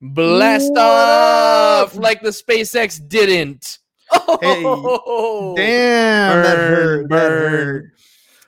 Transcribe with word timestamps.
Blast 0.00 0.70
What 0.70 0.78
off 0.80 1.94
up? 1.96 2.02
like 2.02 2.22
the 2.22 2.30
SpaceX 2.30 3.06
didn't. 3.06 3.78
Oh, 4.12 5.54
Damn, 5.56 6.42
that 6.42 6.56
Burn, 6.56 6.70
hurt. 6.74 7.02
That 7.02 7.08
burn. 7.08 7.50
hurt. 7.52 7.92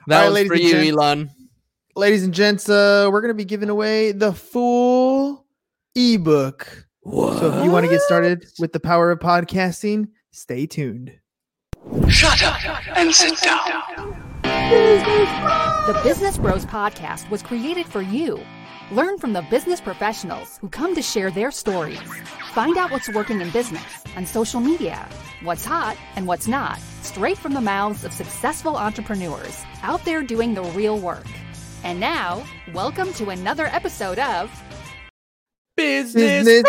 That 0.07 0.25
was 0.25 0.33
ladies 0.33 0.47
for 0.49 0.53
and 0.55 0.63
you, 0.63 0.71
gents. 0.71 0.91
Elon. 0.91 1.29
Ladies 1.95 2.23
and 2.23 2.33
gents, 2.33 2.67
uh, 2.69 3.07
we're 3.11 3.21
gonna 3.21 3.33
be 3.33 3.45
giving 3.45 3.69
away 3.69 4.11
the 4.11 4.33
full 4.33 5.45
ebook. 5.95 6.85
What? 7.01 7.39
So 7.39 7.53
if 7.53 7.63
you 7.63 7.71
want 7.71 7.85
to 7.85 7.89
get 7.91 8.01
started 8.01 8.45
with 8.59 8.73
the 8.73 8.79
power 8.79 9.11
of 9.11 9.19
podcasting, 9.19 10.07
stay 10.31 10.65
tuned. 10.65 11.13
Shut 12.09 12.41
up 12.43 12.57
and 12.97 13.13
sit 13.13 13.39
down. 13.41 14.19
The 14.43 15.99
Business 16.03 16.37
Bros 16.37 16.65
Podcast 16.65 17.29
was 17.29 17.41
created 17.43 17.85
for 17.85 18.01
you. 18.01 18.39
Learn 18.93 19.17
from 19.17 19.33
the 19.33 19.41
business 19.49 19.81
professionals 19.81 20.59
who 20.61 20.69
come 20.69 20.93
to 20.93 21.01
share 21.01 21.31
their 21.31 21.49
stories. 21.49 21.99
Find 22.53 22.77
out 22.77 22.91
what's 22.91 23.11
working 23.11 23.41
in 23.41 23.49
business, 23.49 24.03
on 24.15 24.27
social 24.27 24.59
media, 24.59 25.09
what's 25.41 25.65
hot 25.65 25.97
and 26.15 26.27
what's 26.27 26.47
not, 26.47 26.77
straight 27.01 27.39
from 27.39 27.55
the 27.55 27.61
mouths 27.61 28.05
of 28.05 28.13
successful 28.13 28.77
entrepreneurs 28.77 29.63
out 29.81 30.05
there 30.05 30.21
doing 30.21 30.53
the 30.53 30.61
real 30.61 30.99
work. 30.99 31.25
And 31.83 31.99
now, 31.99 32.45
welcome 32.71 33.11
to 33.13 33.31
another 33.31 33.65
episode 33.65 34.19
of 34.19 34.51
business. 35.75 36.45
Business 36.45 36.63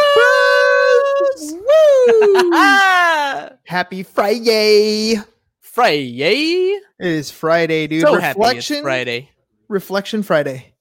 Bros. 1.37 1.53
Woo! 1.53 2.51
Happy 3.67 4.03
Friday! 4.03 5.17
Friday. 5.61 6.81
It 6.99 7.07
is 7.07 7.31
Friday, 7.31 7.87
dude. 7.87 8.01
So 8.01 8.15
happy 8.15 8.29
it's 8.31 8.39
Reflection 8.39 8.83
Friday. 8.83 9.31
Reflection 9.69 10.23
Friday. 10.23 10.74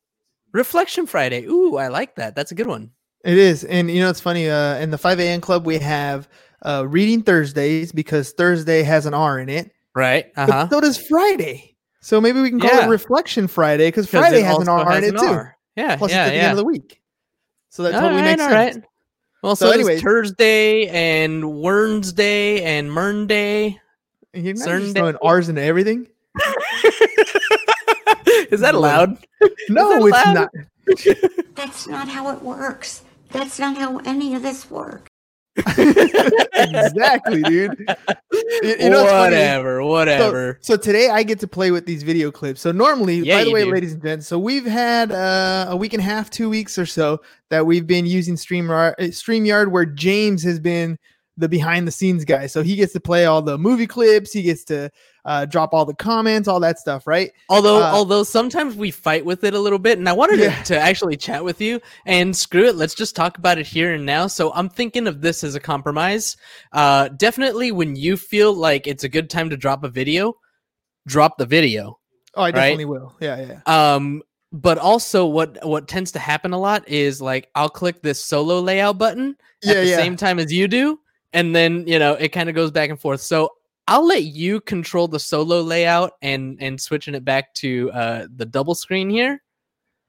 Reflection 0.54 1.06
Friday. 1.08 1.46
Ooh, 1.46 1.76
I 1.78 1.88
like 1.90 2.16
that. 2.16 2.36
That's 2.36 2.52
a 2.52 2.56
good 2.56 2.68
one. 2.68 2.92
It 3.26 3.38
is, 3.38 3.64
and 3.64 3.90
you 3.90 4.02
know 4.02 4.10
it's 4.10 4.20
funny. 4.20 4.50
Uh, 4.50 4.76
in 4.78 4.92
the 4.92 4.98
five 4.98 5.20
a.m. 5.20 5.42
club, 5.42 5.66
we 5.66 5.78
have 5.80 6.28
uh, 6.62 6.86
reading 6.88 7.22
Thursdays 7.24 7.92
because 7.92 8.32
Thursday 8.32 8.84
has 8.84 9.06
an 9.06 9.14
R 9.14 9.40
in 9.40 9.50
it. 9.50 9.72
Right. 9.96 10.26
Uh-huh. 10.36 10.70
so 10.70 10.82
does 10.82 10.98
Friday. 11.08 11.76
So 12.02 12.20
maybe 12.20 12.42
we 12.42 12.50
can 12.50 12.60
call 12.60 12.72
Yeah. 12.72 12.86
it 12.88 12.90
Reflection 12.90 13.48
Friday 13.48 13.88
because 13.88 14.10
Friday 14.10 14.42
has 14.42 14.58
an 14.58 14.68
R 14.68 14.98
in 14.98 15.04
it 15.04 15.18
too. 15.18 15.42
Yeah. 15.76 15.96
Plus, 15.96 16.12
yeah. 16.12 16.26
it's 16.26 16.28
at 16.28 16.30
the 16.32 16.36
yeah. 16.36 16.42
end 16.44 16.52
of 16.52 16.58
the 16.58 16.66
week. 16.66 17.02
So 17.70 17.84
that 17.84 17.96
All 17.96 18.02
totally 18.02 18.22
right, 18.22 18.38
makes 18.38 18.42
sense. 18.42 18.76
right. 18.76 18.84
Well, 19.42 19.56
So 19.56 19.68
so, 19.68 19.72
anyways, 19.74 20.02
Thursday 20.02 20.88
and 20.88 21.62
Wednesday 21.62 22.62
and 22.64 22.90
Mernday. 22.90 23.80
You're 24.34 24.54
not 24.56 24.68
just 24.82 24.96
throwing 24.96 25.16
R's 25.22 25.48
into 25.50 25.62
everything. 25.62 26.08
Is 28.52 28.60
that 28.62 28.76
allowed? 28.76 29.18
No, 29.70 29.90
that 29.90 29.98
it's 29.98 30.06
allowed? 30.06 30.34
not. 30.34 30.50
That's 31.56 31.88
not 31.88 32.08
how 32.08 32.30
it 32.36 32.42
works. 32.42 33.04
That's 33.32 33.58
not 33.60 33.78
how 33.78 33.98
any 34.00 34.36
of 34.36 34.42
this 34.44 34.70
works. 34.70 35.10
exactly, 35.78 37.42
dude. 37.44 37.78
You- 38.64 38.76
you 38.80 38.90
know 38.90 39.02
what's 39.04 39.12
funny? 39.12 39.36
whatever, 39.36 39.80
So, 39.82 39.86
whatever. 39.88 40.58
so 40.62 40.76
today 40.78 41.10
I 41.10 41.22
get 41.24 41.40
to 41.42 41.48
play 41.48 41.72
with 41.72 41.86
these 41.86 42.02
video 42.04 42.32
clips. 42.32 42.62
So 42.62 42.72
normally, 42.72 43.18
Yeah, 43.20 43.40
by 43.40 43.44
the 43.46 43.52
way, 43.52 43.64
do. 43.66 43.72
ladies 43.72 43.94
and 43.94 44.02
gents, 44.02 44.28
so 44.28 44.40
we've 44.40 44.66
had 44.66 45.12
uh, 45.12 45.68
a 45.70 45.76
week 45.76 45.94
and 45.94 46.02
a 46.02 46.04
half, 46.06 46.30
two 46.30 46.50
weeks 46.50 46.78
or 46.78 46.86
so 46.86 47.22
that 47.50 47.66
we've 47.66 47.86
been 47.88 48.06
using 48.06 48.36
StreamYard, 48.36 48.94
uh, 49.00 49.04
StreamYard 49.04 49.70
where 49.70 49.86
James 49.86 50.44
has 50.44 50.60
been 50.60 50.98
the 51.38 51.50
behind 51.50 51.88
the 51.88 51.92
scenes 51.92 52.26
guy. 52.26 52.46
So 52.48 52.62
he 52.62 52.76
gets 52.76 52.94
to 52.94 53.00
play 53.00 53.26
all 53.26 53.42
the 53.42 53.58
movie 53.58 53.88
clips, 53.88 54.32
he 54.32 54.44
gets 54.44 54.64
to 54.66 54.92
uh, 55.26 55.46
drop 55.46 55.74
all 55.74 55.86
the 55.86 55.96
comments, 55.96 56.48
all 56.48 56.60
that 56.60 56.78
stuff, 56.80 57.08
right? 57.08 57.32
Although, 57.50 57.78
uh, 57.82 57.92
although 57.94 58.24
sometimes 58.24 58.76
we 58.76 58.92
fight 58.92 59.26
with 59.26 59.44
it 59.44 59.54
a 59.54 59.60
little 59.60 59.80
bit, 59.80 59.98
and 59.98 60.08
I 60.08 60.14
wanted 60.14 60.40
Yeah. 60.40 60.56
to, 60.62 60.74
to 60.76 60.80
actually 60.80 61.18
chat 61.18 61.44
with 61.44 61.60
you. 61.62 61.80
And 62.06 62.36
screw 62.36 62.66
it, 62.66 62.76
let's 62.76 62.94
just 62.94 63.16
talk 63.16 63.38
about 63.38 63.58
it 63.58 63.66
here 63.66 63.94
and 63.94 64.06
now. 64.06 64.28
So 64.28 64.52
I'm 64.54 64.70
thinking 64.70 65.08
of 65.08 65.22
this 65.22 65.44
as 65.44 65.56
a 65.56 65.60
compromise. 65.60 66.38
Uh, 66.72 67.08
definitely, 67.10 67.72
when 67.72 67.96
you 67.96 68.18
feel 68.18 68.54
like 68.54 68.86
it's 68.86 69.04
a 69.04 69.10
good 69.10 69.30
time 69.30 69.50
to 69.50 69.58
drop 69.58 69.84
a 69.84 69.90
video, 69.90 70.36
drop 71.08 71.38
the 71.38 71.46
video. 71.46 72.00
Oh, 72.36 72.42
I 72.44 72.48
Right? 72.48 72.54
definitely 72.54 72.86
will. 72.86 73.16
Yeah, 73.20 73.60
yeah. 73.68 73.94
Um, 73.96 74.22
but 74.52 74.78
also, 74.78 75.26
what 75.26 75.58
what 75.66 75.88
tends 75.88 76.12
to 76.12 76.20
happen 76.20 76.54
a 76.54 76.60
lot 76.60 76.88
is 76.88 77.20
like 77.22 77.50
I'll 77.56 77.70
click 77.70 78.02
this 78.04 78.24
solo 78.24 78.60
layout 78.60 78.98
button 79.00 79.36
Yeah, 79.64 79.72
at 79.72 79.82
the 79.82 79.88
yeah. 79.90 79.96
same 79.96 80.16
time 80.16 80.38
as 80.38 80.52
you 80.54 80.68
do, 80.68 81.00
and 81.34 81.56
then 81.56 81.86
you 81.88 82.00
know 82.00 82.14
it 82.14 82.30
kind 82.30 82.50
of 82.50 82.56
goes 82.56 82.72
back 82.72 82.90
and 82.90 83.00
forth. 83.00 83.22
So 83.22 83.50
I'll 83.88 84.06
let 84.06 84.24
you 84.24 84.62
control 84.62 85.08
the 85.08 85.20
solo 85.20 85.62
layout 85.62 86.14
and 86.22 86.58
and 86.62 86.80
switching 86.80 87.16
it 87.16 87.26
back 87.26 87.54
to 87.56 87.92
uh 87.92 88.28
the 88.36 88.46
double 88.46 88.76
screen 88.76 89.10
here. 89.10 89.42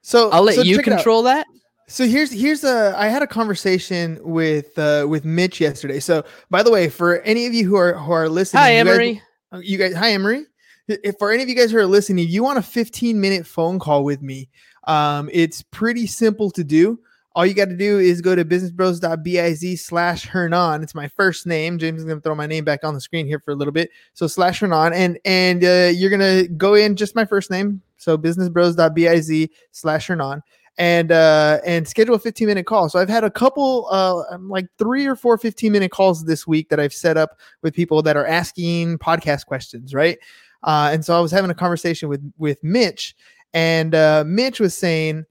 So 0.03 0.31
I'll 0.31 0.43
let 0.43 0.57
so 0.57 0.63
you 0.63 0.77
check 0.77 0.87
it 0.87 0.93
out. 0.93 0.97
control 0.97 1.23
that. 1.25 1.47
So 1.89 2.07
here's 2.07 2.31
here's 2.33 2.65
a 2.65 2.95
I 2.97 3.09
had 3.09 3.23
a 3.23 3.27
conversation 3.27 4.19
with 4.23 4.79
uh 4.79 5.07
with 5.09 5.25
Mitch 5.25 5.61
yesterday. 5.61 6.01
So 6.01 6.25
by 6.51 6.63
the 6.63 6.71
way, 6.71 6.89
for 6.89 7.21
any 7.23 7.47
of 7.47 7.55
you 7.55 7.67
who 7.67 7.77
are 7.77 7.95
who 7.95 8.13
are 8.13 8.29
listening, 8.29 8.63
Hi, 8.63 8.79
you 8.79 8.85
guys- 8.85 8.93
Emery. 8.93 9.23
You 9.63 9.79
guys 9.79 9.95
hi 9.95 10.11
emery 10.11 10.47
if 10.89 11.17
for 11.17 11.31
any 11.31 11.41
of 11.45 11.49
you 11.49 11.55
guys 11.55 11.71
who 11.71 11.79
are 11.79 11.87
listening 11.87 12.27
you 12.29 12.43
want 12.43 12.59
a 12.59 12.63
15 12.63 13.21
minute 13.21 13.47
phone 13.47 13.79
call 13.79 14.03
with 14.03 14.21
me 14.21 14.49
um 14.89 15.31
it's 15.33 15.63
pretty 15.63 16.09
simple 16.09 16.51
to 16.51 16.65
do 16.65 16.99
all 17.35 17.45
you 17.45 17.55
got 17.55 17.69
to 17.69 17.77
do 17.77 17.99
is 17.99 18.21
go 18.21 18.35
to 18.35 18.45
businessbros.biz 18.45 19.83
slash 19.85 20.25
hernan. 20.27 20.83
It's 20.83 20.95
my 20.95 21.09
first 21.09 21.47
name. 21.47 21.79
James 21.79 22.01
is 22.01 22.05
going 22.05 22.19
to 22.19 22.23
throw 22.23 22.35
my 22.35 22.47
name 22.47 22.65
back 22.65 22.85
on 22.85 22.95
the 22.95 23.01
screen 23.01 23.27
here 23.27 23.41
for 23.41 23.51
a 23.51 23.55
little 23.57 23.73
bit. 23.73 23.91
So 24.13 24.27
slash 24.27 24.61
hernan 24.61 24.93
and 24.93 25.19
and 25.25 25.65
uh, 25.65 25.91
you're 25.93 26.11
going 26.11 26.21
to 26.21 26.49
go 26.49 26.75
in 26.75 26.95
just 26.97 27.15
my 27.15 27.25
first 27.25 27.51
name. 27.51 27.83
So 27.97 28.17
businessbros.biz 28.17 29.49
slash 29.73 30.07
hernan 30.07 30.43
and 30.77 31.13
uh 31.13 31.61
and 31.65 31.87
schedule 31.87 32.17
a 32.17 32.19
15 32.19 32.49
minute 32.49 32.67
call. 32.67 32.89
So 32.89 32.99
i've 32.99 33.09
had 33.09 33.23
a 33.23 33.31
couple 33.31 33.87
uh 33.93 34.25
um, 34.35 34.49
like 34.49 34.67
three 34.77 35.07
or 35.07 35.15
four 35.15 35.39
15 35.39 35.71
minute 35.71 35.93
calls 35.93 36.25
this 36.25 36.49
week 36.49 36.69
that 36.69 36.81
i've 36.81 36.93
set 36.93 37.17
up 37.17 37.39
with 37.63 37.75
people 37.75 38.03
that 38.03 38.17
are 38.17 38.27
asking 38.27 38.99
podcast 38.99 39.47
questions 39.47 39.95
right? 39.95 40.19
Uh 40.65 40.91
and 40.93 41.05
so 41.05 41.17
i 41.17 41.21
was 41.21 41.31
having 41.31 41.51
a 41.51 41.55
conversation 41.55 42.09
with 42.09 42.21
with 42.39 42.59
mitch 42.65 43.15
and 43.53 43.95
uh 43.95 44.25
mitch 44.27 44.59
was 44.59 44.77
saying 44.77 45.25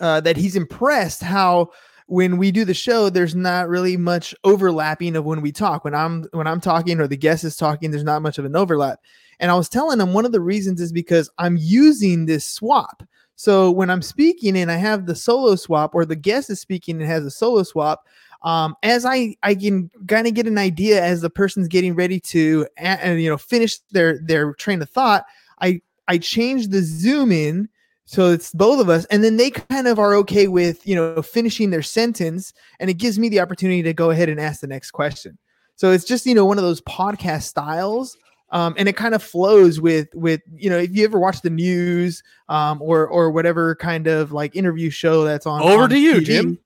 uh 0.00 0.20
that 0.20 0.36
he's 0.36 0.56
impressed 0.56 1.22
how 1.22 1.70
when 2.06 2.36
we 2.36 2.50
do 2.50 2.64
the 2.64 2.74
show 2.74 3.08
there's 3.08 3.34
not 3.34 3.68
really 3.68 3.96
much 3.96 4.34
overlapping 4.44 5.16
of 5.16 5.24
when 5.24 5.40
we 5.40 5.52
talk. 5.52 5.84
When 5.84 5.94
i'm 5.94 6.24
when 6.32 6.46
i'm 6.46 6.60
talking 6.60 7.00
or 7.00 7.06
the 7.06 7.16
guest 7.16 7.44
is 7.44 7.56
talking 7.56 7.90
there's 7.90 8.04
not 8.04 8.22
much 8.22 8.38
of 8.38 8.44
an 8.44 8.56
overlap. 8.56 9.00
And 9.40 9.50
i 9.50 9.54
was 9.54 9.68
telling 9.68 10.00
him 10.00 10.12
one 10.12 10.24
of 10.24 10.32
the 10.32 10.40
reasons 10.40 10.80
is 10.80 10.92
because 10.92 11.30
i'm 11.38 11.56
using 11.58 12.26
this 12.26 12.46
swap. 12.46 13.02
So 13.34 13.70
when 13.70 13.90
I'm 13.90 14.02
speaking 14.02 14.56
and 14.56 14.70
I 14.70 14.76
have 14.76 15.06
the 15.06 15.16
solo 15.16 15.56
swap, 15.56 15.94
or 15.94 16.04
the 16.04 16.14
guest 16.14 16.50
is 16.50 16.60
speaking 16.60 17.00
and 17.00 17.10
has 17.10 17.24
a 17.24 17.30
solo 17.30 17.62
swap, 17.64 18.06
um, 18.42 18.76
as 18.82 19.04
I 19.04 19.36
I 19.42 19.54
can 19.54 19.90
kind 20.06 20.26
of 20.26 20.34
get 20.34 20.46
an 20.46 20.58
idea 20.58 21.02
as 21.02 21.20
the 21.20 21.30
person's 21.30 21.68
getting 21.68 21.94
ready 21.94 22.20
to 22.20 22.66
uh, 22.80 23.08
you 23.08 23.28
know 23.28 23.38
finish 23.38 23.78
their 23.90 24.18
their 24.18 24.54
train 24.54 24.82
of 24.82 24.90
thought, 24.90 25.24
I 25.60 25.80
I 26.08 26.18
change 26.18 26.68
the 26.68 26.82
zoom 26.82 27.32
in 27.32 27.68
so 28.12 28.30
it's 28.30 28.52
both 28.52 28.80
of 28.80 28.88
us, 28.88 29.04
and 29.06 29.24
then 29.24 29.36
they 29.36 29.50
kind 29.50 29.88
of 29.88 29.98
are 29.98 30.14
okay 30.16 30.46
with 30.48 30.86
you 30.86 30.94
know 30.94 31.22
finishing 31.22 31.70
their 31.70 31.82
sentence, 31.82 32.52
and 32.78 32.88
it 32.88 32.94
gives 32.94 33.18
me 33.18 33.28
the 33.28 33.40
opportunity 33.40 33.82
to 33.82 33.92
go 33.92 34.10
ahead 34.10 34.28
and 34.28 34.40
ask 34.40 34.60
the 34.60 34.66
next 34.66 34.90
question. 34.92 35.38
So 35.76 35.90
it's 35.90 36.04
just 36.04 36.26
you 36.26 36.34
know 36.34 36.46
one 36.46 36.58
of 36.58 36.64
those 36.64 36.80
podcast 36.82 37.42
styles 37.42 38.16
um, 38.52 38.74
and 38.76 38.88
it 38.88 38.96
kind 38.96 39.14
of 39.14 39.22
flows 39.22 39.80
with 39.80 40.14
with 40.14 40.42
you 40.54 40.68
know 40.70 40.78
if 40.78 40.94
you 40.94 41.04
ever 41.04 41.18
watch 41.18 41.40
the 41.40 41.50
news 41.50 42.22
um, 42.48 42.80
or 42.82 43.08
or 43.08 43.30
whatever 43.30 43.74
kind 43.74 44.06
of 44.06 44.30
like 44.30 44.54
interview 44.54 44.90
show 44.90 45.24
that's 45.24 45.46
on 45.46 45.62
Over 45.62 45.84
on 45.84 45.90
to 45.90 45.98
you, 45.98 46.16
TV. 46.16 46.24
Jim. 46.24 46.58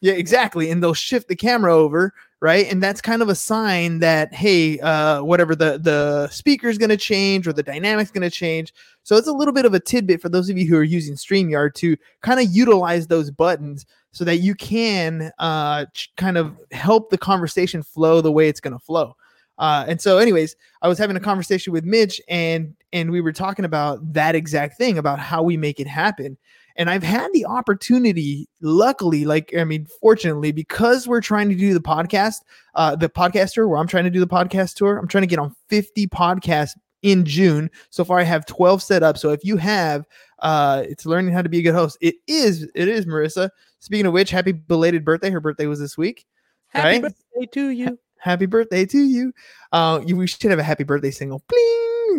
Yeah 0.00 0.14
exactly 0.14 0.70
and 0.70 0.82
they'll 0.82 0.94
shift 0.94 1.28
the 1.28 1.36
camera 1.36 1.74
over 1.74 2.12
right 2.40 2.66
and 2.70 2.82
that's 2.82 3.00
kind 3.00 3.22
of 3.22 3.28
a 3.28 3.34
sign 3.34 3.98
that 3.98 4.32
hey 4.32 4.78
uh, 4.80 5.22
whatever 5.22 5.54
the 5.54 5.78
the 5.78 6.28
speaker's 6.28 6.78
going 6.78 6.90
to 6.90 6.96
change 6.96 7.46
or 7.46 7.52
the 7.52 7.62
dynamic's 7.62 8.10
going 8.10 8.28
to 8.28 8.30
change 8.30 8.72
so 9.02 9.16
it's 9.16 9.28
a 9.28 9.32
little 9.32 9.54
bit 9.54 9.64
of 9.64 9.74
a 9.74 9.80
tidbit 9.80 10.20
for 10.20 10.28
those 10.28 10.48
of 10.48 10.56
you 10.56 10.66
who 10.66 10.76
are 10.76 10.82
using 10.82 11.14
StreamYard 11.14 11.74
to 11.74 11.96
kind 12.22 12.40
of 12.40 12.46
utilize 12.50 13.06
those 13.06 13.30
buttons 13.30 13.86
so 14.12 14.24
that 14.24 14.38
you 14.38 14.54
can 14.54 15.30
uh, 15.38 15.86
ch- 15.94 16.12
kind 16.16 16.36
of 16.36 16.56
help 16.72 17.10
the 17.10 17.18
conversation 17.18 17.82
flow 17.82 18.20
the 18.20 18.32
way 18.32 18.48
it's 18.48 18.60
going 18.60 18.72
to 18.72 18.84
flow 18.84 19.14
uh, 19.58 19.84
and 19.86 20.00
so 20.00 20.18
anyways 20.18 20.56
I 20.82 20.88
was 20.88 20.98
having 20.98 21.16
a 21.16 21.20
conversation 21.20 21.72
with 21.72 21.84
Mitch 21.84 22.20
and 22.28 22.74
and 22.92 23.10
we 23.10 23.20
were 23.20 23.32
talking 23.32 23.64
about 23.64 24.12
that 24.12 24.34
exact 24.34 24.76
thing 24.76 24.98
about 24.98 25.18
how 25.18 25.42
we 25.42 25.56
make 25.56 25.78
it 25.80 25.86
happen. 25.86 26.36
And 26.76 26.88
I've 26.90 27.02
had 27.02 27.32
the 27.32 27.44
opportunity, 27.46 28.48
luckily, 28.60 29.24
like 29.24 29.52
I 29.56 29.64
mean, 29.64 29.86
fortunately, 30.00 30.52
because 30.52 31.06
we're 31.08 31.20
trying 31.20 31.48
to 31.50 31.54
do 31.54 31.74
the 31.74 31.80
podcast, 31.80 32.36
uh, 32.74 32.96
the 32.96 33.08
podcast 33.08 33.54
tour, 33.54 33.68
where 33.68 33.78
I'm 33.78 33.86
trying 33.86 34.04
to 34.04 34.10
do 34.10 34.20
the 34.20 34.26
podcast 34.26 34.74
tour, 34.74 34.96
I'm 34.96 35.08
trying 35.08 35.22
to 35.22 35.26
get 35.28 35.38
on 35.38 35.54
50 35.68 36.06
podcasts 36.08 36.70
in 37.02 37.24
June. 37.24 37.70
So 37.90 38.04
far, 38.04 38.18
I 38.18 38.24
have 38.24 38.46
12 38.46 38.82
set 38.82 39.02
up. 39.02 39.16
So 39.18 39.30
if 39.30 39.44
you 39.44 39.56
have, 39.56 40.06
uh, 40.40 40.84
it's 40.88 41.06
learning 41.06 41.32
how 41.32 41.42
to 41.42 41.48
be 41.48 41.58
a 41.58 41.62
good 41.62 41.74
host. 41.74 41.96
It 42.00 42.16
is, 42.26 42.68
it 42.74 42.88
is 42.88 43.06
Marissa. 43.06 43.50
Speaking 43.78 44.06
of 44.06 44.12
which, 44.12 44.30
happy 44.30 44.52
belated 44.52 45.04
birthday. 45.04 45.30
Her 45.30 45.40
birthday 45.40 45.66
was 45.66 45.80
this 45.80 45.96
week. 45.96 46.26
Happy 46.68 46.86
Right? 46.86 47.02
birthday 47.02 47.46
to 47.52 47.68
you. 47.70 47.98
Happy 48.18 48.46
birthday 48.46 48.84
to 48.84 48.98
you. 48.98 49.32
Uh, 49.72 50.00
you, 50.06 50.16
we 50.16 50.26
should 50.26 50.50
have 50.50 50.58
a 50.58 50.62
happy 50.62 50.84
birthday 50.84 51.10
single. 51.10 51.42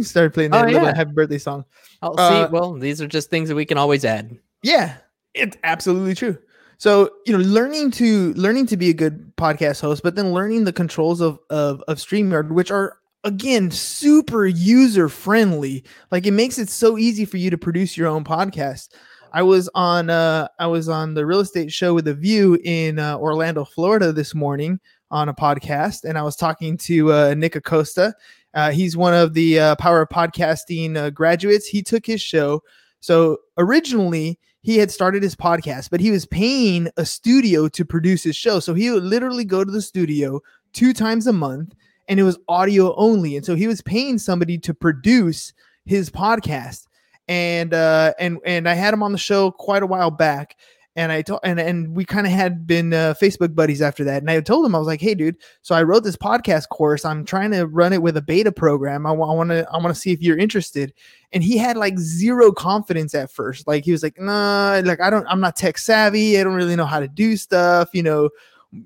Started 0.03 0.33
playing 0.33 0.51
that 0.51 0.63
Oh, 0.65 0.68
little 0.68 0.83
yeah. 0.88 0.95
happy 0.95 1.12
birthday 1.12 1.38
song. 1.38 1.65
Oh, 2.01 2.13
Uh, 2.18 2.48
see, 2.48 2.51
well, 2.51 2.74
these 2.74 3.01
are 3.01 3.07
just 3.07 3.30
things 3.30 3.50
that 3.50 3.56
we 3.56 3.65
can 3.65 3.77
always 3.77 4.03
add. 4.06 4.38
Yeah, 4.63 4.95
it's 5.33 5.57
absolutely 5.63 6.15
true. 6.15 6.38
So 6.77 7.12
you 7.25 7.33
know, 7.38 7.44
learning 7.44 7.92
to 7.92 8.33
learning 8.33 8.65
to 8.68 8.77
be 8.77 8.89
a 8.89 8.94
good 8.94 9.36
podcast 9.38 9.81
host, 9.81 10.01
but 10.03 10.15
then 10.15 10.33
learning 10.33 10.63
the 10.63 10.74
controls 10.74 11.21
of 11.21 11.39
of 11.50 11.83
of 11.88 11.98
Streamyard, 11.98 12.50
which 12.51 12.71
are 12.71 12.98
again 13.24 13.69
super 13.69 14.48
user 14.48 15.07
friendly. 15.07 15.83
Like 16.09 16.25
it 16.25 16.31
makes 16.31 16.57
it 16.57 16.69
so 16.69 16.97
easy 16.97 17.24
for 17.25 17.38
you 17.38 17.50
to 17.51 17.57
produce 17.57 17.95
your 17.97 18.07
own 18.07 18.24
podcast. 18.24 18.89
I 19.31 19.44
was 19.44 19.69
on 19.75 20.09
uh 20.09 20.47
I 20.59 20.65
was 20.68 20.89
on 20.89 21.13
the 21.13 21.25
real 21.25 21.39
estate 21.42 21.71
show 21.71 21.94
with 21.94 22.07
a 22.07 22.13
view 22.15 22.57
in 22.63 22.97
uh, 23.00 23.15
Orlando, 23.18 23.63
Florida 23.63 24.12
this 24.12 24.33
morning 24.33 24.80
on 25.12 25.30
a 25.30 25.33
podcast, 25.36 26.04
and 26.04 26.18
I 26.18 26.24
was 26.24 26.36
talking 26.36 26.77
to 26.77 27.12
uh, 27.13 27.33
Nick 27.38 27.56
Acosta. 27.56 28.13
Uh, 28.53 28.71
he's 28.71 28.98
one 28.98 29.13
of 29.13 29.33
the 29.33 29.59
uh, 29.59 29.75
Power 29.75 30.01
of 30.01 30.09
Podcasting 30.09 30.98
uh, 30.98 31.09
graduates. 31.09 31.68
He 31.68 31.81
took 31.81 32.06
his 32.06 32.21
show. 32.21 32.63
So 33.00 33.38
originally 33.57 34.39
he 34.62 34.77
had 34.77 34.92
started 34.92 35.24
his 35.24 35.36
podcast, 35.36 35.89
but 35.89 36.00
he 36.00 36.12
was 36.12 36.25
paying 36.25 36.89
a 36.98 37.06
studio 37.06 37.68
to 37.69 37.86
produce 37.86 38.24
his 38.24 38.36
show. 38.36 38.59
So 38.59 38.74
he 38.74 38.92
would 38.92 39.03
literally 39.03 39.45
go 39.45 39.63
to 39.63 39.71
the 39.71 39.81
studio 39.81 40.42
two 40.74 40.94
times 40.94 41.27
a 41.27 41.33
month 41.33 41.74
and 42.07 42.19
it 42.19 42.24
was 42.24 42.38
audio 42.48 42.95
only. 42.95 43.36
And 43.36 43.45
so 43.45 43.56
he 43.56 43.68
was 43.68 43.81
paying 43.81 44.18
somebody 44.18 44.57
to 44.59 44.74
produce 44.74 45.54
his 45.86 46.09
podcast. 46.09 46.88
And 47.27 47.74
uh 47.74 48.13
and 48.19 48.39
and 48.45 48.68
I 48.68 48.74
had 48.74 48.94
him 48.94 49.04
on 49.04 49.13
the 49.13 49.18
show 49.18 49.51
quite 49.51 49.83
a 49.83 49.88
while 49.88 50.12
back 50.12 50.57
and 50.96 51.12
I 51.12 51.22
told 51.22 51.40
and 51.44 51.60
and 51.60 51.96
we 51.96 52.04
kind 52.04 52.28
of 52.28 52.34
had 52.34 52.68
been 52.68 52.94
uh, 52.94 53.14
Facebook 53.20 53.56
buddies 53.56 53.82
after 53.82 54.04
that. 54.04 54.22
And 54.22 54.30
I 54.30 54.42
told 54.42 54.66
him 54.66 54.76
I 54.76 54.78
was 54.80 54.88
like, 54.88 55.02
"Hey, 55.02 55.16
dude, 55.16 55.38
so 55.62 55.74
I 55.74 55.84
wrote 55.84 56.04
this 56.04 56.18
podcast 56.18 56.70
course. 56.70 57.06
I'm 57.06 57.24
trying 57.24 57.52
to 57.52 57.66
run 57.66 57.94
it 57.94 58.02
with 58.02 58.18
a 58.18 58.22
beta 58.22 58.52
program. 58.52 59.06
I 59.06 59.12
want 59.12 59.52
to 59.52 59.68
I 59.72 59.78
want 59.78 59.94
to 59.96 60.00
see 60.00 60.12
if 60.12 60.22
you're 60.22 60.38
interested." 60.38 60.94
And 61.32 61.44
he 61.44 61.58
had 61.58 61.78
like 61.78 61.98
zero 61.98 62.52
confidence 62.52 63.16
at 63.16 63.32
first. 63.32 63.68
Like 63.68 63.86
he 63.86 63.92
was 63.92 64.04
like, 64.04 64.20
"Nah, 64.20 64.82
like 64.84 65.00
I 65.00 65.10
don't. 65.10 65.26
I'm 65.28 65.40
not 65.40 65.56
tech 65.56 65.78
savvy. 65.78 66.40
I 66.40 66.44
don't 66.44 66.56
really 66.56 66.76
know 66.76 66.86
how 66.86 67.00
to 67.00 67.08
do 67.08 67.38
stuff. 67.38 67.90
You 67.94 68.04
know." 68.04 68.30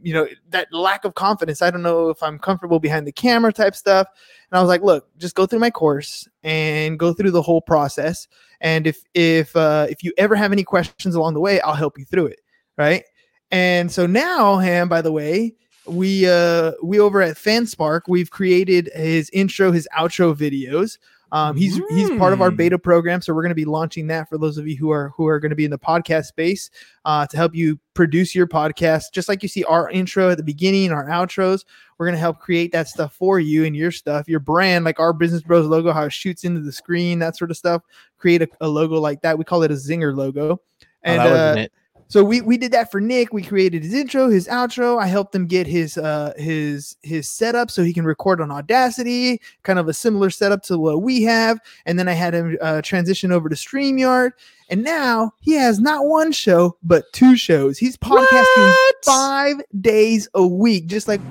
You 0.02 0.14
know 0.14 0.28
that 0.50 0.68
lack 0.74 1.06
of 1.06 1.14
confidence 1.14 1.62
i 1.62 1.70
don't 1.70 1.84
know 1.84 2.10
if 2.10 2.24
i'm 2.24 2.40
comfortable 2.40 2.80
behind 2.80 3.06
the 3.06 3.12
camera 3.12 3.54
type 3.54 3.76
stuff 3.76 4.08
and 4.50 4.58
i 4.58 4.60
was 4.60 4.68
like 4.68 4.82
look 4.82 5.08
just 5.18 5.36
go 5.36 5.46
through 5.46 5.60
my 5.60 5.70
course 5.70 6.28
and 6.44 6.98
go 6.98 7.14
through 7.14 7.30
the 7.30 7.42
whole 7.42 7.62
process 7.62 8.28
and 8.62 8.88
if 8.88 9.04
if 9.14 9.56
uh, 9.56 9.88
if 9.90 10.04
you 10.04 10.14
ever 10.18 10.36
have 10.36 10.52
any 10.52 10.64
questions 10.64 11.16
along 11.16 11.34
the 11.34 11.40
way, 11.40 11.60
I'll 11.62 11.76
help 11.76 11.98
you 11.98 12.06
through 12.06 12.28
it. 12.28 12.42
Right. 12.78 13.04
And 13.52 13.92
so 13.92 14.06
now, 14.06 14.58
Ham, 14.58 14.90
by 14.90 15.02
the 15.02 15.12
way, 15.12 15.56
we 15.88 16.28
uh 16.28 16.72
we 16.84 17.00
over 17.00 17.22
at 17.22 17.38
FanSpark, 17.38 18.02
we've 18.08 18.32
created 18.32 18.90
his 18.96 19.30
intro, 19.32 19.72
his 19.72 19.88
outro 19.98 20.36
videos. 20.36 20.98
Um, 21.36 21.58
he's 21.58 21.78
mm. 21.78 21.84
he's 21.90 22.10
part 22.18 22.32
of 22.32 22.42
our 22.42 22.50
hmm. 22.50 22.56
beta 22.56 22.80
program, 22.80 23.22
so 23.22 23.34
we're 23.34 23.42
going 23.42 23.50
to 23.50 23.56
be 23.56 23.66
launching 23.66 24.08
that 24.08 24.30
for 24.30 24.38
those 24.38 24.58
of 24.58 24.70
you 24.70 24.78
who 24.78 24.90
are 24.92 25.10
who 25.18 25.28
are 25.28 25.38
going 25.38 25.50
to 25.50 25.56
be 25.56 25.66
in 25.66 25.70
the 25.70 25.78
podcast 25.78 26.28
space 26.28 26.70
uh, 27.04 27.28
to 27.28 27.36
help 27.36 27.54
you 27.54 27.78
produce 27.94 28.34
your 28.34 28.48
podcast. 28.48 29.12
Just 29.12 29.28
like 29.28 29.44
you 29.44 29.50
see 29.50 29.66
our 29.66 29.90
intro 29.90 30.30
at 30.30 30.38
the 30.38 30.44
beginning, 30.44 30.94
our 30.94 31.06
outros, 31.10 31.66
we're 31.98 32.06
going 32.06 32.16
to 32.16 32.22
help 32.22 32.40
create 32.40 32.72
that 32.72 32.88
stuff 32.88 33.14
for 33.14 33.38
you 33.38 33.66
and 33.66 33.76
your 33.76 33.92
stuff, 33.92 34.30
your 34.30 34.40
brand, 34.40 34.86
like 34.86 34.98
our 34.98 35.12
Business 35.12 35.42
Bros 35.42 35.66
logo, 35.66 35.92
how 35.92 36.06
it 36.06 36.14
shoots 36.14 36.46
into 36.46 36.62
the 36.62 36.72
screen, 36.72 37.20
that 37.20 37.36
sort 37.36 37.52
of 37.52 37.58
stuff. 37.58 37.82
Create 38.18 38.42
a, 38.42 38.48
a 38.62 38.70
logo 38.70 38.98
like 39.02 39.22
that. 39.24 39.38
We 39.38 39.44
call 39.44 39.62
it 39.64 39.72
a 39.72 39.76
zinger 39.76 40.16
logo, 40.16 40.52
oh, 40.52 40.62
and 41.04 41.22
oh, 41.22 41.36
uh, 41.36 41.68
so 42.08 42.24
we 42.24 42.42
we 42.42 42.58
did 42.58 42.72
that 42.72 42.92
for 42.92 43.02
Nick. 43.02 43.34
We 43.34 43.44
created 43.44 43.84
his 43.84 43.94
intro, 43.94 44.30
his 44.30 44.48
outro. 44.48 45.02
I 45.02 45.08
helped 45.08 45.34
him 45.34 45.48
get 45.48 45.66
his 45.66 45.98
uh 45.98 46.34
his 46.38 46.96
his 47.02 47.30
setup 47.30 47.72
so 47.72 47.84
he 47.84 47.94
can 47.94 48.06
record 48.06 48.42
on 48.42 48.52
Audacity, 48.52 49.42
kind 49.64 49.80
of 49.80 49.88
a 49.88 49.94
similar 49.94 50.30
setup 50.30 50.62
to 50.64 50.78
what 50.78 51.02
we 51.02 51.24
have. 51.24 51.60
And 51.86 51.98
then 51.98 52.08
I 52.08 52.14
had 52.14 52.34
him 52.34 52.58
uh, 52.62 52.82
transition 52.82 53.32
over 53.32 53.50
to 53.50 53.56
StreamYard. 53.56 54.32
And 54.70 54.84
now 54.84 55.32
he 55.42 55.54
has 55.54 55.80
not 55.80 56.06
one 56.06 56.32
show, 56.32 56.78
but 56.84 57.06
two 57.14 57.36
shows. 57.36 57.78
He's 57.78 57.98
podcasting 57.98 58.46
what? 58.56 58.96
five 59.06 59.58
days 59.82 60.28
a 60.34 60.46
week, 60.46 60.88
just 60.88 61.08
like 61.08 61.22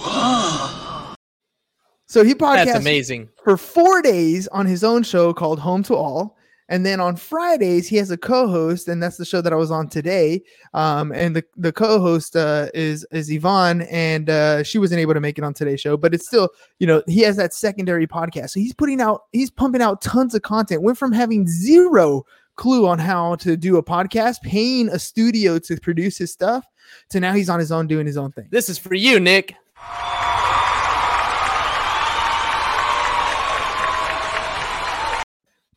So 2.06 2.24
he 2.24 2.34
podcasts 2.34 2.64
That's 2.64 2.78
amazing. 2.80 3.28
for 3.44 3.56
four 3.56 4.02
days 4.02 4.48
on 4.48 4.66
his 4.66 4.82
own 4.82 5.04
show 5.04 5.32
called 5.32 5.60
Home 5.60 5.84
to 5.84 5.94
All. 5.94 6.36
And 6.70 6.86
then 6.86 7.00
on 7.00 7.16
Fridays, 7.16 7.88
he 7.88 7.96
has 7.96 8.12
a 8.12 8.16
co-host, 8.16 8.86
and 8.86 9.02
that's 9.02 9.16
the 9.16 9.24
show 9.24 9.40
that 9.42 9.52
I 9.52 9.56
was 9.56 9.72
on 9.72 9.88
today. 9.88 10.42
Um, 10.72 11.10
and 11.12 11.34
the, 11.34 11.44
the 11.56 11.72
co-host 11.72 12.36
uh, 12.36 12.68
is 12.72 13.04
is 13.10 13.28
Yvonne, 13.28 13.82
and 13.82 14.30
uh, 14.30 14.62
she 14.62 14.78
wasn't 14.78 15.00
able 15.00 15.12
to 15.14 15.20
make 15.20 15.36
it 15.36 15.42
on 15.42 15.52
today's 15.52 15.80
show, 15.80 15.96
but 15.96 16.14
it's 16.14 16.26
still, 16.26 16.48
you 16.78 16.86
know, 16.86 17.02
he 17.08 17.22
has 17.22 17.36
that 17.36 17.52
secondary 17.52 18.06
podcast. 18.06 18.50
So 18.50 18.60
he's 18.60 18.72
putting 18.72 19.00
out, 19.00 19.24
he's 19.32 19.50
pumping 19.50 19.82
out 19.82 20.00
tons 20.00 20.34
of 20.34 20.42
content. 20.42 20.82
Went 20.82 20.96
from 20.96 21.10
having 21.10 21.46
zero 21.48 22.24
clue 22.54 22.86
on 22.86 23.00
how 23.00 23.34
to 23.36 23.56
do 23.56 23.76
a 23.76 23.82
podcast, 23.82 24.40
paying 24.42 24.88
a 24.90 24.98
studio 24.98 25.58
to 25.58 25.76
produce 25.76 26.18
his 26.18 26.30
stuff, 26.30 26.64
to 27.08 27.18
now 27.18 27.32
he's 27.32 27.50
on 27.50 27.58
his 27.58 27.72
own 27.72 27.88
doing 27.88 28.06
his 28.06 28.16
own 28.16 28.30
thing. 28.30 28.46
This 28.50 28.68
is 28.68 28.78
for 28.78 28.94
you, 28.94 29.18
Nick. 29.18 29.56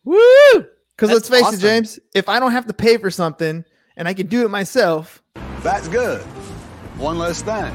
Woo! 0.03 0.67
Because 0.95 1.11
let's 1.11 1.29
face 1.29 1.43
awesome. 1.43 1.59
it, 1.59 1.61
James, 1.61 1.99
if 2.13 2.29
I 2.29 2.39
don't 2.39 2.51
have 2.51 2.67
to 2.67 2.73
pay 2.73 2.97
for 2.97 3.09
something 3.09 3.65
and 3.97 4.07
I 4.07 4.13
can 4.13 4.27
do 4.27 4.45
it 4.45 4.49
myself, 4.49 5.23
that's 5.61 5.87
good. 5.87 6.21
One 6.97 7.17
less 7.17 7.41
thing. 7.41 7.73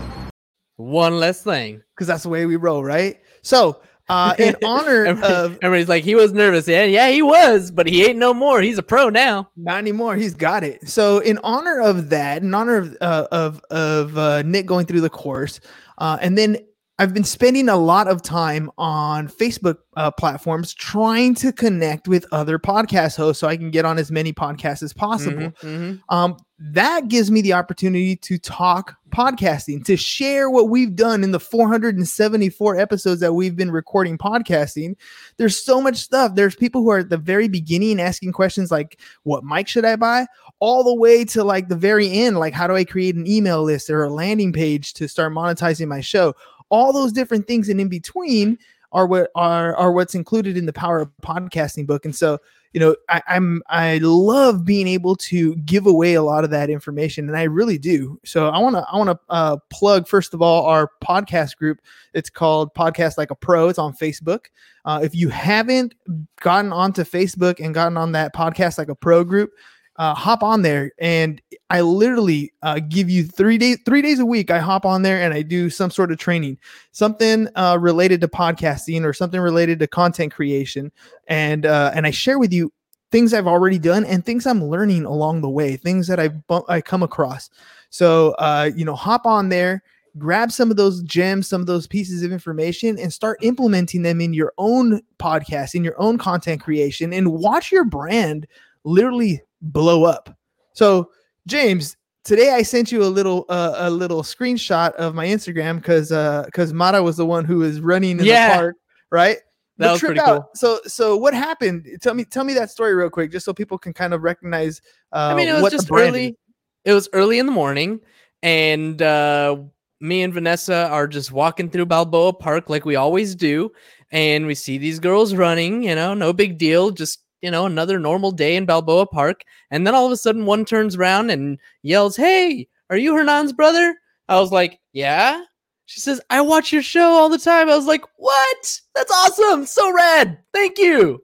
One 0.77 1.19
less 1.19 1.43
thing. 1.43 1.83
Because 1.95 2.07
that's 2.07 2.23
the 2.23 2.29
way 2.29 2.47
we 2.47 2.57
roll, 2.57 2.85
right? 2.85 3.21
So, 3.43 3.81
uh, 4.09 4.35
in 4.39 4.55
honor 4.65 5.07
of 5.07 5.59
everybody's 5.61 5.89
like, 5.89 6.05
he 6.05 6.15
was 6.15 6.33
nervous. 6.33 6.69
Yeah, 6.69 6.85
yeah, 6.85 7.11
he 7.11 7.23
was, 7.23 7.73
but 7.73 7.89
he 7.89 8.05
ain't 8.05 8.19
no 8.19 8.33
more. 8.33 8.63
He's 8.63 8.79
a 8.79 8.83
pro 8.83 9.09
now. 9.09 9.51
Not 9.57 9.79
anymore. 9.79 10.15
He's 10.15 10.35
got 10.35 10.63
it. 10.63 10.89
So, 10.89 11.19
in 11.19 11.39
honor 11.43 11.81
of 11.81 12.11
that, 12.11 12.43
in 12.43 12.55
honor 12.55 12.77
of 12.77 12.97
uh, 13.01 13.27
of 13.33 13.61
of 13.71 14.17
uh, 14.17 14.43
Nick 14.43 14.67
going 14.67 14.87
through 14.87 15.01
the 15.01 15.11
course, 15.11 15.61
uh, 15.99 16.19
and 16.21 16.39
then 16.39 16.59
I've 17.01 17.15
been 17.15 17.25
spending 17.25 17.69
a 17.69 17.77
lot 17.77 18.09
of 18.09 18.23
time 18.23 18.73
on 18.77 19.29
Facebook 19.29 19.79
uh, 19.97 20.11
platforms 20.11 20.75
trying 20.75 21.37
to 21.37 21.53
connect 21.53 22.09
with 22.09 22.27
other 22.33 22.59
podcast 22.59 23.17
hosts 23.17 23.41
so 23.41 23.47
I 23.47 23.57
can 23.57 23.71
get 23.71 23.85
on 23.85 23.99
as 23.99 24.11
many 24.11 24.33
podcasts 24.33 24.83
as 24.83 24.93
possible. 24.93 25.37
Mm-hmm, 25.37 25.67
mm-hmm. 25.67 26.15
Um, 26.15 26.37
that 26.59 27.07
gives 27.07 27.31
me 27.31 27.41
the 27.41 27.53
opportunity 27.53 28.17
to 28.17 28.37
talk 28.37 28.97
podcasting, 29.11 29.85
to 29.85 29.97
share 29.97 30.51
what 30.51 30.71
we've 30.71 30.97
done 30.97 31.23
in 31.23 31.31
the 31.31 31.39
474 31.39 32.77
episodes 32.77 33.21
that 33.21 33.33
we've 33.33 33.55
been 33.55 33.71
recording 33.71 34.19
podcasting. 34.19 34.97
There's 35.37 35.57
so 35.57 35.81
much 35.81 35.99
stuff. 35.99 36.35
There's 36.35 36.57
people 36.57 36.83
who 36.83 36.91
are 36.91 36.99
at 36.99 37.11
the 37.11 37.17
very 37.17 37.47
beginning 37.47 38.01
asking 38.01 38.33
questions 38.33 38.73
like, 38.73 38.99
What 39.23 39.45
mic 39.45 39.69
should 39.69 39.85
I 39.85 39.95
buy? 39.95 40.27
all 40.61 40.83
the 40.83 40.95
way 40.95 41.25
to 41.25 41.45
like 41.45 41.69
the 41.69 41.77
very 41.77 42.11
end, 42.11 42.39
like, 42.41 42.55
How 42.55 42.67
do 42.67 42.75
I 42.75 42.85
create 42.85 43.15
an 43.15 43.29
email 43.29 43.63
list 43.63 43.89
or 43.89 44.03
a 44.03 44.11
landing 44.11 44.53
page 44.53 44.95
to 44.95 45.07
start 45.07 45.33
monetizing 45.33 45.87
my 45.87 46.01
show? 46.01 46.35
All 46.71 46.93
those 46.93 47.13
different 47.13 47.47
things 47.47 47.69
and 47.69 47.81
in 47.81 47.89
between 47.89 48.59
are 48.93 49.07
what 49.07 49.31
are 49.35 49.77
are 49.77 49.93
what's 49.93 50.15
included 50.15 50.57
in 50.57 50.67
the 50.67 50.73
power 50.73 51.01
of 51.01 51.11
podcasting 51.23 51.87
book. 51.87 52.05
And 52.05 52.15
so 52.15 52.39
you 52.73 52.81
know 52.81 52.95
I, 53.09 53.23
i'm 53.29 53.63
i 53.69 53.99
love 54.03 54.65
being 54.65 54.87
able 54.87 55.17
to 55.17 55.57
give 55.57 55.87
away 55.87 56.15
a 56.15 56.23
lot 56.23 56.45
of 56.45 56.51
that 56.51 56.69
information 56.69 57.27
and 57.27 57.37
i 57.37 57.45
really 57.45 57.79
do. 57.79 58.21
So 58.25 58.49
i 58.49 58.59
want 58.59 58.77
to 58.77 58.87
i 58.93 58.97
want 58.97 59.11
to 59.11 59.19
uh, 59.29 59.57
plug 59.71 60.07
first 60.07 60.35
of 60.35 60.43
all 60.43 60.67
our 60.67 60.91
podcast 61.03 61.57
group. 61.57 61.81
It's 62.13 62.31
called 62.31 62.75
podcast 62.75 63.17
like 63.17 63.31
a 63.31 63.35
pro. 63.35 63.69
It's 63.69 63.79
on 63.79 63.95
facebook. 63.95 64.47
Uh, 64.85 65.01
if 65.03 65.15
you 65.15 65.29
haven't 65.29 65.95
gotten 66.41 66.73
onto 66.73 67.03
facebook 67.03 67.65
and 67.65 67.75
gotten 67.75 67.97
on 67.97 68.13
that 68.13 68.35
podcast 68.35 68.79
like 68.79 68.89
a 68.89 68.95
pro 68.95 69.25
group 69.25 69.51
uh, 69.99 70.15
hop 70.15 70.43
on 70.43 70.63
there 70.63 70.93
and 70.99 71.43
I 71.71 71.83
literally 71.83 72.53
uh, 72.63 72.81
give 72.89 73.11
you 73.11 73.25
three 73.25 73.59
days 73.59 73.79
three 73.85 74.01
days 74.01 74.21
a 74.21 74.27
week. 74.27 74.51
I 74.51 74.59
hop 74.59 74.87
on 74.87 75.03
there 75.03 75.21
and 75.21 75.35
I 75.35 75.43
do 75.43 75.69
some 75.69 75.91
sort 75.91 76.11
of 76.11 76.19
training, 76.19 76.59
something 76.93 77.49
uh, 77.57 77.77
related 77.81 78.21
to 78.23 78.29
podcasting 78.29 79.05
or 79.05 79.13
something 79.13 79.41
related 79.41 79.81
to 79.81 79.87
content 79.87 80.33
creation, 80.33 80.91
and 81.27 81.67
uh, 81.67 81.91
and 81.95 82.07
I 82.07 82.11
share 82.11 82.39
with 82.39 82.53
you 82.53 82.73
things 83.11 83.35
I've 83.35 83.47
already 83.47 83.79
done 83.79 84.05
and 84.05 84.25
things 84.25 84.47
I'm 84.47 84.65
learning 84.65 85.05
along 85.05 85.41
the 85.41 85.51
way, 85.51 85.77
things 85.77 86.07
that 86.07 86.21
I've 86.21 86.37
I 86.69 86.81
come 86.81 87.03
across. 87.03 87.51
So 87.91 88.31
uh, 88.39 88.71
you 88.75 88.85
know, 88.85 88.95
hop 88.95 89.27
on 89.27 89.49
there. 89.49 89.83
Grab 90.17 90.51
some 90.51 90.71
of 90.71 90.77
those 90.77 91.03
gems, 91.03 91.47
some 91.47 91.61
of 91.61 91.67
those 91.67 91.87
pieces 91.87 92.23
of 92.23 92.33
information, 92.33 92.99
and 92.99 93.13
start 93.13 93.39
implementing 93.43 94.03
them 94.03 94.21
in 94.21 94.33
your 94.33 94.53
own 94.59 95.03
podcast, 95.19 95.75
in 95.75 95.85
your 95.85 96.01
own 96.01 96.19
content 96.19 96.61
creation, 96.63 97.13
and 97.13 97.31
watch 97.31 97.71
your 97.71 97.85
brand 97.85 98.47
literally 98.85 99.43
blow 99.61 100.05
up. 100.05 100.37
So, 100.73 101.11
James, 101.47 101.97
today 102.25 102.53
I 102.53 102.63
sent 102.63 102.93
you 102.93 103.03
a 103.03 103.07
little 103.07 103.47
uh, 103.49 103.75
a 103.77 103.91
little 103.91 104.23
screenshot 104.23 104.93
of 104.93 105.15
my 105.15 105.27
Instagram 105.27 105.77
because 105.77 106.13
uh 106.13 106.43
because 106.45 106.73
uh, 106.73 106.75
Mara 106.75 107.03
was 107.03 107.17
the 107.17 107.27
one 107.27 107.45
who 107.45 107.59
was 107.59 107.81
running 107.81 108.21
in 108.21 108.25
yeah. 108.25 108.49
the 108.49 108.55
park, 108.55 108.77
right? 109.11 109.39
That 109.79 109.87
the 109.87 109.93
was 109.93 110.01
pretty 110.01 110.21
out. 110.21 110.27
cool. 110.27 110.51
So 110.55 110.81
so 110.87 111.17
what 111.17 111.35
happened? 111.35 111.87
Tell 112.03 112.15
me 112.15 112.25
tell 112.25 112.45
me 112.45 112.55
that 112.55 112.71
story 112.71 112.95
real 112.95 113.11
quick, 113.11 113.33
just 113.33 113.45
so 113.45 113.55
people 113.55 113.79
can 113.79 113.93
kind 113.93 114.13
of 114.13 114.23
recognize. 114.23 114.81
Uh, 115.13 115.31
I 115.33 115.35
mean, 115.35 115.49
it 115.49 115.61
was 115.61 115.73
just 115.73 115.91
early. 115.91 116.37
It 116.85 116.93
was 116.93 117.09
early 117.13 117.39
in 117.39 117.47
the 117.47 117.53
morning, 117.53 118.01
and 118.43 119.01
uh, 119.01 119.57
me 120.01 120.23
and 120.23 120.35
Vanessa 120.35 120.89
are 120.89 121.07
just 121.07 121.33
walking 121.33 121.71
through 121.71 121.87
Balboa 121.87 122.33
Park 122.33 122.69
like 122.69 122.85
we 122.85 122.97
always 122.97 123.35
do, 123.35 123.71
and 124.11 124.47
we 124.47 124.55
see 124.55 124.79
these 124.79 124.99
girls 125.01 125.35
running. 125.35 125.83
You 125.83 125.95
know, 125.95 126.13
no 126.15 126.33
big 126.33 126.59
deal. 126.59 126.91
Just 126.91 127.21
you 127.43 127.51
know, 127.51 127.67
another 127.67 127.99
normal 127.99 128.33
day 128.33 128.57
in 128.57 128.67
Balboa 128.67 129.07
Park. 129.07 129.43
And 129.71 129.87
then 129.87 129.95
all 129.95 130.07
of 130.07 130.13
a 130.13 130.17
sudden, 130.17 130.47
one 130.47 130.65
turns 130.65 130.97
around 130.97 131.31
and 131.31 131.59
yells, 131.83 132.17
Hey, 132.17 132.69
are 132.91 132.97
you 132.97 133.15
Hernan's 133.15 133.53
brother? 133.53 133.97
I 134.29 134.41
was 134.41 134.53
like, 134.53 134.79
Yeah. 134.93 135.43
She 135.87 136.01
says, 136.01 136.21
I 136.29 136.43
watch 136.43 136.73
your 136.73 136.83
show 136.83 137.13
all 137.13 137.31
the 137.31 137.39
time. 137.39 137.69
I 137.69 137.77
was 137.77 137.87
like, 137.87 138.05
What? 138.17 138.81
That's 138.95 139.13
awesome. 139.13 139.67
So 139.67 139.93
rad. 139.93 140.39
Thank 140.53 140.79
you. 140.79 141.23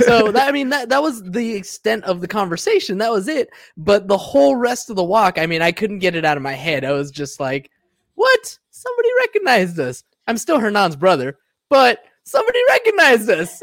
so 0.00 0.32
that 0.32 0.48
I 0.48 0.52
mean 0.52 0.70
that 0.70 0.88
that 0.88 1.02
was 1.02 1.22
the 1.22 1.54
extent 1.54 2.04
of 2.04 2.20
the 2.20 2.28
conversation. 2.28 2.98
That 2.98 3.12
was 3.12 3.28
it. 3.28 3.50
But 3.76 4.08
the 4.08 4.16
whole 4.16 4.56
rest 4.56 4.90
of 4.90 4.96
the 4.96 5.04
walk, 5.04 5.38
I 5.38 5.46
mean, 5.46 5.60
I 5.62 5.72
couldn't 5.72 5.98
get 5.98 6.14
it 6.14 6.24
out 6.24 6.36
of 6.36 6.42
my 6.42 6.54
head. 6.54 6.84
I 6.84 6.92
was 6.92 7.10
just 7.10 7.40
like, 7.40 7.70
"What? 8.14 8.58
Somebody 8.70 9.08
recognized 9.18 9.78
us." 9.78 10.02
I'm 10.26 10.38
still 10.38 10.60
Hernan's 10.60 10.96
brother, 10.96 11.38
but 11.68 12.04
somebody 12.30 12.58
recognized 12.68 13.28
us. 13.28 13.60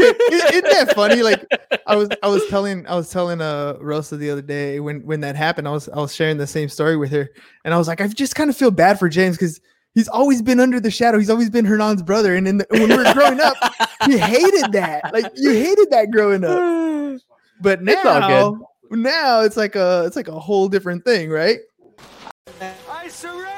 Isn't 0.00 0.64
that 0.64 0.92
funny? 0.94 1.22
Like 1.22 1.46
I 1.86 1.96
was 1.96 2.08
I 2.22 2.28
was 2.28 2.46
telling 2.48 2.86
I 2.86 2.94
was 2.94 3.10
telling 3.10 3.40
uh 3.40 3.76
Rosa 3.80 4.16
the 4.16 4.30
other 4.30 4.42
day 4.42 4.80
when 4.80 5.04
when 5.04 5.20
that 5.20 5.36
happened. 5.36 5.68
I 5.68 5.72
was 5.72 5.88
I 5.88 5.98
was 5.98 6.14
sharing 6.14 6.38
the 6.38 6.46
same 6.46 6.68
story 6.68 6.96
with 6.96 7.10
her, 7.10 7.28
and 7.64 7.74
I 7.74 7.78
was 7.78 7.88
like, 7.88 8.00
I 8.00 8.08
just 8.08 8.34
kind 8.34 8.50
of 8.50 8.56
feel 8.56 8.70
bad 8.70 8.98
for 8.98 9.08
James 9.08 9.36
because 9.36 9.60
he's 9.94 10.08
always 10.08 10.42
been 10.42 10.60
under 10.60 10.80
the 10.80 10.90
shadow. 10.90 11.18
He's 11.18 11.30
always 11.30 11.50
been 11.50 11.64
Hernan's 11.64 12.02
brother, 12.02 12.34
and 12.34 12.48
in 12.48 12.58
the, 12.58 12.66
when 12.70 12.88
we 12.88 12.96
were 12.96 13.12
growing 13.12 13.40
up, 13.40 13.56
he 14.06 14.18
hated 14.18 14.72
that. 14.72 15.12
Like 15.12 15.30
you 15.36 15.52
hated 15.52 15.90
that 15.90 16.10
growing 16.10 16.44
up. 16.44 17.20
But 17.58 17.80
It's 17.88 18.04
all 18.04 18.20
now, 18.20 18.68
now 18.90 19.40
it's 19.40 19.56
like 19.56 19.76
a 19.76 20.04
it's 20.04 20.14
like 20.14 20.28
a 20.28 20.38
whole 20.38 20.68
different 20.68 21.06
thing, 21.06 21.30
right? 21.30 21.58
I 22.60 23.08
surrender 23.08 23.55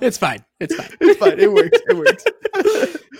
it's 0.00 0.18
fine. 0.18 0.44
It's 0.60 0.74
fine. 0.74 0.88
It's 1.00 1.18
fine. 1.18 1.38
It 1.38 1.52
works. 1.52 1.78
It 1.88 1.96
works. 1.96 2.24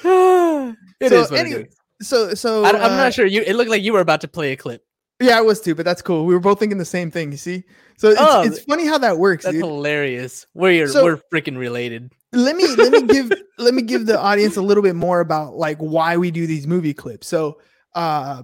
It 0.05 1.09
So 1.11 1.21
is 1.23 1.31
what 1.31 1.41
anyway, 1.41 1.62
it 1.62 1.69
is. 2.01 2.09
So 2.09 2.35
so 2.35 2.65
I, 2.65 2.71
I'm 2.71 2.93
uh, 2.93 2.97
not 2.97 3.15
sure. 3.15 3.27
You. 3.27 3.43
It 3.43 3.55
looked 3.55 3.71
like 3.71 3.83
you 3.83 3.93
were 3.93 4.01
about 4.01 4.21
to 4.23 4.29
play 4.29 4.53
a 4.53 4.57
clip. 4.57 4.83
Yeah, 5.21 5.39
I 5.39 5.41
was 5.43 5.61
too, 5.61 5.75
but 5.75 5.85
that's 5.85 6.03
cool. 6.03 6.27
We 6.27 6.35
were 6.35 6.41
both 6.41 6.59
thinking 6.59 6.79
the 6.79 6.85
same 6.85 7.11
thing. 7.12 7.31
You 7.31 7.39
see, 7.39 7.65
so 7.97 8.09
it's, 8.11 8.21
Oh, 8.21 8.43
it's 8.43 8.61
funny 8.65 8.87
how 8.87 8.99
that 8.99 9.19
works, 9.19 9.45
That's 9.45 9.55
dude. 9.55 9.65
hilarious. 9.65 10.47
We're 10.55 10.89
So- 10.89 11.05
we're 11.05 11.21
freaking 11.33 11.57
related. 11.57 12.12
let 12.33 12.57
me 12.57 12.67
let 12.77 12.91
me 12.93 13.03
give 13.07 13.33
let 13.59 13.75
me 13.75 13.83
give 13.83 14.07
the 14.07 14.19
audience 14.19 14.57
a 14.57 14.62
little 14.62 14.83
bit 14.83 14.97
more 14.97 15.21
about 15.21 15.55
like 15.55 15.79
why 15.79 16.17
we 16.17 16.31
do 16.31 16.47
these 16.47 16.67
movie 16.67 16.95
clips. 16.95 17.29
So 17.29 17.61
uh 17.95 18.43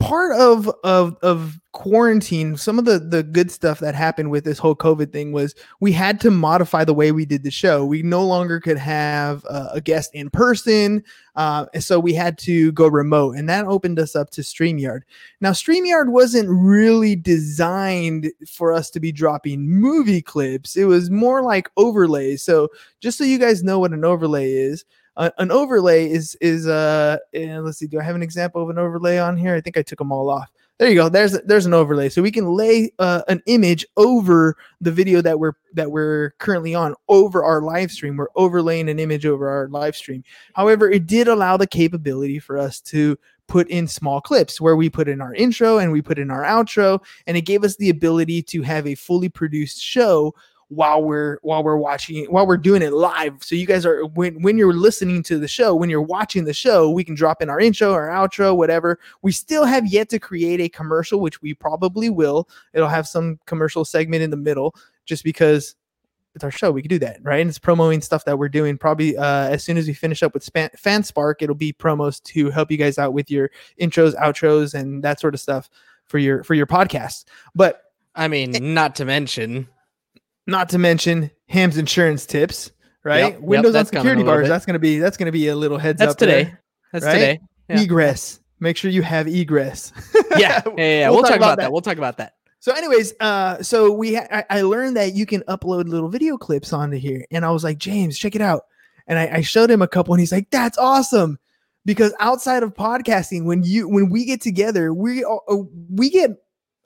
part 0.00 0.34
of 0.36 0.68
of 0.82 1.16
of 1.22 1.60
quarantine, 1.72 2.56
some 2.56 2.78
of 2.78 2.86
the 2.86 2.98
the 2.98 3.22
good 3.22 3.50
stuff 3.50 3.78
that 3.78 3.94
happened 3.94 4.30
with 4.30 4.44
this 4.44 4.58
whole 4.58 4.74
COVID 4.74 5.12
thing 5.12 5.30
was 5.30 5.54
we 5.78 5.92
had 5.92 6.20
to 6.22 6.30
modify 6.30 6.84
the 6.84 6.94
way 6.94 7.12
we 7.12 7.24
did 7.24 7.44
the 7.44 7.50
show. 7.50 7.84
We 7.84 8.02
no 8.02 8.24
longer 8.26 8.58
could 8.58 8.78
have 8.78 9.44
uh, 9.48 9.68
a 9.72 9.80
guest 9.80 10.10
in 10.14 10.30
person, 10.30 11.04
uh, 11.36 11.66
and 11.74 11.84
so 11.84 12.00
we 12.00 12.14
had 12.14 12.38
to 12.38 12.72
go 12.72 12.88
remote, 12.88 13.36
and 13.36 13.48
that 13.48 13.66
opened 13.66 13.98
us 13.98 14.16
up 14.16 14.30
to 14.30 14.40
Streamyard. 14.40 15.02
Now, 15.40 15.50
Streamyard 15.50 16.08
wasn't 16.10 16.48
really 16.48 17.14
designed 17.14 18.32
for 18.48 18.72
us 18.72 18.90
to 18.90 19.00
be 19.00 19.12
dropping 19.12 19.68
movie 19.68 20.22
clips. 20.22 20.76
It 20.76 20.86
was 20.86 21.10
more 21.10 21.42
like 21.42 21.70
overlays. 21.76 22.42
So 22.42 22.70
just 23.00 23.18
so 23.18 23.24
you 23.24 23.38
guys 23.38 23.62
know 23.62 23.78
what 23.78 23.92
an 23.92 24.04
overlay 24.04 24.50
is 24.52 24.84
uh, 25.20 25.30
an 25.36 25.50
overlay 25.50 26.10
is 26.10 26.34
is 26.40 26.66
uh 26.66 27.18
let's 27.34 27.78
see 27.78 27.86
do 27.86 28.00
i 28.00 28.02
have 28.02 28.16
an 28.16 28.22
example 28.22 28.62
of 28.62 28.70
an 28.70 28.78
overlay 28.78 29.18
on 29.18 29.36
here? 29.36 29.54
I 29.54 29.60
think 29.60 29.76
i 29.76 29.82
took 29.82 29.98
them 29.98 30.12
all 30.12 30.30
off. 30.30 30.50
There 30.78 30.88
you 30.88 30.94
go. 30.94 31.10
There's 31.10 31.38
there's 31.42 31.66
an 31.66 31.74
overlay. 31.74 32.08
So 32.08 32.22
we 32.22 32.30
can 32.30 32.54
lay 32.54 32.90
uh, 32.98 33.20
an 33.28 33.42
image 33.44 33.84
over 33.98 34.56
the 34.80 34.90
video 34.90 35.20
that 35.20 35.38
we're 35.38 35.52
that 35.74 35.90
we're 35.90 36.30
currently 36.38 36.74
on 36.74 36.94
over 37.10 37.44
our 37.44 37.60
live 37.60 37.90
stream. 37.90 38.16
We're 38.16 38.28
overlaying 38.34 38.88
an 38.88 38.98
image 38.98 39.26
over 39.26 39.50
our 39.50 39.68
live 39.68 39.94
stream. 39.94 40.24
However 40.54 40.90
it 40.90 41.06
did 41.06 41.28
allow 41.28 41.58
the 41.58 41.66
capability 41.66 42.38
for 42.38 42.56
us 42.56 42.80
to 42.80 43.18
put 43.46 43.68
in 43.68 43.86
small 43.88 44.22
clips 44.22 44.58
where 44.58 44.76
we 44.76 44.88
put 44.88 45.06
in 45.06 45.20
our 45.20 45.34
intro 45.34 45.76
and 45.76 45.92
we 45.92 46.00
put 46.00 46.18
in 46.18 46.30
our 46.30 46.44
outro 46.44 47.04
and 47.26 47.36
it 47.36 47.42
gave 47.42 47.62
us 47.62 47.76
the 47.76 47.90
ability 47.90 48.42
to 48.44 48.62
have 48.62 48.86
a 48.86 48.94
fully 48.94 49.28
produced 49.28 49.82
show 49.82 50.34
while 50.70 51.02
we're 51.02 51.38
while 51.42 51.64
we're 51.64 51.76
watching 51.76 52.24
while 52.26 52.46
we're 52.46 52.56
doing 52.56 52.80
it 52.80 52.92
live. 52.92 53.42
So 53.42 53.56
you 53.56 53.66
guys 53.66 53.84
are 53.84 54.06
when 54.06 54.40
when 54.40 54.56
you're 54.56 54.72
listening 54.72 55.22
to 55.24 55.36
the 55.36 55.48
show 55.48 55.74
when 55.74 55.90
you're 55.90 56.00
watching 56.00 56.44
the 56.44 56.54
show 56.54 56.90
we 56.90 57.02
can 57.02 57.16
drop 57.16 57.42
in 57.42 57.50
our 57.50 57.58
intro 57.58 57.92
our 57.92 58.08
outro 58.08 58.56
whatever. 58.56 59.00
We 59.22 59.32
still 59.32 59.64
have 59.64 59.86
yet 59.86 60.08
to 60.10 60.20
create 60.20 60.60
a 60.60 60.68
commercial 60.68 61.20
which 61.20 61.42
we 61.42 61.54
probably 61.54 62.08
will. 62.08 62.48
It'll 62.72 62.88
have 62.88 63.08
some 63.08 63.40
commercial 63.46 63.84
segment 63.84 64.22
in 64.22 64.30
the 64.30 64.36
middle 64.36 64.74
just 65.06 65.24
because 65.24 65.74
it's 66.36 66.44
our 66.44 66.52
show. 66.52 66.70
We 66.70 66.82
can 66.82 66.88
do 66.88 67.00
that 67.00 67.18
right? 67.22 67.40
And 67.40 67.50
it's 67.50 67.58
promoting 67.58 68.00
stuff 68.00 68.24
that 68.26 68.38
we're 68.38 68.48
doing. 68.48 68.78
Probably 68.78 69.16
uh, 69.16 69.48
as 69.48 69.64
soon 69.64 69.76
as 69.76 69.88
we 69.88 69.92
finish 69.92 70.22
up 70.22 70.34
with 70.34 70.44
Span- 70.44 70.70
fanspark 70.76 71.36
it'll 71.40 71.56
be 71.56 71.72
promos 71.72 72.22
to 72.24 72.48
help 72.50 72.70
you 72.70 72.76
guys 72.76 72.96
out 72.96 73.12
with 73.12 73.28
your 73.28 73.50
intros 73.80 74.14
outros 74.14 74.72
and 74.74 75.02
that 75.02 75.18
sort 75.18 75.34
of 75.34 75.40
stuff 75.40 75.68
for 76.04 76.18
your 76.18 76.44
for 76.44 76.54
your 76.54 76.66
podcast. 76.66 77.24
But 77.56 77.82
I 78.14 78.28
mean, 78.28 78.52
not 78.74 78.94
to 78.96 79.04
mention, 79.04 79.66
not 80.46 80.70
to 80.70 80.78
mention 80.78 81.30
Ham's 81.48 81.76
insurance 81.76 82.26
tips, 82.26 82.70
right? 83.04 83.18
Yep, 83.18 83.32
yep, 83.32 83.40
Windows 83.40 83.74
on 83.74 83.86
coming 83.86 83.96
a 83.96 84.00
security 84.00 84.22
bars. 84.22 84.44
bit. 84.44 84.48
That's 84.48 84.66
gonna 84.66 84.78
be 84.78 84.98
that's 84.98 85.16
gonna 85.16 85.32
be 85.32 85.48
a 85.48 85.56
little 85.56 85.78
heads 85.78 85.98
that's 85.98 86.12
up 86.12 86.18
today. 86.18 86.44
there. 86.44 86.62
That's 86.92 87.04
right? 87.04 87.12
today. 87.12 87.40
Yeah. 87.68 87.80
Egress. 87.82 88.40
Make 88.58 88.76
sure 88.76 88.90
you 88.90 89.02
have 89.02 89.26
egress. 89.26 89.92
Yeah, 90.38 90.38
yeah, 90.38 90.72
yeah. 90.76 90.84
yeah. 91.00 91.10
We'll, 91.10 91.22
talk, 91.24 91.36
about 91.36 91.58
that. 91.58 91.72
We'll 91.72 91.80
talk 91.80 91.98
about 91.98 92.18
that. 92.18 92.34
So, 92.60 92.72
anyways, 92.72 93.14
uh, 93.18 93.60
so 93.62 93.90
we 93.90 94.14
ha- 94.14 94.28
I, 94.30 94.44
I 94.48 94.62
learned 94.62 94.96
that 94.96 95.14
you 95.14 95.26
can 95.26 95.40
upload 95.48 95.88
little 95.88 96.08
video 96.08 96.38
clips 96.38 96.72
onto 96.72 96.98
here, 96.98 97.26
and 97.32 97.44
I 97.44 97.50
was 97.50 97.64
like, 97.64 97.78
James, 97.78 98.16
check 98.16 98.36
it 98.36 98.40
out. 98.40 98.62
And 99.08 99.18
I, 99.18 99.38
I 99.38 99.40
showed 99.40 99.70
him 99.70 99.82
a 99.82 99.88
couple, 99.88 100.14
and 100.14 100.20
he's 100.20 100.30
like, 100.30 100.50
"That's 100.50 100.78
awesome." 100.78 101.38
Because 101.84 102.14
outside 102.20 102.62
of 102.62 102.74
podcasting, 102.74 103.44
when 103.44 103.64
you 103.64 103.88
when 103.88 104.08
we 104.08 104.24
get 104.24 104.40
together, 104.40 104.94
we 104.94 105.24
uh, 105.24 105.56
we 105.90 106.10
get 106.10 106.30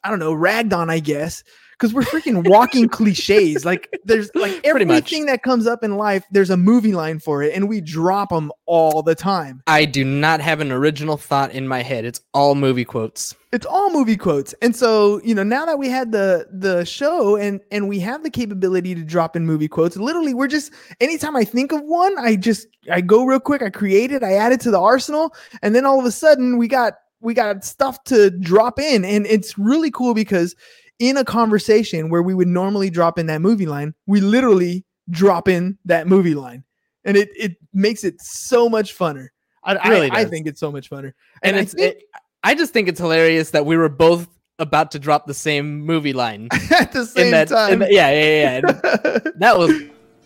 I 0.03 0.11
don't 0.11 0.21
know 0.21 0.33
ragged 0.33 0.73
on, 0.73 0.89
I 0.89 1.01
guess, 1.01 1.45
because 1.79 1.93
we're 1.93 2.03
freaking 2.03 2.49
walking 2.49 2.89
cliches. 2.89 3.65
Like 3.65 4.01
there's 4.05 4.31
like 4.35 4.61
everything 4.65 5.27
that 5.27 5.43
comes 5.43 5.67
up 5.67 5.83
in 5.85 5.97
life, 5.97 6.25
there's 6.31 6.51
a 6.51 6.57
movie 6.57 6.93
line 6.93 7.19
for 7.19 7.43
it, 7.43 7.55
and 7.55 7.69
we 7.69 7.81
drop 7.81 8.31
them 8.31 8.51
all 8.67 9.03
the 9.03 9.15
time. 9.15 9.63
I 9.67 9.85
do 9.85 10.05
not 10.05 10.41
have 10.41 10.61
an 10.61 10.73
original 10.73 11.17
thought 11.17 11.53
in 11.53 11.69
my 11.69 11.83
head. 11.83 12.05
It's 12.05 12.21
all 12.33 12.55
movie 12.55 12.85
quotes. 12.85 13.35
it's 13.53 13.67
all 13.67 13.91
movie 13.93 14.17
quotes 14.17 14.53
and 14.63 14.75
so 14.75 15.21
you 15.23 15.33
know 15.33 15.45
now 15.45 15.65
that 15.65 15.79
we 15.79 15.89
had 15.89 16.11
the 16.11 16.47
the 16.51 16.85
show 16.85 17.37
and 17.37 17.61
and 17.71 17.89
we 17.89 18.01
have 18.01 18.25
the 18.25 18.31
capability 18.31 18.97
to 18.97 19.05
drop 19.05 19.37
in 19.37 19.47
movie 19.47 19.69
quotes 19.69 19.97
literally 19.97 20.35
we're 20.35 20.49
just 20.49 20.73
anytime 21.01 21.37
i 21.37 21.45
think 21.45 21.71
of 21.71 21.81
one 21.83 22.19
i 22.19 22.35
just 22.35 22.67
i 22.91 23.01
go 23.01 23.25
real 23.25 23.39
quick 23.39 23.63
i 23.63 23.71
create 23.71 24.11
it 24.11 24.25
i 24.25 24.33
add 24.33 24.51
it 24.51 24.61
to 24.61 24.73
the 24.73 24.81
arsenal 24.81 25.33
and 25.63 25.73
then 25.73 25.87
all 25.87 26.01
of 26.01 26.05
a 26.05 26.11
sudden 26.11 26.59
we 26.59 26.67
got 26.67 26.95
we 27.21 27.33
got 27.33 27.65
stuff 27.65 28.03
to 28.05 28.29
drop 28.31 28.81
in 28.81 29.05
and 29.05 29.25
it's 29.27 29.57
really 29.57 29.91
cool 29.93 30.15
because 30.15 30.57
in 30.99 31.17
a 31.17 31.25
conversation 31.25 32.09
where 32.09 32.23
we 32.23 32.35
would 32.35 32.49
normally 32.49 32.91
drop 32.91 33.19
in 33.19 33.27
that 33.27 33.41
movie 33.41 33.67
line 33.67 33.95
we 34.07 34.21
literally 34.21 34.85
drop 35.11 35.49
in 35.49 35.77
that 35.85 36.07
movie 36.07 36.35
line 36.35 36.65
and 37.05 37.17
it 37.17 37.29
it 37.37 37.57
makes 37.73 38.05
it 38.05 38.21
so 38.21 38.69
much 38.69 38.97
funner 38.97 39.29
I, 39.65 39.75
I- 39.77 39.89
really 39.89 40.11
I, 40.11 40.23
does. 40.23 40.31
think 40.31 40.47
it's 40.47 40.61
so 40.61 40.71
much 40.73 40.89
funner 40.91 41.13
And, 41.43 41.57
I 41.57 41.61
it's 41.61 41.75
think- 41.75 41.97
it, 41.97 42.03
I 42.43 42.55
just 42.55 42.73
think 42.73 42.89
it's 42.89 43.01
hilarious 43.01 43.51
that 43.51 43.65
we 43.67 43.77
were 43.77 43.89
both 43.89 44.29
about 44.59 44.91
to 44.93 44.99
drop 44.99 45.27
the 45.27 45.35
same 45.35 45.81
movie 45.81 46.13
line. 46.13 46.49
at 46.79 46.93
the 46.93 47.05
same 47.07 47.25
in 47.27 47.31
that, 47.33 47.51
in 47.51 47.57
time. 47.57 47.79
the- 47.81 47.89
yeah, 47.93 48.11
yeah, 48.11 48.61
yeah. 48.61 48.61
yeah. 49.05 49.19
That 49.37 49.59
was 49.59 49.71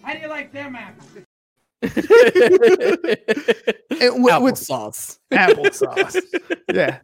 How 0.02 0.12
do 0.14 0.18
you 0.18 0.28
like 0.28 0.52
them 0.52 0.74
apples? 0.76 1.07
And 4.00 4.22
what- 4.22 4.42
what's 4.42 4.68
applesauce. 4.68 5.18
applesauce? 5.32 6.22
yeah, 6.72 6.98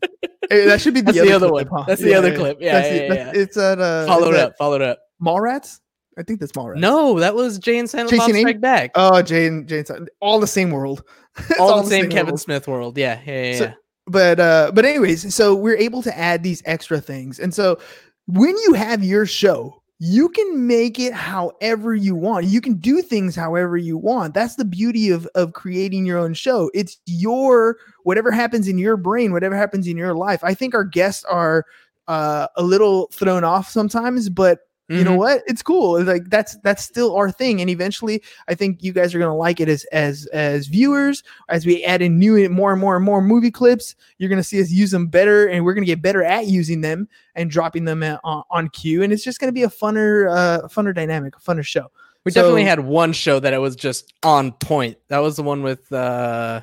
Eh, 0.50 0.66
that 0.66 0.80
should 0.80 0.94
be 0.94 1.00
the 1.00 1.12
That's 1.12 1.18
other, 1.18 1.28
the 1.28 1.34
other 1.36 1.52
one. 1.52 1.66
huh? 1.66 1.84
That's 1.86 2.00
the 2.02 2.14
other 2.14 2.36
clip. 2.36 2.58
Yeah, 2.60 2.72
That's 2.80 2.88
yeah, 2.88 2.94
it. 2.94 3.08
That's- 3.08 3.34
yeah. 3.36 3.42
It's 3.42 3.56
at 3.56 3.80
uh, 3.80 4.06
Follow 4.06 4.28
it's 4.28 4.36
it 4.38 4.40
up. 4.44 4.52
Follow 4.58 4.76
it 4.76 4.82
up. 4.82 4.98
Mallrats. 5.22 5.80
I 6.18 6.22
think 6.22 6.38
that's 6.40 6.52
Mallrats. 6.52 6.76
No, 6.78 7.18
that 7.18 7.34
was 7.34 7.58
Jay 7.58 7.78
and 7.78 7.88
Silent 7.90 8.10
Bob? 8.16 8.30
Strike 8.30 8.60
Back. 8.60 8.92
Oh, 8.94 9.20
Jane, 9.22 9.66
Jane, 9.66 9.84
all 10.20 10.38
the 10.38 10.46
same 10.46 10.70
world. 10.70 11.02
It's 11.50 11.58
all, 11.58 11.82
the 11.82 11.88
same 11.88 12.08
Kevin 12.10 12.26
world. 12.26 12.40
Smith 12.40 12.68
world. 12.68 12.96
Yeah, 12.96 13.20
yeah, 13.26 13.42
yeah. 13.42 13.58
So- 13.58 13.64
yeah. 13.64 13.74
but 14.06 14.38
uh 14.38 14.70
but 14.74 14.84
anyways 14.84 15.34
so 15.34 15.54
we're 15.54 15.76
able 15.78 16.02
to 16.02 16.16
add 16.16 16.42
these 16.44 16.62
extra 16.66 17.00
things 17.00 17.40
and 17.40 17.52
so 17.54 17.78
when 18.26 18.54
you 18.58 18.74
have 18.74 19.02
your 19.02 19.24
show 19.26 19.82
you 19.98 20.28
can 20.28 20.66
make 20.66 20.98
it 20.98 21.12
however 21.12 21.94
you 21.94 22.14
want. 22.14 22.46
You 22.46 22.60
can 22.60 22.74
do 22.74 23.00
things 23.00 23.36
however 23.36 23.76
you 23.76 23.96
want. 23.96 24.34
That's 24.34 24.56
the 24.56 24.64
beauty 24.64 25.10
of 25.10 25.26
of 25.34 25.52
creating 25.52 26.04
your 26.04 26.18
own 26.18 26.34
show. 26.34 26.70
It's 26.74 26.98
your 27.06 27.76
whatever 28.02 28.30
happens 28.30 28.68
in 28.68 28.78
your 28.78 28.96
brain 28.96 29.32
whatever 29.32 29.56
happens 29.56 29.86
in 29.86 29.96
your 29.96 30.14
life. 30.14 30.42
I 30.42 30.54
think 30.54 30.74
our 30.74 30.84
guests 30.84 31.24
are 31.24 31.64
uh 32.08 32.48
a 32.56 32.62
little 32.62 33.08
thrown 33.12 33.44
off 33.44 33.70
sometimes 33.70 34.28
but 34.28 34.60
you 34.88 35.02
know 35.02 35.12
Mhm. 35.12 35.16
what 35.16 35.42
it's 35.46 35.62
cool 35.62 35.96
It's 35.96 36.06
like 36.06 36.28
that's 36.28 36.58
that's 36.58 36.84
still 36.84 37.16
our 37.16 37.30
thing 37.30 37.62
and 37.62 37.70
eventually 37.70 38.22
i 38.48 38.54
think 38.54 38.82
you 38.82 38.92
guys 38.92 39.14
are 39.14 39.18
going 39.18 39.30
to 39.30 39.34
like 39.34 39.58
it 39.58 39.68
as 39.68 39.84
as 39.92 40.26
as 40.26 40.66
viewers 40.66 41.22
as 41.48 41.64
we 41.64 41.82
add 41.84 42.02
in 42.02 42.18
new 42.18 42.46
more 42.50 42.70
and 42.72 42.80
more 42.82 42.94
and 42.96 43.04
more 43.04 43.22
movie 43.22 43.50
clips 43.50 43.94
you're 44.18 44.28
going 44.28 44.38
to 44.38 44.44
see 44.44 44.60
us 44.60 44.70
use 44.70 44.90
them 44.90 45.06
better 45.06 45.46
and 45.46 45.64
we're 45.64 45.72
going 45.72 45.84
to 45.86 45.90
get 45.90 46.02
better 46.02 46.22
at 46.22 46.48
using 46.48 46.82
them 46.82 47.08
and 47.34 47.50
dropping 47.50 47.86
them 47.86 48.02
uh, 48.02 48.18
on, 48.24 48.42
on 48.50 48.68
cue 48.68 49.02
and 49.02 49.10
it's 49.10 49.24
just 49.24 49.40
going 49.40 49.48
to 49.48 49.52
be 49.54 49.62
a 49.62 49.68
funner 49.68 50.30
uh 50.30 50.68
funner 50.68 50.94
dynamic 50.94 51.34
a 51.34 51.40
funner 51.40 51.64
show 51.64 51.90
We 52.24 52.32
definitely 52.32 52.64
had 52.64 52.80
one 52.80 53.14
show 53.14 53.40
that 53.40 53.54
it 53.54 53.58
was 53.58 53.76
just 53.76 54.12
on 54.22 54.52
point. 54.52 54.98
That 55.08 55.20
was 55.20 55.36
the 55.36 55.42
one 55.42 55.62
with 55.62 55.90
uh 55.92 56.60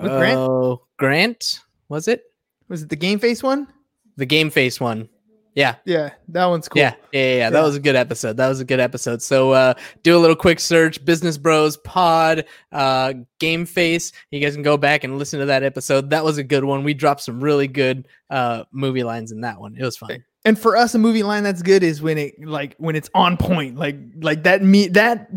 With 0.00 0.10
Grant? 0.10 0.36
Oh, 0.38 0.82
Grant 0.96 1.60
was 1.88 2.08
it 2.08 2.24
Was 2.68 2.82
it 2.82 2.88
the 2.88 2.96
game 2.96 3.20
face 3.20 3.40
one? 3.40 3.68
the 4.16 4.26
game 4.26 4.50
face 4.50 4.80
one? 4.80 5.08
Yeah, 5.54 5.76
Yeah, 5.84 6.10
that 6.28 6.46
one's 6.46 6.68
cool. 6.68 6.80
yeah, 6.80 6.94
yeah, 7.12 7.20
yeah, 7.20 7.34
yeah. 7.36 7.50
That 7.50 7.62
was 7.62 7.74
a 7.76 7.80
good 7.80 7.96
episode. 7.96 8.36
That 8.36 8.48
was 8.48 8.60
a 8.60 8.64
good 8.64 8.78
episode. 8.80 9.20
So 9.20 9.50
uh, 9.50 9.74
do 10.02 10.16
a 10.16 10.20
little 10.20 10.36
quick 10.36 10.60
search, 10.60 11.04
Business 11.04 11.36
Bros 11.38 11.76
Pod, 11.78 12.44
uh, 12.72 13.14
Game 13.40 13.66
Face. 13.66 14.12
You 14.30 14.40
guys 14.40 14.54
can 14.54 14.62
go 14.62 14.76
back 14.76 15.02
and 15.04 15.18
listen 15.18 15.40
to 15.40 15.46
that 15.46 15.62
episode. 15.62 16.10
That 16.10 16.24
was 16.24 16.38
a 16.38 16.44
good 16.44 16.64
one. 16.64 16.84
We 16.84 16.94
dropped 16.94 17.22
some 17.22 17.42
really 17.42 17.66
good 17.68 18.06
uh, 18.30 18.64
movie 18.70 19.02
lines 19.02 19.32
in 19.32 19.40
that 19.40 19.60
one. 19.60 19.74
It 19.76 19.84
was 19.84 19.96
fun. 19.96 20.24
And 20.44 20.58
for 20.58 20.76
us, 20.76 20.94
a 20.94 20.98
movie 20.98 21.22
line 21.22 21.42
that's 21.42 21.62
good 21.62 21.82
is 21.82 22.00
when 22.00 22.16
it 22.16 22.34
like 22.46 22.74
when 22.78 22.96
it's 22.96 23.10
on 23.12 23.36
point, 23.36 23.76
like 23.76 23.96
like 24.22 24.44
that 24.44 24.62
me 24.62 24.86
that 24.88 25.30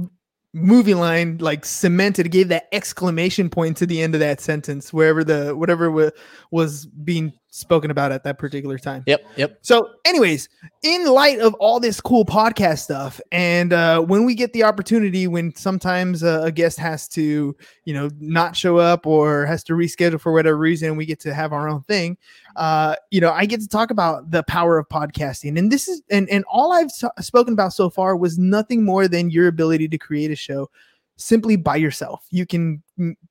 movie 0.54 0.94
line 0.94 1.40
like 1.40 1.66
cemented 1.66 2.30
gave 2.32 2.50
that 2.50 2.68
exclamation 2.72 3.50
point 3.50 3.76
to 3.78 3.88
the 3.88 4.00
end 4.02 4.14
of 4.14 4.20
that 4.20 4.40
sentence 4.40 4.94
wherever 4.94 5.24
the 5.24 5.56
whatever 5.56 5.90
wa- 5.90 6.12
was 6.52 6.86
being 6.86 7.34
spoken 7.54 7.92
about 7.92 8.12
at 8.12 8.24
that 8.24 8.40
particular 8.40 8.80
time. 8.80 9.04
Yep, 9.06 9.26
yep. 9.36 9.60
So, 9.62 9.92
anyways, 10.06 10.50
in 10.82 11.06
light 11.06 11.40
of 11.40 11.54
all 11.56 11.80
this 11.80 12.02
cool 12.02 12.26
podcast 12.26 12.80
stuff, 12.80 13.22
and 13.32 13.72
uh, 13.72 14.02
when 14.02 14.26
we 14.26 14.34
get 14.34 14.54
the 14.54 14.64
opportunity, 14.64 15.28
when 15.28 15.54
sometimes 15.56 16.24
uh, 16.24 16.42
a 16.44 16.52
guest 16.52 16.80
has 16.80 17.08
to, 17.10 17.56
you 17.86 17.94
know, 17.94 18.10
not 18.20 18.56
show 18.56 18.78
up 18.78 19.06
or 19.06 19.46
has 19.46 19.64
to 19.66 19.74
reschedule 19.74 20.20
for 20.20 20.34
whatever 20.34 20.58
reason, 20.58 20.96
we 20.96 21.06
get 21.06 21.20
to 21.22 21.34
have 21.34 21.54
our 21.54 21.70
own 21.70 21.84
thing. 21.84 22.18
Uh, 22.56 22.96
you 23.12 23.22
know, 23.22 23.32
I 23.32 23.46
get 23.46 23.62
to 23.62 23.68
talk 23.68 23.92
about 23.92 24.32
the 24.32 24.42
power 24.44 24.80
of 24.80 24.90
podcasting, 24.90 25.58
and 25.58 25.72
this 25.72 25.88
is, 25.88 26.02
and 26.10 26.28
and 26.30 26.44
all 26.52 26.74
I've 26.74 26.92
spoken 27.24 27.54
about 27.54 27.74
so 27.74 27.90
far 27.90 28.18
was 28.18 28.40
nothing 28.40 28.84
more 28.84 29.08
than 29.08 29.30
your 29.30 29.48
ability 29.48 29.90
to 29.90 29.98
create 30.00 30.32
a 30.32 30.36
show 30.36 30.70
simply 31.16 31.56
by 31.56 31.76
yourself. 31.76 32.26
You 32.30 32.46
can 32.46 32.82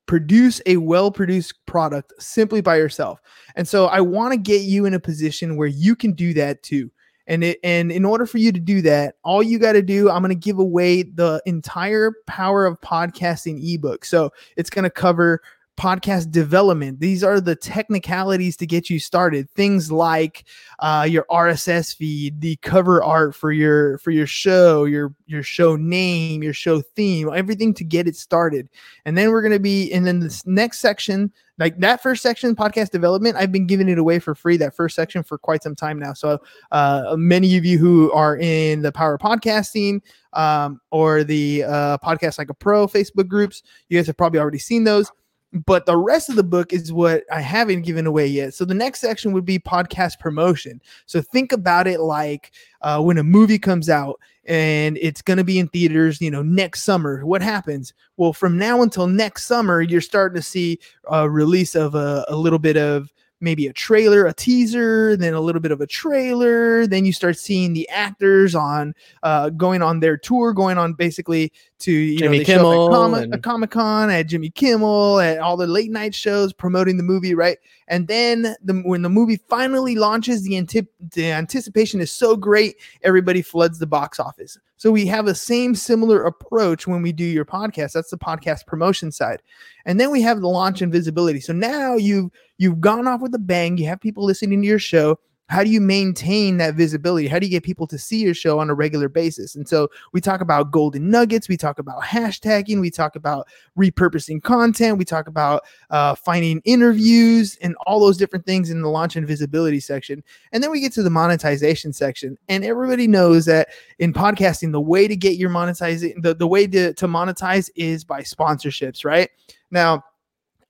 produce 0.06 0.60
a 0.66 0.76
well-produced 0.76 1.54
product 1.66 2.12
simply 2.18 2.60
by 2.60 2.76
yourself. 2.76 3.20
And 3.56 3.66
so 3.66 3.86
I 3.86 4.00
want 4.00 4.32
to 4.32 4.38
get 4.38 4.62
you 4.62 4.86
in 4.86 4.94
a 4.94 5.00
position 5.00 5.56
where 5.56 5.68
you 5.68 5.96
can 5.96 6.12
do 6.12 6.32
that 6.34 6.62
too. 6.62 6.90
And 7.26 7.44
it, 7.44 7.58
and 7.62 7.92
in 7.92 8.04
order 8.04 8.26
for 8.26 8.38
you 8.38 8.50
to 8.50 8.60
do 8.60 8.82
that, 8.82 9.14
all 9.22 9.42
you 9.42 9.58
got 9.58 9.72
to 9.72 9.82
do, 9.82 10.10
I'm 10.10 10.22
going 10.22 10.30
to 10.30 10.34
give 10.34 10.58
away 10.58 11.04
the 11.04 11.40
entire 11.46 12.12
Power 12.26 12.66
of 12.66 12.80
Podcasting 12.80 13.62
ebook. 13.62 14.04
So 14.04 14.30
it's 14.56 14.70
going 14.70 14.84
to 14.84 14.90
cover 14.90 15.40
podcast 15.76 16.30
development. 16.30 17.00
These 17.00 17.24
are 17.24 17.40
the 17.40 17.56
technicalities 17.56 18.56
to 18.58 18.66
get 18.66 18.90
you 18.90 18.98
started. 18.98 19.50
Things 19.50 19.90
like 19.90 20.44
uh, 20.78 21.06
your 21.08 21.24
RSS 21.30 21.96
feed, 21.96 22.40
the 22.40 22.56
cover 22.56 23.02
art 23.02 23.34
for 23.34 23.52
your 23.52 23.98
for 23.98 24.10
your 24.10 24.26
show, 24.26 24.84
your 24.84 25.14
your 25.26 25.42
show 25.42 25.76
name, 25.76 26.42
your 26.42 26.52
show 26.52 26.80
theme, 26.80 27.30
everything 27.34 27.74
to 27.74 27.84
get 27.84 28.06
it 28.06 28.16
started. 28.16 28.68
And 29.04 29.16
then 29.16 29.30
we're 29.30 29.42
going 29.42 29.52
to 29.52 29.60
be, 29.60 29.92
and 29.92 30.06
then 30.06 30.20
this 30.20 30.46
next 30.46 30.78
section, 30.78 31.32
like 31.58 31.78
that 31.78 32.02
first 32.02 32.22
section, 32.22 32.54
podcast 32.54 32.90
development, 32.90 33.36
I've 33.36 33.52
been 33.52 33.66
giving 33.66 33.88
it 33.88 33.98
away 33.98 34.18
for 34.18 34.34
free. 34.34 34.56
That 34.56 34.74
first 34.74 34.94
section 34.94 35.22
for 35.22 35.38
quite 35.38 35.62
some 35.62 35.74
time 35.74 35.98
now. 35.98 36.12
So 36.12 36.38
uh, 36.70 37.14
many 37.16 37.56
of 37.56 37.64
you 37.64 37.78
who 37.78 38.12
are 38.12 38.36
in 38.36 38.82
the 38.82 38.92
Power 38.92 39.18
Podcasting 39.18 40.00
um, 40.32 40.80
or 40.90 41.24
the 41.24 41.64
uh, 41.64 41.98
Podcast 41.98 42.38
Like 42.38 42.50
a 42.50 42.54
Pro 42.54 42.86
Facebook 42.86 43.28
groups, 43.28 43.62
you 43.88 43.98
guys 43.98 44.06
have 44.06 44.16
probably 44.16 44.40
already 44.40 44.58
seen 44.58 44.84
those. 44.84 45.10
But 45.52 45.84
the 45.84 45.96
rest 45.96 46.30
of 46.30 46.36
the 46.36 46.42
book 46.42 46.72
is 46.72 46.92
what 46.92 47.24
I 47.30 47.42
haven't 47.42 47.82
given 47.82 48.06
away 48.06 48.26
yet. 48.26 48.54
So 48.54 48.64
the 48.64 48.74
next 48.74 49.00
section 49.00 49.32
would 49.32 49.44
be 49.44 49.58
podcast 49.58 50.18
promotion. 50.18 50.80
So 51.04 51.20
think 51.20 51.52
about 51.52 51.86
it 51.86 52.00
like 52.00 52.52
uh, 52.80 53.02
when 53.02 53.18
a 53.18 53.22
movie 53.22 53.58
comes 53.58 53.90
out 53.90 54.18
and 54.46 54.98
it's 55.00 55.20
going 55.20 55.36
to 55.36 55.44
be 55.44 55.58
in 55.58 55.68
theaters, 55.68 56.20
you 56.20 56.30
know, 56.30 56.42
next 56.42 56.84
summer. 56.84 57.24
What 57.26 57.42
happens? 57.42 57.92
Well, 58.16 58.32
from 58.32 58.56
now 58.56 58.82
until 58.82 59.06
next 59.06 59.46
summer, 59.46 59.82
you're 59.82 60.00
starting 60.00 60.36
to 60.36 60.42
see 60.42 60.78
a 61.10 61.28
release 61.28 61.74
of 61.74 61.94
a, 61.94 62.24
a 62.28 62.36
little 62.36 62.58
bit 62.58 62.78
of 62.78 63.11
maybe 63.42 63.66
a 63.66 63.72
trailer, 63.72 64.24
a 64.24 64.32
teaser, 64.32 65.16
then 65.16 65.34
a 65.34 65.40
little 65.40 65.60
bit 65.60 65.72
of 65.72 65.80
a 65.80 65.86
trailer. 65.86 66.86
Then 66.86 67.04
you 67.04 67.12
start 67.12 67.36
seeing 67.36 67.74
the 67.74 67.88
actors 67.88 68.54
on 68.54 68.94
uh, 69.22 69.50
going 69.50 69.82
on 69.82 70.00
their 70.00 70.16
tour, 70.16 70.52
going 70.54 70.78
on 70.78 70.94
basically 70.94 71.52
to 71.80 71.92
you 71.92 72.18
Jimmy 72.18 72.38
know 72.38 72.44
they 72.44 72.52
show 72.52 72.54
up 72.54 72.58
Kimmel 72.60 72.86
at 72.86 72.92
Comic, 72.92 73.22
and- 73.34 73.42
Comic 73.42 73.70
Con, 73.72 74.10
at 74.10 74.28
Jimmy 74.28 74.50
Kimmel, 74.50 75.20
at 75.20 75.38
all 75.38 75.56
the 75.56 75.66
late 75.66 75.90
night 75.90 76.14
shows 76.14 76.52
promoting 76.52 76.96
the 76.96 77.02
movie, 77.02 77.34
right? 77.34 77.58
And 77.88 78.08
then 78.08 78.54
the, 78.62 78.80
when 78.86 79.02
the 79.02 79.10
movie 79.10 79.40
finally 79.48 79.96
launches, 79.96 80.44
the, 80.44 80.56
antip- 80.56 80.92
the 81.12 81.30
anticipation 81.30 82.00
is 82.00 82.10
so 82.10 82.36
great, 82.36 82.76
everybody 83.02 83.42
floods 83.42 83.78
the 83.78 83.86
box 83.86 84.18
office. 84.18 84.56
So 84.76 84.90
we 84.90 85.06
have 85.06 85.26
a 85.26 85.34
same 85.34 85.74
similar 85.74 86.24
approach 86.24 86.86
when 86.86 87.02
we 87.02 87.12
do 87.12 87.24
your 87.24 87.44
podcast. 87.44 87.92
That's 87.92 88.10
the 88.10 88.18
podcast 88.18 88.66
promotion 88.66 89.12
side. 89.12 89.42
And 89.84 90.00
then 90.00 90.10
we 90.10 90.22
have 90.22 90.40
the 90.40 90.48
launch 90.48 90.82
and 90.82 90.90
visibility. 90.92 91.38
So 91.38 91.52
now 91.52 91.94
you've 91.94 92.30
you've 92.62 92.80
gone 92.80 93.08
off 93.08 93.20
with 93.20 93.34
a 93.34 93.40
bang. 93.40 93.76
You 93.76 93.86
have 93.86 94.00
people 94.00 94.24
listening 94.24 94.62
to 94.62 94.66
your 94.66 94.78
show. 94.78 95.18
How 95.48 95.64
do 95.64 95.68
you 95.68 95.80
maintain 95.80 96.58
that 96.58 96.76
visibility? 96.76 97.26
How 97.26 97.38
do 97.38 97.44
you 97.44 97.50
get 97.50 97.64
people 97.64 97.86
to 97.88 97.98
see 97.98 98.22
your 98.22 98.32
show 98.32 98.60
on 98.60 98.70
a 98.70 98.74
regular 98.74 99.08
basis? 99.08 99.54
And 99.54 99.68
so 99.68 99.88
we 100.12 100.20
talk 100.20 100.40
about 100.40 100.70
golden 100.70 101.10
nuggets. 101.10 101.48
We 101.48 101.56
talk 101.58 101.78
about 101.80 102.02
hashtagging. 102.02 102.80
We 102.80 102.90
talk 102.90 103.16
about 103.16 103.48
repurposing 103.76 104.42
content. 104.42 104.96
We 104.96 105.04
talk 105.04 105.26
about 105.26 105.64
uh, 105.90 106.14
finding 106.14 106.62
interviews 106.64 107.58
and 107.60 107.74
all 107.84 108.00
those 108.00 108.16
different 108.16 108.46
things 108.46 108.70
in 108.70 108.80
the 108.80 108.88
launch 108.88 109.16
and 109.16 109.26
visibility 109.26 109.80
section. 109.80 110.22
And 110.52 110.62
then 110.62 110.70
we 110.70 110.80
get 110.80 110.92
to 110.92 111.02
the 111.02 111.10
monetization 111.10 111.92
section. 111.92 112.38
And 112.48 112.64
everybody 112.64 113.08
knows 113.08 113.44
that 113.46 113.70
in 113.98 114.14
podcasting, 114.14 114.72
the 114.72 114.80
way 114.80 115.06
to 115.08 115.16
get 115.16 115.36
your 115.36 115.50
monetizing, 115.50 116.22
the, 116.22 116.34
the 116.34 116.46
way 116.46 116.66
to, 116.68 116.94
to 116.94 117.06
monetize 117.08 117.68
is 117.74 118.04
by 118.04 118.22
sponsorships, 118.22 119.04
right? 119.04 119.28
Now, 119.70 120.04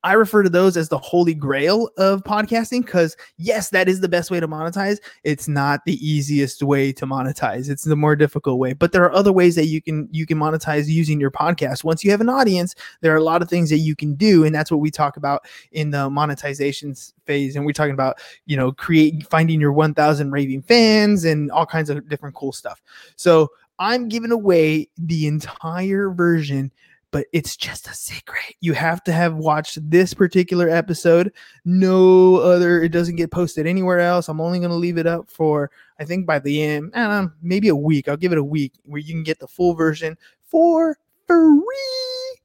I 0.04 0.14
refer 0.14 0.42
to 0.42 0.50
those 0.50 0.76
as 0.76 0.88
the 0.88 0.98
holy 0.98 1.34
grail 1.34 1.88
of 1.96 2.24
podcasting 2.24 2.84
because, 2.84 3.16
yes, 3.36 3.70
that 3.70 3.88
is 3.88 4.00
the 4.00 4.08
best 4.08 4.30
way 4.30 4.40
to 4.40 4.48
monetize. 4.48 4.98
It's 5.22 5.46
not 5.46 5.84
the 5.84 5.94
easiest 6.04 6.62
way 6.62 6.92
to 6.94 7.06
monetize. 7.06 7.70
It's 7.70 7.84
the 7.84 7.94
more 7.94 8.16
difficult 8.16 8.58
way. 8.58 8.72
But 8.72 8.92
there 8.92 9.04
are 9.04 9.12
other 9.12 9.32
ways 9.32 9.54
that 9.54 9.66
you 9.66 9.80
can 9.80 10.08
you 10.10 10.26
can 10.26 10.38
monetize 10.38 10.88
using 10.88 11.20
your 11.20 11.30
podcast. 11.30 11.84
Once 11.84 12.02
you 12.02 12.10
have 12.10 12.20
an 12.20 12.28
audience, 12.28 12.74
there 13.00 13.12
are 13.12 13.18
a 13.18 13.22
lot 13.24 13.42
of 13.42 13.48
things 13.48 13.70
that 13.70 13.78
you 13.78 13.94
can 13.94 14.14
do, 14.14 14.44
and 14.44 14.54
that's 14.54 14.70
what 14.70 14.80
we 14.80 14.90
talk 14.90 15.16
about 15.16 15.46
in 15.70 15.90
the 15.90 16.10
monetization 16.10 16.94
phase. 17.26 17.54
And 17.54 17.64
we're 17.64 17.72
talking 17.72 17.94
about 17.94 18.18
you 18.46 18.56
know 18.56 18.72
create 18.72 19.26
finding 19.28 19.60
your 19.60 19.72
1,000 19.72 20.30
raving 20.32 20.62
fans 20.62 21.24
and 21.24 21.50
all 21.52 21.66
kinds 21.66 21.90
of 21.90 22.08
different 22.08 22.34
cool 22.34 22.52
stuff. 22.52 22.82
So 23.16 23.50
I'm 23.78 24.08
giving 24.08 24.32
away 24.32 24.88
the 24.96 25.26
entire 25.26 26.10
version 26.10 26.72
but 27.12 27.26
it's 27.32 27.56
just 27.56 27.86
a 27.86 27.94
secret. 27.94 28.56
You 28.60 28.72
have 28.72 29.04
to 29.04 29.12
have 29.12 29.36
watched 29.36 29.78
this 29.88 30.14
particular 30.14 30.68
episode. 30.68 31.32
No 31.64 32.36
other, 32.36 32.82
it 32.82 32.88
doesn't 32.88 33.16
get 33.16 33.30
posted 33.30 33.66
anywhere 33.66 34.00
else. 34.00 34.28
I'm 34.28 34.40
only 34.40 34.58
going 34.58 34.70
to 34.70 34.76
leave 34.76 34.98
it 34.98 35.06
up 35.06 35.30
for, 35.30 35.70
I 36.00 36.04
think 36.04 36.26
by 36.26 36.40
the 36.40 36.60
end, 36.62 36.92
I 36.94 37.06
don't 37.06 37.26
know, 37.26 37.30
maybe 37.42 37.68
a 37.68 37.76
week. 37.76 38.08
I'll 38.08 38.16
give 38.16 38.32
it 38.32 38.38
a 38.38 38.44
week 38.44 38.72
where 38.84 39.00
you 39.00 39.12
can 39.12 39.22
get 39.22 39.38
the 39.38 39.46
full 39.46 39.74
version 39.74 40.16
for 40.42 40.98
free. 41.28 42.38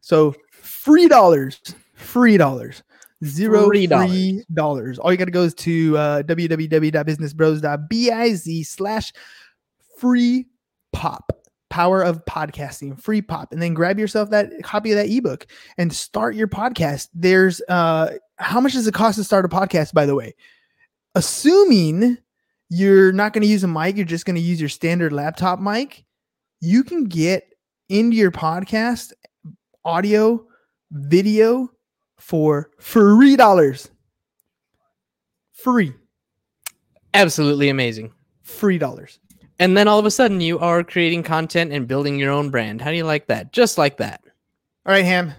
So 0.00 0.34
free 0.52 1.08
dollars, 1.08 1.60
free 1.94 2.36
dollars. 2.36 2.82
Zero 3.22 3.66
Free 3.66 3.80
free 3.80 3.86
dollars. 3.86 4.46
dollars. 4.54 4.98
All 4.98 5.12
you 5.12 5.18
got 5.18 5.26
to 5.26 5.30
go 5.30 5.42
is 5.42 5.52
to 5.56 5.98
uh, 5.98 6.22
www.businessbros.biz 6.22 8.68
slash 8.68 9.12
free 9.98 10.46
pop 10.92 11.30
power 11.70 12.02
of 12.02 12.24
podcasting 12.26 13.00
free 13.00 13.22
pop 13.22 13.52
and 13.52 13.62
then 13.62 13.72
grab 13.72 13.98
yourself 13.98 14.28
that 14.30 14.50
copy 14.62 14.90
of 14.90 14.96
that 14.96 15.08
ebook 15.08 15.46
and 15.78 15.92
start 15.92 16.34
your 16.34 16.48
podcast. 16.48 17.08
There's 17.14 17.62
uh 17.68 18.16
how 18.36 18.60
much 18.60 18.72
does 18.72 18.86
it 18.86 18.94
cost 18.94 19.16
to 19.16 19.24
start 19.24 19.44
a 19.44 19.48
podcast 19.48 19.94
by 19.94 20.04
the 20.04 20.14
way? 20.14 20.34
Assuming 21.14 22.18
you're 22.68 23.12
not 23.12 23.32
going 23.32 23.42
to 23.42 23.48
use 23.48 23.64
a 23.64 23.68
mic 23.68 23.96
you're 23.96 24.04
just 24.04 24.26
going 24.26 24.36
to 24.36 24.42
use 24.42 24.60
your 24.60 24.68
standard 24.68 25.12
laptop 25.12 25.58
mic 25.58 26.04
you 26.60 26.84
can 26.84 27.04
get 27.04 27.44
into 27.88 28.16
your 28.16 28.30
podcast 28.30 29.12
audio 29.84 30.46
video 30.92 31.68
for 32.18 32.70
free 32.78 33.36
dollars. 33.36 33.90
Free. 35.52 35.94
Absolutely 37.14 37.68
amazing. 37.68 38.12
free 38.42 38.78
dollars 38.78 39.18
And 39.60 39.76
then 39.76 39.86
all 39.86 39.98
of 39.98 40.06
a 40.06 40.10
sudden, 40.10 40.40
you 40.40 40.58
are 40.58 40.82
creating 40.82 41.22
content 41.22 41.70
and 41.70 41.86
building 41.86 42.18
your 42.18 42.32
own 42.32 42.48
brand. 42.48 42.80
How 42.80 42.90
do 42.90 42.96
you 42.96 43.04
like 43.04 43.26
that? 43.26 43.52
Just 43.52 43.76
like 43.76 43.98
that. 43.98 44.22
all 44.86 44.92
right 44.92 45.04
ham 45.04 45.34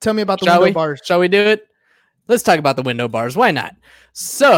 tell 0.00 0.14
me 0.14 0.22
about 0.22 0.38
the 0.38 0.46
Shall 0.46 0.60
window 0.60 0.70
we? 0.70 0.72
bars 0.72 1.00
Shall 1.04 1.20
we 1.20 1.28
do 1.28 1.40
it? 1.40 1.66
Let's 2.28 2.44
talk 2.44 2.60
about 2.60 2.76
the 2.76 2.82
window 2.82 3.08
bars. 3.08 3.36
Why 3.36 3.50
not? 3.50 3.74
So, 4.12 4.48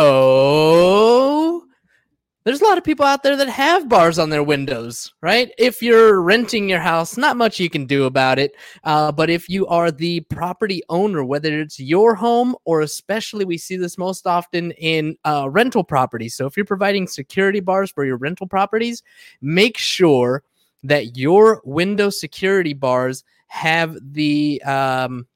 there's 2.44 2.61
a 2.61 2.64
lot 2.64 2.78
of 2.78 2.85
people 2.85 3.05
out 3.05 3.22
there 3.22 3.37
that 3.37 3.48
have 3.48 3.88
bars 3.88 4.18
on 4.18 4.31
their 4.31 4.42
windows, 4.42 5.12
right? 5.20 5.52
If 5.59 5.83
you're 5.83 6.20
renting 6.20 6.68
your 6.68 6.81
house, 6.81 7.16
not 7.16 7.37
much 7.37 7.61
you 7.61 7.70
can 7.70 7.87
do 7.87 8.05
about 8.05 8.38
it. 8.38 8.57
Uh, 8.85 9.12
but 9.12 9.31
if 9.31 9.48
you 9.48 9.66
are 9.68 9.90
the 9.90 10.20
property 10.20 10.83
owner, 10.88 11.24
whether 11.24 11.61
it's 11.61 11.78
your 11.78 12.14
home 12.14 12.57
or 12.64 12.81
especially 12.81 13.44
we 13.44 13.59
see 13.59 13.76
this 13.76 13.96
most 13.96 14.26
often 14.26 14.72
in 14.72 15.16
uh, 15.24 15.48
rental 15.50 15.85
properties. 15.85 16.35
So, 16.35 16.46
if 16.46 16.57
you're 16.57 16.66
providing 16.66 17.07
security 17.07 17.61
bars 17.61 17.90
for 17.90 18.05
your 18.05 18.16
rental 18.16 18.46
properties, 18.48 19.02
make 19.40 19.78
sure 19.78 20.42
that 20.83 21.16
your 21.16 21.62
window 21.64 22.11
security 22.11 22.72
bars 22.72 23.22
have 23.46 23.96
the 24.00 24.61
um, 24.62 25.26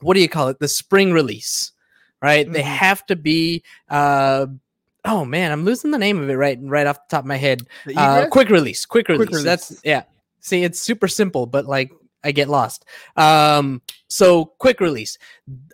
what 0.00 0.14
do 0.14 0.20
you 0.20 0.28
call 0.28 0.48
it? 0.48 0.58
The 0.58 0.68
spring 0.68 1.12
release, 1.12 1.72
right? 2.20 2.50
They 2.50 2.62
Mhm. 2.62 2.76
have 2.76 3.06
to 3.06 3.16
be. 3.16 3.62
Uh, 3.88 4.46
oh 5.04 5.24
man, 5.24 5.52
I'm 5.52 5.64
losing 5.64 5.90
the 5.90 5.98
name 5.98 6.20
of 6.22 6.28
it 6.28 6.34
right 6.34 6.58
right 6.62 6.86
off 6.86 6.96
the 6.96 7.16
top 7.16 7.24
of 7.24 7.28
my 7.28 7.36
head. 7.36 7.66
Uh, 7.96 8.26
quick 8.30 8.48
release, 8.48 8.84
quick 8.84 9.08
release. 9.08 9.28
Quick 9.28 9.44
That's 9.44 9.80
yeah. 9.84 10.04
See, 10.40 10.64
it's 10.64 10.80
super 10.80 11.08
simple, 11.08 11.46
but 11.46 11.66
like 11.66 11.92
I 12.24 12.32
get 12.32 12.48
lost. 12.48 12.84
Um, 13.16 13.82
so 14.08 14.46
quick 14.58 14.80
release. 14.80 15.18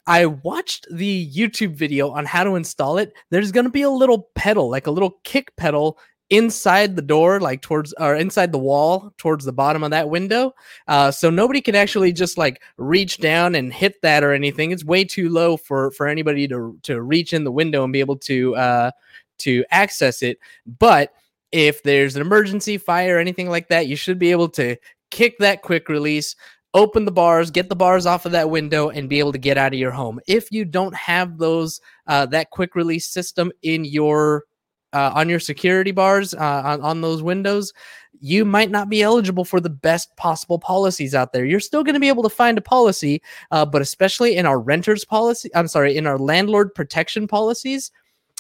I 0.07 0.27
watched 0.27 0.87
the 0.91 1.31
YouTube 1.31 1.75
video 1.75 2.11
on 2.11 2.25
how 2.25 2.45
to 2.45 2.55
install 2.55 2.99
it. 2.99 3.13
There's 3.31 3.53
gonna 3.53 3.71
be 3.71 3.83
a 3.83 3.91
little 3.91 4.31
pedal, 4.35 4.71
like 4.71 4.87
a 4.87 4.91
little 4.91 5.19
kick 5.25 5.55
pedal 5.57 5.99
inside 6.31 6.95
the 6.95 7.03
door, 7.03 7.41
like 7.41 7.63
towards 7.63 7.95
or 7.95 8.15
inside 8.15 8.53
the 8.53 8.59
wall, 8.59 9.13
towards 9.17 9.45
the 9.45 9.53
bottom 9.53 9.83
of 9.83 9.91
that 9.91 10.11
window. 10.11 10.55
Uh, 10.87 11.11
so 11.11 11.31
nobody 11.31 11.61
can 11.61 11.75
actually 11.75 12.13
just 12.13 12.37
like 12.37 12.63
reach 12.77 13.19
down 13.19 13.55
and 13.55 13.73
hit 13.73 14.01
that 14.03 14.23
or 14.23 14.33
anything. 14.33 14.71
It's 14.71 14.85
way 14.85 15.05
too 15.05 15.29
low 15.29 15.57
for 15.57 15.91
for 15.93 16.07
anybody 16.07 16.47
to 16.49 16.79
to 16.83 17.01
reach 17.01 17.33
in 17.33 17.45
the 17.45 17.53
window 17.53 17.85
and 17.85 17.93
be 17.93 18.01
able 18.01 18.19
to 18.19 18.57
uh 18.57 18.91
to 19.39 19.65
access 19.71 20.23
it. 20.23 20.39
But 20.67 21.13
if 21.53 21.83
there's 21.83 22.17
an 22.17 22.23
emergency 22.23 22.77
fire 22.77 23.17
or 23.17 23.21
anything 23.21 23.49
like 23.49 23.69
that, 23.69 23.87
you 23.87 23.97
should 23.97 24.19
be 24.19 24.31
able 24.31 24.49
to 24.51 24.77
kick 25.11 25.39
that 25.39 25.63
quick 25.63 25.89
release, 25.89 26.37
open 26.75 27.07
the 27.07 27.13
bars, 27.13 27.51
get 27.51 27.69
the 27.71 27.77
bars 27.77 28.05
off 28.05 28.27
of 28.27 28.33
that 28.33 28.51
window, 28.51 28.91
and 28.91 29.09
be 29.09 29.19
able 29.19 29.33
to 29.33 29.39
get 29.39 29.57
out 29.57 29.73
of 29.73 29.79
your 29.79 29.93
home. 29.93 30.21
If 30.27 30.53
you 30.53 30.67
don't 30.67 30.95
have 30.95 31.39
those 31.39 31.81
uh, 32.07 32.27
that 32.27 32.51
quick 32.51 32.75
release 32.75 33.07
system 33.07 33.51
in 33.63 33.85
your 33.85 34.45
uh, 34.93 35.13
on 35.15 35.29
your 35.29 35.41
security 35.41 35.91
bars 35.91 36.35
uh, 36.35 36.63
on, 36.65 36.81
on 36.81 37.01
those 37.01 37.23
windows, 37.23 37.73
you 38.21 38.45
might 38.45 38.71
not 38.71 38.89
be 38.89 39.03
eligible 39.03 39.45
for 39.45 39.61
the 39.61 39.71
best 39.71 40.15
possible 40.17 40.59
policies 40.59 41.15
out 41.15 41.33
there. 41.33 41.45
You're 41.45 41.61
still 41.61 41.85
going 41.85 41.95
to 41.95 42.01
be 42.01 42.09
able 42.09 42.23
to 42.23 42.29
find 42.29 42.59
a 42.59 42.63
policy, 42.63 43.23
uh, 43.51 43.65
but 43.65 43.83
especially 43.83 44.37
in 44.37 44.47
our 44.47 44.59
renters 44.59 45.05
policy, 45.05 45.51
I'm 45.55 45.69
sorry, 45.69 45.97
in 45.97 46.07
our 46.07 46.19
landlord 46.19 46.75
protection 46.75 47.29
policies, 47.29 47.91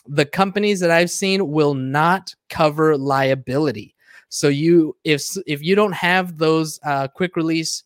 the 0.06 0.24
companies 0.24 0.80
that 0.80 0.90
I've 0.90 1.11
seen 1.11 1.50
will 1.50 1.74
not 1.74 2.34
cover 2.48 2.96
liability. 2.96 3.94
So 4.30 4.48
you, 4.48 4.96
if 5.04 5.37
if 5.46 5.62
you 5.62 5.74
don't 5.74 5.92
have 5.92 6.38
those 6.38 6.78
uh, 6.82 7.08
quick 7.08 7.37
release 7.37 7.84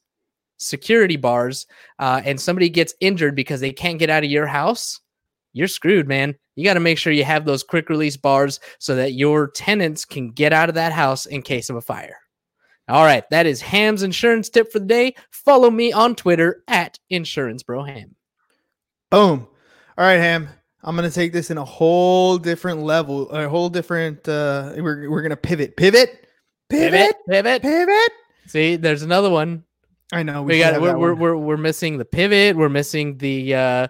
security 0.57 1.17
bars, 1.17 1.67
uh, 1.99 2.23
and 2.25 2.41
somebody 2.41 2.69
gets 2.69 2.95
injured 3.01 3.35
because 3.35 3.61
they 3.61 3.73
can't 3.73 3.99
get 3.99 4.11
out 4.11 4.25
of 4.25 4.31
your 4.31 4.47
house, 4.47 5.01
you're 5.53 5.69
screwed, 5.69 6.09
man. 6.09 6.35
You 6.57 6.65
got 6.65 6.75
to 6.75 6.81
make 6.81 6.99
sure 6.99 7.13
you 7.13 7.25
have 7.25 7.45
those 7.45 7.63
quick 7.63 7.89
release 7.89 8.17
bars 8.17 8.61
so 8.79 8.95
that 8.97 9.15
your 9.15 9.51
tenants 9.51 10.05
can 10.05 10.31
get 10.31 10.53
out 10.53 10.69
of 10.69 10.75
that 10.75 10.93
house 10.93 11.27
in 11.27 11.43
case 11.43 11.71
of 11.71 11.77
a 11.77 11.81
fire. 11.81 12.17
All 12.89 13.05
right, 13.05 13.25
that 13.31 13.47
is 13.47 13.61
Ham's 13.61 14.03
insurance 14.03 14.51
tip 14.51 14.71
for 14.73 14.79
the 14.81 14.87
day. 14.87 15.15
Follow 15.31 15.71
me 15.71 15.93
on 15.93 16.15
Twitter 16.15 16.63
at 16.69 16.99
Insurance 17.11 17.63
Bro 17.63 17.85
Ham. 17.85 18.17
Boom. 19.11 19.47
All 19.97 20.05
right, 20.05 20.19
Ham. 20.19 20.49
I'm 20.85 20.97
gonna 20.97 21.11
take 21.11 21.33
this 21.33 21.51
in 21.51 21.59
a 21.59 21.65
whole 21.65 22.39
different 22.39 22.81
level, 22.81 23.31
a 23.31 23.49
whole 23.49 23.69
different. 23.69 24.29
uh 24.29 24.73
We're 24.77 25.09
we're 25.09 25.23
gonna 25.23 25.37
pivot, 25.37 25.77
pivot, 25.77 26.27
pivot, 26.69 27.15
pivot. 27.29 27.63
pivot. 27.63 28.13
See, 28.49 28.77
there's 28.77 29.03
another 29.03 29.31
one. 29.31 29.65
I 30.13 30.25
know 30.25 30.43
We, 30.43 30.55
should 30.55 30.73
got 30.73 30.81
we're, 30.83 30.99
we're 30.99 31.15
we're 31.15 31.37
we're 31.37 31.57
missing 31.57 31.99
the 31.99 32.05
pivot. 32.05 32.57
We're 32.57 32.69
missing 32.69 33.17
the 33.19 33.55
uh, 33.55 33.89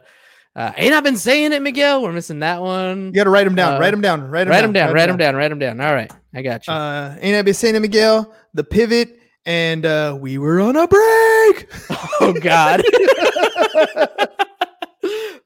uh 0.55 0.73
ain't 0.77 0.95
I 0.95 1.01
been 1.01 1.17
saying 1.17 1.53
it, 1.53 1.63
Miguel? 1.63 2.03
We're 2.03 2.13
missing 2.13 2.41
that 2.41 2.61
one. 2.61 3.07
You 3.07 3.13
gotta 3.13 3.31
write 3.31 3.45
them 3.45 3.55
down. 3.55 3.75
uh, 3.75 3.81
write 3.81 3.91
them 3.93 4.01
down. 4.01 4.29
Write 4.31 4.45
them 4.45 4.51
write 4.51 4.61
down. 4.63 4.73
down. 4.73 4.95
Write 4.95 5.07
them 5.07 5.17
down. 5.17 5.37
Write 5.37 5.49
them 5.49 5.59
down. 5.59 5.81
All 5.81 5.95
right, 5.95 6.13
I 6.35 6.43
got 6.43 6.67
you. 6.67 6.73
Uh, 6.73 7.17
ain't 7.21 7.37
I 7.37 7.43
been 7.43 7.55
saying 7.55 7.75
it, 7.75 7.81
Miguel? 7.81 8.35
The 8.55 8.65
pivot, 8.65 9.19
and 9.47 9.87
uh 9.87 10.17
we 10.21 10.39
were 10.39 10.61
on 10.61 10.77
a 10.77 10.87
break. 10.87 11.69
oh 12.21 12.35
God. 12.41 12.83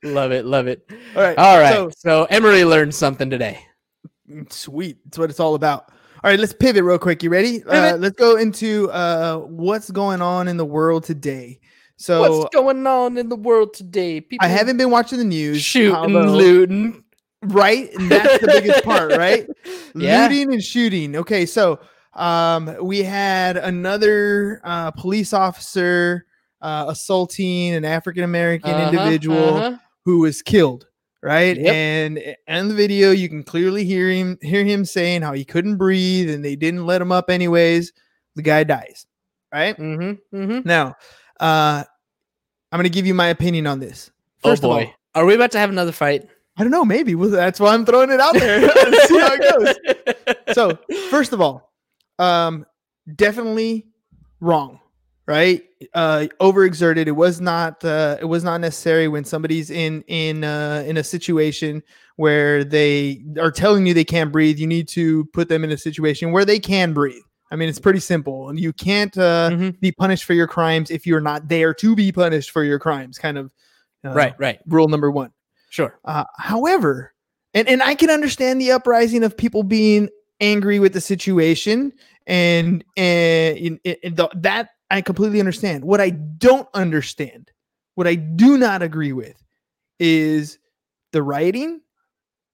love 0.02 0.32
it. 0.32 0.44
Love 0.44 0.66
it. 0.66 0.88
All 1.14 1.22
right. 1.22 1.38
All 1.38 1.58
right. 1.58 1.72
So, 1.72 1.90
So, 1.96 2.24
Emery 2.24 2.64
learned 2.64 2.94
something 2.94 3.30
today. 3.30 3.60
sweet. 4.50 4.98
That's 5.04 5.18
what 5.18 5.30
it's 5.30 5.40
all 5.40 5.54
about. 5.54 5.90
All 6.24 6.30
right, 6.30 6.40
let's 6.40 6.52
pivot 6.52 6.82
real 6.82 6.98
quick. 6.98 7.22
You 7.22 7.30
ready? 7.30 7.62
Uh, 7.62 7.96
let's 7.96 8.16
go 8.16 8.36
into 8.36 8.90
uh 8.90 9.38
what's 9.38 9.90
going 9.90 10.20
on 10.22 10.48
in 10.48 10.56
the 10.56 10.64
world 10.64 11.04
today. 11.04 11.60
So 11.98 12.38
What's 12.40 12.54
going 12.54 12.86
on 12.86 13.16
in 13.16 13.28
the 13.28 13.36
world 13.36 13.72
today? 13.74 14.20
People 14.20 14.44
I 14.44 14.48
haven't 14.48 14.76
been 14.76 14.90
watching 14.90 15.18
the 15.18 15.24
news. 15.24 15.62
shooting, 15.62 16.12
looting. 16.12 17.04
right? 17.44 17.92
And 17.94 18.10
that's 18.10 18.38
the 18.40 18.46
biggest 18.48 18.84
part, 18.84 19.12
right? 19.16 19.46
Yeah. 19.94 20.24
Looting 20.28 20.52
and 20.52 20.62
shooting. 20.62 21.16
Okay, 21.16 21.46
so 21.46 21.80
um, 22.12 22.76
we 22.82 23.02
had 23.02 23.56
another 23.56 24.60
uh, 24.62 24.90
police 24.90 25.32
officer 25.32 26.26
uh, 26.60 26.84
assaulting 26.88 27.74
an 27.74 27.86
African 27.86 28.22
American 28.24 28.72
Uh-huh, 28.72 28.90
individual 28.90 29.54
uh-huh. 29.56 29.76
who 30.04 30.18
was 30.20 30.42
killed. 30.42 30.86
Right, 31.22 31.56
Yep. 31.56 31.74
and 31.74 32.18
in 32.46 32.68
the 32.68 32.74
video, 32.74 33.10
you 33.10 33.28
can 33.30 33.42
clearly 33.42 33.84
hear 33.86 34.10
him 34.10 34.38
hear 34.42 34.64
him 34.64 34.84
saying 34.84 35.22
how 35.22 35.32
he 35.32 35.44
couldn't 35.46 35.76
breathe, 35.76 36.28
and 36.30 36.44
they 36.44 36.54
didn't 36.56 36.84
let 36.86 37.00
him 37.00 37.10
up 37.10 37.30
anyways. 37.30 37.92
The 38.36 38.42
guy 38.42 38.62
dies. 38.64 39.06
Right 39.52 39.76
Mm-hmm, 39.78 40.36
mm-hmm. 40.36 40.68
now, 40.68 40.94
uh, 41.40 41.84
I'm 42.72 42.78
gonna 42.78 42.88
give 42.88 43.06
you 43.06 43.14
my 43.14 43.28
opinion 43.28 43.66
on 43.66 43.80
this. 43.80 44.10
Oh 44.44 44.50
First 44.50 44.64
of 44.64 44.70
boy. 44.70 44.84
all, 45.14 45.22
Are 45.22 45.26
we 45.26 45.34
about 45.34 45.50
to 45.52 45.58
have 45.58 45.70
another 45.70 45.92
fight? 45.92 46.28
I 46.58 46.62
don't 46.62 46.70
know. 46.72 46.84
Maybe 46.84 47.14
well, 47.14 47.28
that's 47.28 47.60
why 47.60 47.74
I'm 47.74 47.84
throwing 47.84 48.10
it 48.10 48.20
out 48.20 48.34
there. 48.34 48.60
Let's 48.66 49.08
see 49.08 49.18
how 49.18 49.34
it 49.34 49.76
goes. 49.86 50.34
So, 50.54 50.78
first 51.10 51.32
of 51.34 51.40
all, 51.40 51.72
um, 52.18 52.64
definitely 53.16 53.86
wrong, 54.40 54.80
right? 55.26 55.62
Uh, 55.92 56.28
overexerted. 56.40 57.06
It 57.08 57.12
was 57.12 57.40
not. 57.40 57.84
Uh, 57.84 58.16
it 58.20 58.24
was 58.24 58.42
not 58.42 58.60
necessary 58.60 59.06
when 59.08 59.24
somebody's 59.24 59.70
in 59.70 60.02
in 60.06 60.44
uh, 60.44 60.82
in 60.86 60.96
a 60.96 61.04
situation 61.04 61.82
where 62.16 62.64
they 62.64 63.22
are 63.38 63.50
telling 63.50 63.86
you 63.86 63.92
they 63.92 64.04
can't 64.04 64.32
breathe. 64.32 64.58
You 64.58 64.66
need 64.66 64.88
to 64.88 65.26
put 65.26 65.48
them 65.48 65.62
in 65.64 65.72
a 65.72 65.76
situation 65.76 66.32
where 66.32 66.44
they 66.46 66.58
can 66.58 66.94
breathe. 66.94 67.22
I 67.50 67.56
mean, 67.56 67.68
it's 67.68 67.78
pretty 67.78 68.00
simple, 68.00 68.48
and 68.48 68.58
you 68.58 68.72
can't 68.72 69.16
uh, 69.16 69.50
Mhm. 69.52 69.80
be 69.80 69.92
punished 69.92 70.24
for 70.24 70.34
your 70.34 70.48
crimes 70.48 70.90
if 70.90 71.06
you're 71.06 71.20
not 71.20 71.48
there 71.48 71.72
to 71.74 71.94
be 71.94 72.10
punished 72.12 72.50
for 72.50 72.64
your 72.64 72.78
crimes. 72.78 73.18
Kind 73.18 73.38
of 73.38 73.50
uh, 74.04 74.10
Right, 74.10 74.34
right. 74.38 74.58
Rule 74.66 74.88
number 74.88 75.10
one. 75.10 75.30
Sure. 75.70 75.98
Uh, 76.04 76.24
however, 76.38 77.12
and, 77.54 77.68
and 77.68 77.82
I 77.82 77.94
can 77.94 78.10
understand 78.10 78.60
the 78.60 78.72
uprising 78.72 79.22
of 79.24 79.36
people 79.36 79.62
being 79.62 80.08
angry 80.40 80.78
with 80.78 80.92
the 80.92 81.00
situation, 81.00 81.92
and 82.26 82.84
and, 82.96 83.78
the- 83.84 84.30
that 84.34 84.70
I 84.90 85.00
completely 85.00 85.40
understand. 85.40 85.84
What 85.84 86.00
I 86.00 86.10
don't 86.10 86.68
understand, 86.74 87.50
what 87.94 88.06
I 88.06 88.14
do 88.16 88.58
not 88.58 88.82
agree 88.82 89.12
with, 89.12 89.42
is 89.98 90.58
the 91.12 91.22
writing 91.22 91.80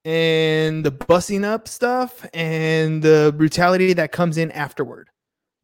and 0.05 0.83
the 0.85 0.91
bussing 0.91 1.43
up 1.45 1.67
stuff 1.67 2.25
and 2.33 3.01
the 3.01 3.33
brutality 3.37 3.93
that 3.93 4.11
comes 4.11 4.37
in 4.37 4.51
afterward. 4.51 5.09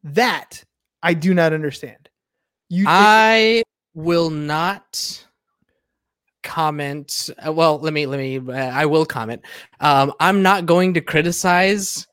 That 0.02 0.64
I 1.02 1.14
do 1.14 1.34
not 1.34 1.52
understand. 1.52 2.08
You, 2.68 2.84
I 2.88 3.62
will 3.94 4.30
not 4.30 5.24
comment. 6.42 7.30
uh, 7.46 7.52
Well, 7.52 7.78
let 7.80 7.92
me 7.92 8.06
let 8.06 8.18
me. 8.18 8.38
Uh, 8.38 8.52
I 8.52 8.86
will 8.86 9.04
comment. 9.04 9.42
Um, 9.80 10.12
I'm 10.20 10.42
not 10.42 10.66
going 10.66 10.94
to 10.94 11.00
criticize 11.00 12.06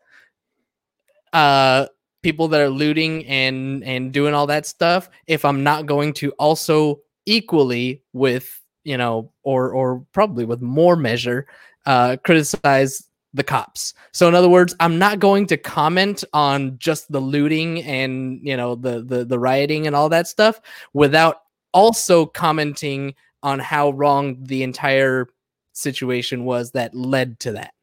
uh 1.34 1.86
people 2.24 2.48
that 2.48 2.62
are 2.62 2.70
looting 2.70 3.26
and 3.28 3.84
and 3.84 4.12
doing 4.14 4.34
all 4.34 4.48
that 4.48 4.66
stuff 4.66 5.10
if 5.28 5.44
I'm 5.46 5.62
not 5.64 5.86
going 5.86 6.14
to 6.14 6.32
also 6.32 7.00
equally 7.26 8.02
with 8.14 8.60
you 8.86 8.98
know 8.98 9.32
or 9.44 9.72
or 9.72 10.06
probably 10.14 10.46
with 10.46 10.62
more 10.62 10.96
measure 10.96 11.48
uh 11.88 12.18
criticize 12.24 13.08
the 13.34 13.44
cops. 13.44 13.94
So 14.12 14.28
in 14.28 14.36
other 14.36 14.50
words, 14.50 14.76
I'm 14.80 15.00
not 15.00 15.20
going 15.20 15.48
to 15.48 15.58
comment 15.58 16.24
on 16.34 16.78
just 16.78 17.12
the 17.12 17.20
looting 17.20 17.82
and 17.84 18.40
you 18.44 18.56
know 18.56 18.76
the 18.76 19.04
the 19.04 19.26
the 19.26 19.40
rioting 19.40 19.88
and 19.88 19.96
all 19.96 20.10
that 20.10 20.28
stuff 20.28 20.60
without 20.94 21.42
also 21.74 22.26
commenting 22.26 23.16
on 23.44 23.60
how 23.60 23.92
wrong 23.92 24.38
the 24.44 24.64
entire 24.64 25.28
situation 25.74 26.44
was 26.44 26.72
that 26.72 26.94
led 26.94 27.40
to 27.40 27.54
that. 27.54 27.74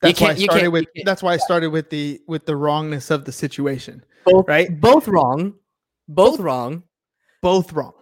That's 0.00 0.20
why 0.20 0.30
I 0.30 0.34
started 0.34 0.68
with. 0.68 0.86
That's 1.04 1.22
why 1.22 1.34
I 1.34 1.36
started 1.38 1.68
with 1.68 1.90
the 1.90 2.20
with 2.26 2.46
the 2.46 2.56
wrongness 2.56 3.10
of 3.10 3.24
the 3.24 3.32
situation. 3.32 4.04
Both 4.24 4.46
Right. 4.48 4.80
both 4.80 5.08
wrong. 5.08 5.54
Both 6.08 6.40
wrong. 6.40 6.82
both 7.40 7.72
wrong. 7.72 7.94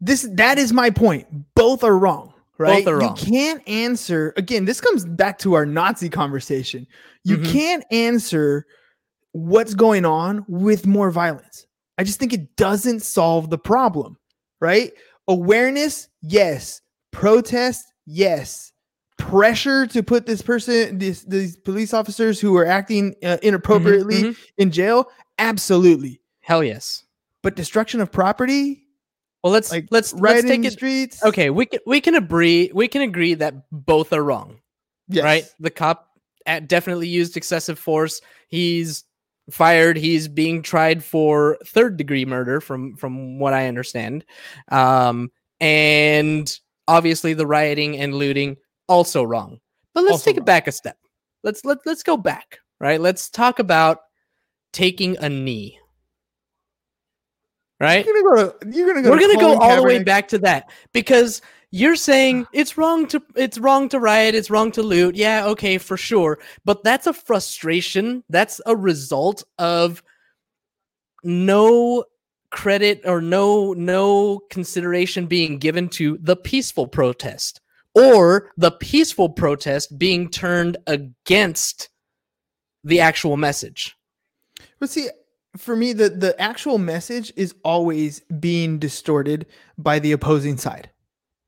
This 0.00 0.28
that 0.32 0.58
is 0.58 0.72
my 0.72 0.90
point. 0.90 1.26
Both 1.54 1.84
are 1.84 1.96
wrong. 1.96 2.33
Right? 2.58 2.86
You 2.86 3.12
can't 3.16 3.66
answer 3.68 4.32
again. 4.36 4.64
This 4.64 4.80
comes 4.80 5.04
back 5.04 5.38
to 5.40 5.54
our 5.54 5.66
Nazi 5.66 6.08
conversation. 6.08 6.86
You 7.24 7.38
Mhm. 7.38 7.52
can't 7.52 7.84
answer 7.90 8.64
what's 9.32 9.74
going 9.74 10.04
on 10.04 10.44
with 10.46 10.86
more 10.86 11.10
violence. 11.10 11.66
I 11.98 12.04
just 12.04 12.20
think 12.20 12.32
it 12.32 12.56
doesn't 12.56 13.00
solve 13.00 13.50
the 13.50 13.58
problem. 13.58 14.16
Right? 14.60 14.92
Awareness, 15.26 16.08
yes. 16.22 16.80
Protest, 17.10 17.86
yes. 18.06 18.72
Pressure 19.18 19.86
to 19.88 20.02
put 20.02 20.26
this 20.26 20.42
person, 20.42 20.98
this, 20.98 21.22
these 21.22 21.56
police 21.56 21.92
officers 21.94 22.40
who 22.40 22.56
are 22.56 22.66
acting 22.66 23.14
uh, 23.22 23.38
inappropriately 23.42 24.22
mhm. 24.22 24.36
in 24.58 24.70
jail, 24.70 25.08
absolutely 25.38 26.20
Hell 26.40 26.62
yes. 26.62 27.04
but 27.42 27.56
destruction 27.56 28.00
of 28.00 28.12
property 28.12 28.83
Well, 29.44 29.52
let's 29.52 29.70
Like 29.70 29.88
let's 29.90 30.14
let's 30.14 30.42
take 30.42 30.64
it. 30.64 30.72
streets. 30.72 31.22
Okay, 31.22 31.50
we 31.50 31.66
can 31.66 31.80
we 31.86 32.00
can 32.00 32.14
agree 32.14 32.70
we 32.74 32.88
can 32.88 33.02
agree 33.02 33.34
that 33.34 33.54
both 33.70 34.12
are 34.14 34.24
wrong. 34.24 34.58
Yes. 35.08 35.22
right? 35.22 35.44
The 35.60 35.70
cop 35.70 36.08
uh, 36.46 36.60
definitely 36.60 37.08
used 37.08 37.36
excessive 37.36 37.78
force. 37.78 38.22
He's 38.48 39.04
fired. 39.50 39.98
He's 39.98 40.28
being 40.28 40.62
tried 40.62 41.04
for 41.04 41.58
third 41.66 41.98
degree 41.98 42.24
murder, 42.24 42.62
from 42.62 42.96
from 42.96 43.38
what 43.38 43.52
I 43.52 43.68
understand. 43.68 44.24
Um, 44.70 45.30
and 45.60 46.50
obviously, 46.88 47.34
the 47.34 47.46
rioting 47.46 47.98
and 47.98 48.14
looting 48.14 48.56
also 48.88 49.22
wrong. 49.22 49.60
But 49.92 50.04
let's 50.04 50.12
Also 50.12 50.24
take 50.30 50.36
wrong. 50.36 50.44
it 50.44 50.46
back 50.46 50.68
a 50.68 50.72
step. 50.72 50.96
Let's 51.42 51.66
let 51.66 51.78
let's 51.84 52.02
go 52.02 52.16
back. 52.16 52.60
Right. 52.80 52.98
Let's 52.98 53.28
talk 53.28 53.58
about 53.58 53.98
taking 54.72 55.18
a 55.18 55.28
knee. 55.28 55.78
Right. 57.80 58.04
You're 58.06 58.22
gonna 58.22 58.36
go. 58.36 58.50
To, 58.50 58.70
you're 58.70 58.86
gonna 58.86 59.02
go. 59.02 59.10
We're 59.10 59.20
gonna 59.20 59.40
go 59.40 59.58
all 59.58 59.76
the 59.76 59.82
way 59.82 60.02
back 60.02 60.28
to 60.28 60.38
that 60.38 60.70
because 60.92 61.42
you're 61.70 61.96
saying 61.96 62.46
it's 62.52 62.78
wrong 62.78 63.06
to 63.08 63.22
it's 63.34 63.58
wrong 63.58 63.88
to 63.90 63.98
riot, 63.98 64.34
it's 64.34 64.50
wrong 64.50 64.70
to 64.72 64.82
loot. 64.82 65.16
Yeah, 65.16 65.46
okay, 65.46 65.78
for 65.78 65.96
sure. 65.96 66.38
But 66.64 66.84
that's 66.84 67.06
a 67.06 67.12
frustration. 67.12 68.22
That's 68.28 68.60
a 68.66 68.76
result 68.76 69.42
of 69.58 70.02
no 71.24 72.04
credit 72.50 73.00
or 73.04 73.20
no 73.20 73.72
no 73.72 74.38
consideration 74.50 75.26
being 75.26 75.58
given 75.58 75.88
to 75.88 76.16
the 76.22 76.36
peaceful 76.36 76.86
protest 76.86 77.60
or 77.94 78.52
the 78.56 78.70
peaceful 78.70 79.28
protest 79.28 79.98
being 79.98 80.28
turned 80.28 80.76
against 80.86 81.88
the 82.84 83.00
actual 83.00 83.36
message. 83.36 83.96
But 84.78 84.90
see, 84.90 85.08
for 85.56 85.76
me, 85.76 85.92
the 85.92 86.08
the 86.10 86.38
actual 86.40 86.78
message 86.78 87.32
is 87.36 87.54
always 87.64 88.20
being 88.40 88.78
distorted 88.78 89.46
by 89.78 89.98
the 89.98 90.12
opposing 90.12 90.56
side, 90.56 90.90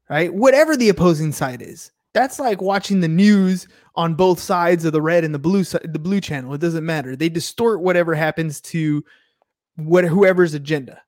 right? 0.09 0.33
Whatever 0.33 0.77
the 0.77 0.89
opposing 0.89 1.33
side 1.33 1.63
is, 1.63 1.91
that's 2.15 2.39
like 2.39 2.61
watching 2.63 3.01
the 3.01 3.09
news 3.09 3.67
on 3.97 4.15
both 4.15 4.39
sides 4.39 4.85
of 4.85 4.93
the 4.93 5.03
red 5.03 5.25
and 5.25 5.35
the 5.35 5.39
blue 5.39 5.65
the 5.65 5.99
blue 6.01 6.21
channel. 6.21 6.55
It 6.55 6.61
doesn't 6.61 6.87
matter. 6.87 7.17
They 7.17 7.29
distort 7.29 7.81
whatever 7.81 8.15
happens 8.15 8.61
to 8.63 9.03
what 9.77 10.05
whoever's 10.05 10.55
agenda, 10.55 11.03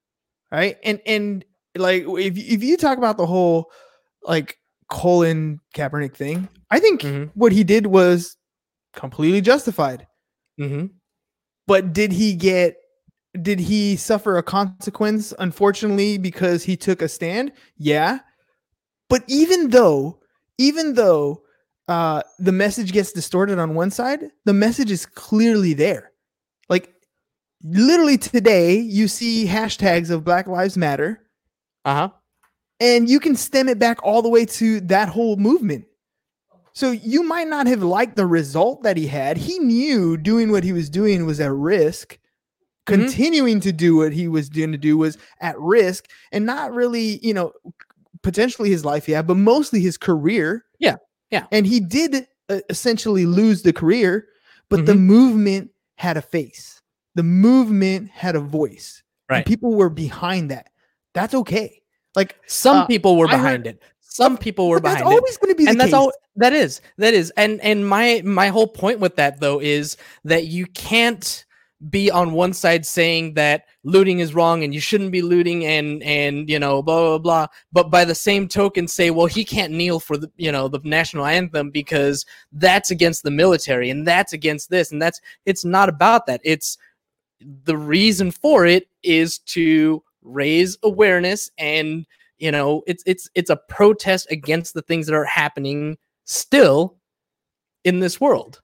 right? 0.50 0.76
And 0.84 1.00
and 1.06 1.44
like 1.76 2.04
if 2.06 2.36
if 2.36 2.62
you 2.62 2.76
talk 2.76 2.98
about 2.98 3.16
the 3.16 3.26
whole 3.26 3.70
like 4.24 4.58
Colin 4.90 5.60
Kaepernick 5.74 6.14
thing, 6.16 6.48
I 6.70 6.80
think 6.80 7.02
Mhm. 7.02 7.30
what 7.34 7.52
he 7.52 7.62
did 7.62 7.86
was 7.86 8.36
completely 8.94 9.40
justified 9.40 10.06
Mm-hmm. 10.58 10.86
but 11.68 11.92
did 11.92 12.10
he 12.10 12.34
get 12.34 12.74
did 13.42 13.60
he 13.60 13.96
suffer 13.96 14.36
a 14.38 14.42
consequence 14.42 15.34
unfortunately 15.38 16.18
because 16.18 16.64
he 16.64 16.76
took 16.76 17.02
a 17.02 17.08
stand 17.08 17.52
yeah 17.76 18.20
but 19.08 19.22
even 19.28 19.68
though 19.70 20.18
even 20.58 20.94
though 20.94 21.42
uh 21.88 22.22
the 22.38 22.52
message 22.52 22.92
gets 22.92 23.12
distorted 23.12 23.58
on 23.58 23.74
one 23.74 23.90
side 23.90 24.20
the 24.44 24.52
message 24.54 24.90
is 24.90 25.04
clearly 25.06 25.74
there 25.74 26.12
like 26.68 26.92
literally 27.62 28.16
today 28.18 28.76
you 28.78 29.08
see 29.08 29.46
hashtags 29.46 30.10
of 30.10 30.24
black 30.24 30.46
lives 30.46 30.76
matter 30.76 31.20
Uh 31.84 31.94
huh. 31.94 32.08
and 32.80 33.08
you 33.08 33.20
can 33.20 33.36
stem 33.36 33.68
it 33.68 33.78
back 33.78 33.98
all 34.02 34.22
the 34.22 34.28
way 34.28 34.44
to 34.46 34.80
that 34.82 35.08
whole 35.08 35.36
movement. 35.36 35.84
So 36.72 36.92
you 36.92 37.24
might 37.24 37.48
not 37.48 37.66
have 37.66 37.82
liked 37.82 38.14
the 38.14 38.26
result 38.26 38.84
that 38.84 38.96
he 38.96 39.08
had. 39.08 39.36
He 39.36 39.58
knew 39.58 40.16
doing 40.16 40.52
what 40.52 40.62
he 40.62 40.72
was 40.72 40.88
doing 40.88 41.26
was 41.26 41.40
at 41.40 41.50
risk. 41.50 42.18
Mhm. 42.88 43.04
Continuing 43.06 43.60
to 43.60 43.72
do 43.72 43.96
what 43.96 44.12
he 44.12 44.28
was 44.28 44.48
doing 44.48 44.72
to 44.72 44.78
do 44.78 44.96
was 44.98 45.18
at 45.40 45.58
risk 45.60 46.08
and 46.32 46.44
not 46.46 46.72
really, 46.72 47.18
you 47.22 47.34
know, 47.34 47.52
potentially 48.22 48.70
his 48.70 48.84
life, 48.84 49.08
yeah, 49.08 49.22
but 49.22 49.36
mostly 49.36 49.80
his 49.80 49.96
career. 49.96 50.64
Yeah, 50.78 50.96
yeah. 51.30 51.46
And 51.52 51.66
he 51.66 51.80
did 51.80 52.26
uh, 52.50 52.60
essentially 52.70 53.26
lose 53.26 53.62
the 53.62 53.72
career, 53.74 54.26
but 54.70 54.86
the 54.86 54.94
Mhm. 54.94 55.00
movement 55.00 55.70
had 55.96 56.16
a 56.16 56.22
face. 56.22 56.80
The 57.14 57.22
movement 57.22 58.08
had 58.10 58.36
a 58.36 58.40
voice. 58.40 59.02
and 59.30 59.36
Right. 59.36 59.46
people 59.46 59.74
were 59.74 59.90
behind 59.90 60.50
that. 60.50 60.70
That's 61.12 61.34
okay. 61.34 61.82
Like 62.16 62.36
Some 62.46 62.78
Uh, 62.78 62.86
people 62.86 63.16
were 63.18 63.28
I 63.28 63.32
heard- 63.32 63.36
behind 63.42 63.66
it. 63.66 63.82
Some 64.00 64.38
people 64.38 64.68
were 64.70 64.80
that's 64.80 65.00
behind 65.02 65.12
it. 65.12 65.16
always 65.18 65.36
going 65.36 65.52
to 65.52 65.54
be 65.54 65.64
the 65.64 65.70
and 65.70 65.78
that's 65.78 65.88
case. 65.90 65.94
all 65.94 66.12
that 66.36 66.54
is 66.54 66.80
that 66.96 67.12
is 67.12 67.30
and 67.36 67.60
and 67.60 67.86
my 67.86 68.22
my 68.24 68.48
whole 68.48 68.66
point 68.66 68.98
with 69.00 69.16
that 69.16 69.38
though 69.40 69.60
is 69.60 69.98
that 70.24 70.46
you 70.46 70.64
can't 70.66 71.44
be 71.90 72.10
on 72.10 72.32
one 72.32 72.52
side 72.52 72.84
saying 72.84 73.34
that 73.34 73.64
looting 73.84 74.18
is 74.18 74.34
wrong 74.34 74.64
and 74.64 74.74
you 74.74 74.80
shouldn't 74.80 75.12
be 75.12 75.22
looting 75.22 75.64
and 75.64 76.02
and 76.02 76.50
you 76.50 76.58
know 76.58 76.82
blah 76.82 76.98
blah 77.00 77.18
blah 77.18 77.46
but 77.70 77.88
by 77.88 78.04
the 78.04 78.16
same 78.16 78.48
token 78.48 78.88
say 78.88 79.10
well 79.12 79.26
he 79.26 79.44
can't 79.44 79.72
kneel 79.72 80.00
for 80.00 80.16
the 80.16 80.28
you 80.36 80.50
know 80.50 80.66
the 80.66 80.80
national 80.82 81.24
anthem 81.24 81.70
because 81.70 82.26
that's 82.50 82.90
against 82.90 83.22
the 83.22 83.30
military 83.30 83.90
and 83.90 84.04
that's 84.04 84.32
against 84.32 84.70
this 84.70 84.90
and 84.90 85.00
that's 85.00 85.20
it's 85.46 85.64
not 85.64 85.88
about 85.88 86.26
that. 86.26 86.40
It's 86.42 86.78
the 87.64 87.76
reason 87.76 88.32
for 88.32 88.66
it 88.66 88.88
is 89.04 89.38
to 89.38 90.02
raise 90.22 90.76
awareness 90.82 91.48
and 91.58 92.04
you 92.38 92.50
know 92.50 92.82
it's 92.88 93.04
it's 93.06 93.30
it's 93.36 93.50
a 93.50 93.56
protest 93.68 94.26
against 94.32 94.74
the 94.74 94.82
things 94.82 95.06
that 95.06 95.14
are 95.14 95.24
happening 95.24 95.96
still 96.24 96.96
in 97.84 98.00
this 98.00 98.20
world. 98.20 98.60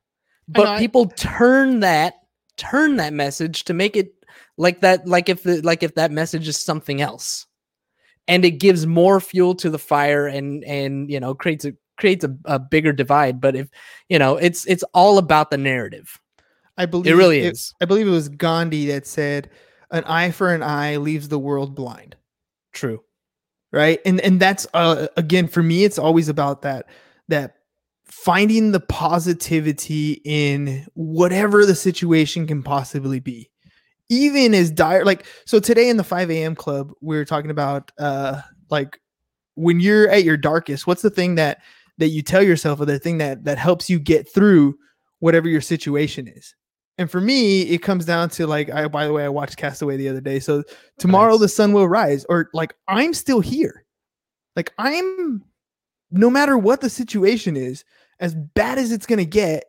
But 0.48 0.66
I- 0.66 0.78
people 0.80 1.06
turn 1.06 1.78
that 1.80 2.14
turn 2.56 2.96
that 2.96 3.12
message 3.12 3.64
to 3.64 3.74
make 3.74 3.96
it 3.96 4.12
like 4.56 4.80
that 4.80 5.06
like 5.06 5.28
if 5.28 5.42
the 5.42 5.60
like 5.62 5.82
if 5.82 5.94
that 5.94 6.10
message 6.10 6.48
is 6.48 6.58
something 6.58 7.00
else. 7.00 7.46
And 8.26 8.44
it 8.44 8.52
gives 8.52 8.86
more 8.86 9.20
fuel 9.20 9.54
to 9.56 9.68
the 9.68 9.78
fire 9.78 10.26
and 10.26 10.64
and 10.64 11.10
you 11.10 11.20
know 11.20 11.34
creates 11.34 11.64
a 11.64 11.74
creates 11.98 12.24
a, 12.24 12.36
a 12.46 12.58
bigger 12.58 12.92
divide. 12.92 13.40
But 13.40 13.54
if 13.54 13.68
you 14.08 14.18
know 14.18 14.36
it's 14.36 14.64
it's 14.66 14.84
all 14.94 15.18
about 15.18 15.50
the 15.50 15.58
narrative. 15.58 16.20
I 16.76 16.86
believe 16.86 17.12
it 17.12 17.16
really 17.16 17.40
is. 17.40 17.72
I 17.80 17.84
believe 17.84 18.08
it 18.08 18.10
was 18.10 18.28
Gandhi 18.28 18.86
that 18.86 19.06
said, 19.06 19.50
"An 19.90 20.02
eye 20.04 20.32
for 20.32 20.52
an 20.52 20.62
eye 20.62 20.96
leaves 20.96 21.28
the 21.28 21.38
world 21.38 21.74
blind." 21.74 22.16
true. 22.74 23.02
Right, 23.72 24.00
and 24.04 24.20
and 24.20 24.38
that's 24.38 24.68
uh, 24.72 25.08
again 25.16 25.48
for 25.48 25.60
me, 25.60 25.82
it's 25.82 25.98
always 25.98 26.28
about 26.28 26.62
that 26.62 26.86
that 27.26 27.56
finding 28.22 28.72
the 28.72 28.80
positivity 28.80 30.22
in 30.24 30.86
whatever 30.94 31.66
the 31.66 31.74
situation 31.74 32.46
can 32.46 32.62
possibly 32.62 33.20
be, 33.20 33.50
even 34.08 34.54
as 34.54 34.70
dire. 34.70 35.04
Like 35.04 35.26
so, 35.46 35.58
today 35.58 35.88
in 35.88 35.96
the 35.96 36.04
five 36.04 36.30
a.m. 36.30 36.54
club, 36.54 36.92
we 37.00 37.16
were 37.16 37.24
talking 37.24 37.50
about 37.50 37.90
uh 37.98 38.40
like 38.70 39.00
when 39.56 39.80
you're 39.80 40.08
at 40.08 40.24
your 40.24 40.36
darkest, 40.36 40.86
what's 40.86 41.02
the 41.02 41.10
thing 41.10 41.34
that 41.34 41.60
that 41.98 42.08
you 42.08 42.22
tell 42.22 42.42
yourself, 42.42 42.80
or 42.80 42.86
the 42.86 42.98
thing 42.98 43.18
that 43.18 43.44
that 43.44 43.58
helps 43.58 43.90
you 43.90 43.98
get 43.98 44.32
through 44.32 44.76
whatever 45.18 45.48
your 45.48 45.60
situation 45.60 46.26
is. 46.28 46.54
And 46.96 47.10
for 47.10 47.20
me, 47.20 47.62
it 47.62 47.78
comes 47.78 48.04
down 48.04 48.30
to 48.30 48.46
like, 48.46 48.70
I 48.70 48.86
by 48.88 49.06
the 49.06 49.12
way, 49.12 49.24
I 49.24 49.28
watched 49.28 49.56
Castaway 49.56 49.96
the 49.96 50.08
other 50.08 50.20
day. 50.20 50.38
So 50.38 50.62
tomorrow 50.98 51.32
Nice. 51.32 51.40
the 51.40 51.48
sun 51.48 51.72
will 51.72 51.88
rise, 51.88 52.24
or 52.28 52.48
like 52.54 52.74
I'm 52.88 53.12
still 53.12 53.40
here. 53.40 53.84
Like 54.56 54.72
I'm 54.78 55.42
no 56.10 56.30
matter 56.30 56.56
what 56.56 56.80
the 56.80 56.88
situation 56.88 57.56
is, 57.56 57.84
as 58.20 58.34
bad 58.34 58.78
as 58.78 58.92
it's 58.92 59.06
gonna 59.06 59.24
get, 59.24 59.64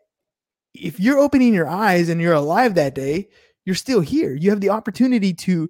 if 0.73 0.99
you're 0.99 1.19
opening 1.19 1.53
your 1.53 1.67
eyes 1.67 2.09
and 2.09 2.21
you're 2.21 2.33
alive 2.33 2.75
that 2.75 2.95
day, 2.95 3.29
you're 3.65 3.75
still 3.75 4.01
here. 4.01 4.35
You 4.35 4.49
have 4.51 4.61
the 4.61 4.69
opportunity 4.69 5.33
to 5.33 5.69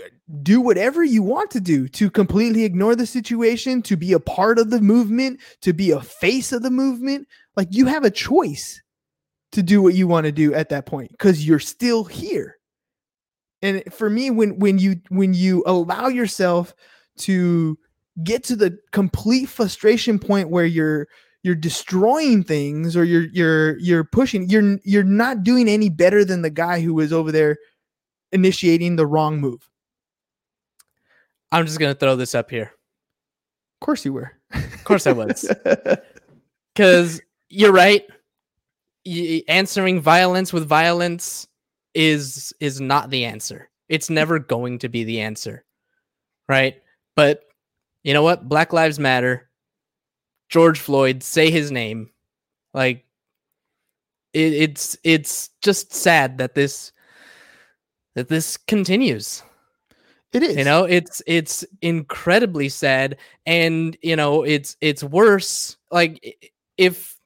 uh, 0.00 0.08
do 0.42 0.60
whatever 0.60 1.02
you 1.02 1.22
want 1.22 1.50
to 1.52 1.60
do 1.60 1.88
to 1.88 2.10
completely 2.10 2.64
ignore 2.64 2.94
the 2.94 3.06
situation, 3.06 3.82
to 3.82 3.96
be 3.96 4.12
a 4.12 4.20
part 4.20 4.58
of 4.58 4.70
the 4.70 4.80
movement, 4.80 5.40
to 5.62 5.72
be 5.72 5.90
a 5.90 6.00
face 6.00 6.52
of 6.52 6.62
the 6.62 6.70
movement. 6.70 7.26
Like 7.56 7.68
you 7.70 7.86
have 7.86 8.04
a 8.04 8.10
choice 8.10 8.80
to 9.52 9.62
do 9.62 9.82
what 9.82 9.94
you 9.94 10.06
want 10.06 10.26
to 10.26 10.32
do 10.32 10.54
at 10.54 10.68
that 10.68 10.86
point 10.86 11.10
because 11.10 11.46
you're 11.46 11.58
still 11.58 12.04
here. 12.04 12.56
And 13.62 13.82
for 13.92 14.08
me, 14.08 14.30
when 14.30 14.58
when 14.58 14.78
you 14.78 15.00
when 15.08 15.34
you 15.34 15.62
allow 15.66 16.08
yourself 16.08 16.74
to 17.18 17.78
get 18.24 18.44
to 18.44 18.56
the 18.56 18.78
complete 18.92 19.46
frustration 19.46 20.18
point 20.18 20.48
where 20.48 20.64
you're 20.64 21.08
you're 21.42 21.54
destroying 21.54 22.42
things 22.42 22.96
or 22.96 23.04
you're 23.04 23.26
you're 23.32 23.78
you're 23.78 24.04
pushing 24.04 24.48
you're 24.48 24.78
you're 24.84 25.02
not 25.02 25.42
doing 25.42 25.68
any 25.68 25.88
better 25.88 26.24
than 26.24 26.42
the 26.42 26.50
guy 26.50 26.80
who 26.80 26.94
was 26.94 27.12
over 27.12 27.32
there 27.32 27.56
initiating 28.32 28.96
the 28.96 29.06
wrong 29.06 29.40
move. 29.40 29.68
i'm 31.52 31.66
just 31.66 31.78
gonna 31.78 31.94
throw 31.94 32.16
this 32.16 32.34
up 32.34 32.50
here. 32.50 32.72
Of 33.80 33.86
course 33.86 34.04
you 34.04 34.12
were. 34.12 34.32
of 34.52 34.84
course 34.84 35.06
i 35.06 35.12
was. 35.12 35.50
Because 36.74 37.20
you're 37.48 37.72
right. 37.72 38.06
Y- 39.04 39.42
answering 39.48 40.00
violence 40.00 40.52
with 40.52 40.66
violence 40.66 41.48
is 41.94 42.52
is 42.60 42.80
not 42.80 43.10
the 43.10 43.24
answer. 43.24 43.68
It's 43.88 44.08
never 44.08 44.38
going 44.38 44.78
to 44.78 44.88
be 44.88 45.02
the 45.02 45.20
answer. 45.20 45.64
Right? 46.48 46.76
But 47.16 47.42
you 48.04 48.14
know 48.14 48.22
what? 48.22 48.48
Black 48.48 48.72
lives 48.72 49.00
matter 49.00 49.49
george 50.50 50.80
floyd 50.80 51.22
say 51.22 51.50
his 51.50 51.70
name 51.70 52.10
like 52.74 53.04
it, 54.32 54.52
it's 54.52 54.96
it's 55.04 55.50
just 55.62 55.92
sad 55.92 56.38
that 56.38 56.54
this 56.54 56.92
that 58.14 58.28
this 58.28 58.56
continues 58.56 59.42
It 60.32 60.42
is. 60.42 60.56
You 60.56 60.64
know, 60.64 60.84
it's 60.84 61.22
it's 61.26 61.64
incredibly 61.82 62.68
sad, 62.68 63.18
and 63.46 63.96
you 64.02 64.16
know, 64.16 64.44
it's 64.44 64.76
it's 64.80 65.02
worse. 65.02 65.76
Like 65.90 66.52
if 66.78 67.18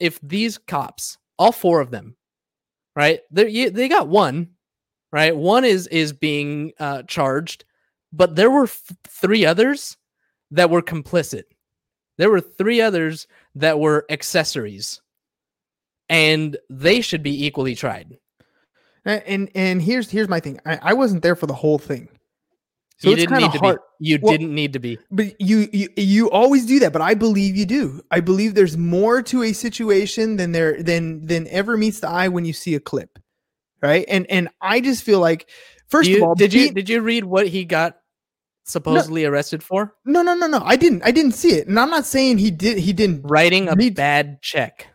if 0.00 0.20
these 0.22 0.58
cops, 0.58 1.18
all 1.38 1.52
four 1.52 1.80
of 1.80 1.90
them, 1.90 2.16
right? 2.96 3.20
They 3.30 3.70
they 3.70 3.88
got 3.88 4.08
one, 4.08 4.50
right? 5.12 5.36
One 5.36 5.64
is 5.64 5.86
is 5.88 6.12
being 6.12 6.72
uh, 6.80 7.02
charged, 7.04 7.64
but 8.12 8.36
there 8.36 8.50
were 8.50 8.64
f- 8.64 8.82
three 9.08 9.46
others 9.46 9.96
that 10.52 10.70
were 10.70 10.82
complicit. 10.82 11.44
There 12.18 12.30
were 12.30 12.40
three 12.40 12.80
others 12.80 13.26
that 13.54 13.78
were 13.80 14.04
accessories, 14.10 15.00
and 16.08 16.56
they 16.68 17.00
should 17.00 17.22
be 17.22 17.46
equally 17.46 17.74
tried. 17.74 18.18
And 19.04 19.50
and, 19.54 19.80
here's 19.80 20.10
here's 20.10 20.28
my 20.28 20.40
thing. 20.40 20.60
I, 20.66 20.78
I 20.82 20.92
wasn't 20.92 21.22
there 21.22 21.34
for 21.36 21.46
the 21.46 21.54
whole 21.54 21.78
thing. 21.78 22.08
So 22.98 23.08
you 23.08 23.14
it's 23.14 23.22
didn't 23.22 23.30
kind 23.30 23.42
need 23.42 23.46
of 23.46 23.52
to 23.52 23.58
hard. 23.60 23.78
be. 24.00 24.08
You 24.08 24.18
Well- 24.20 24.32
didn't 24.32 24.54
need 24.54 24.72
to 24.74 24.80
be. 24.80 24.98
But 25.10 25.40
you, 25.40 25.68
you 25.72 25.88
you 25.96 26.30
always 26.30 26.66
do 26.66 26.78
that, 26.80 26.92
but 26.92 27.00
I 27.00 27.14
believe 27.14 27.56
you 27.56 27.64
do. 27.64 28.02
I 28.10 28.20
believe 28.20 28.54
there's 28.54 28.76
more 28.76 29.22
to 29.22 29.44
a 29.44 29.52
situation 29.52 30.36
than 30.36 30.52
there 30.52 30.82
than 30.82 31.24
than 31.24 31.46
ever 31.48 31.76
meets 31.78 32.00
the 32.00 32.08
eye 32.08 32.28
when 32.28 32.44
you 32.44 32.52
see 32.52 32.74
a 32.74 32.80
clip. 32.80 33.18
Right? 33.80 34.04
And 34.08 34.26
and 34.30 34.48
I 34.60 34.80
just 34.80 35.04
feel 35.04 35.20
like 35.20 35.48
first 35.86 36.10
You- 36.10 36.16
of 36.16 36.22
all, 36.24 36.34
did 36.34 36.52
you 36.52 36.72
did 36.72 36.88
you 36.88 37.00
read 37.00 37.24
what 37.24 37.46
he 37.48 37.64
got 37.64 37.98
supposedly 38.68 39.24
arrested 39.24 39.62
for? 39.62 39.94
No, 40.04 40.22
no, 40.22 40.34
no, 40.34 40.46
no. 40.46 40.60
I 40.64 40.76
didn't. 40.76 41.02
I 41.04 41.10
didn't 41.10 41.32
see 41.32 41.50
it. 41.54 41.66
And 41.68 41.78
I'm 41.78 41.90
not 41.90 42.06
saying 42.06 42.38
he 42.38 42.50
did 42.50 42.78
he 42.78 42.92
didn't 42.92 43.22
Writing 43.24 43.68
a 43.68 43.74
Need- 43.74 43.96
bad 43.96 44.40
check. 44.42 44.88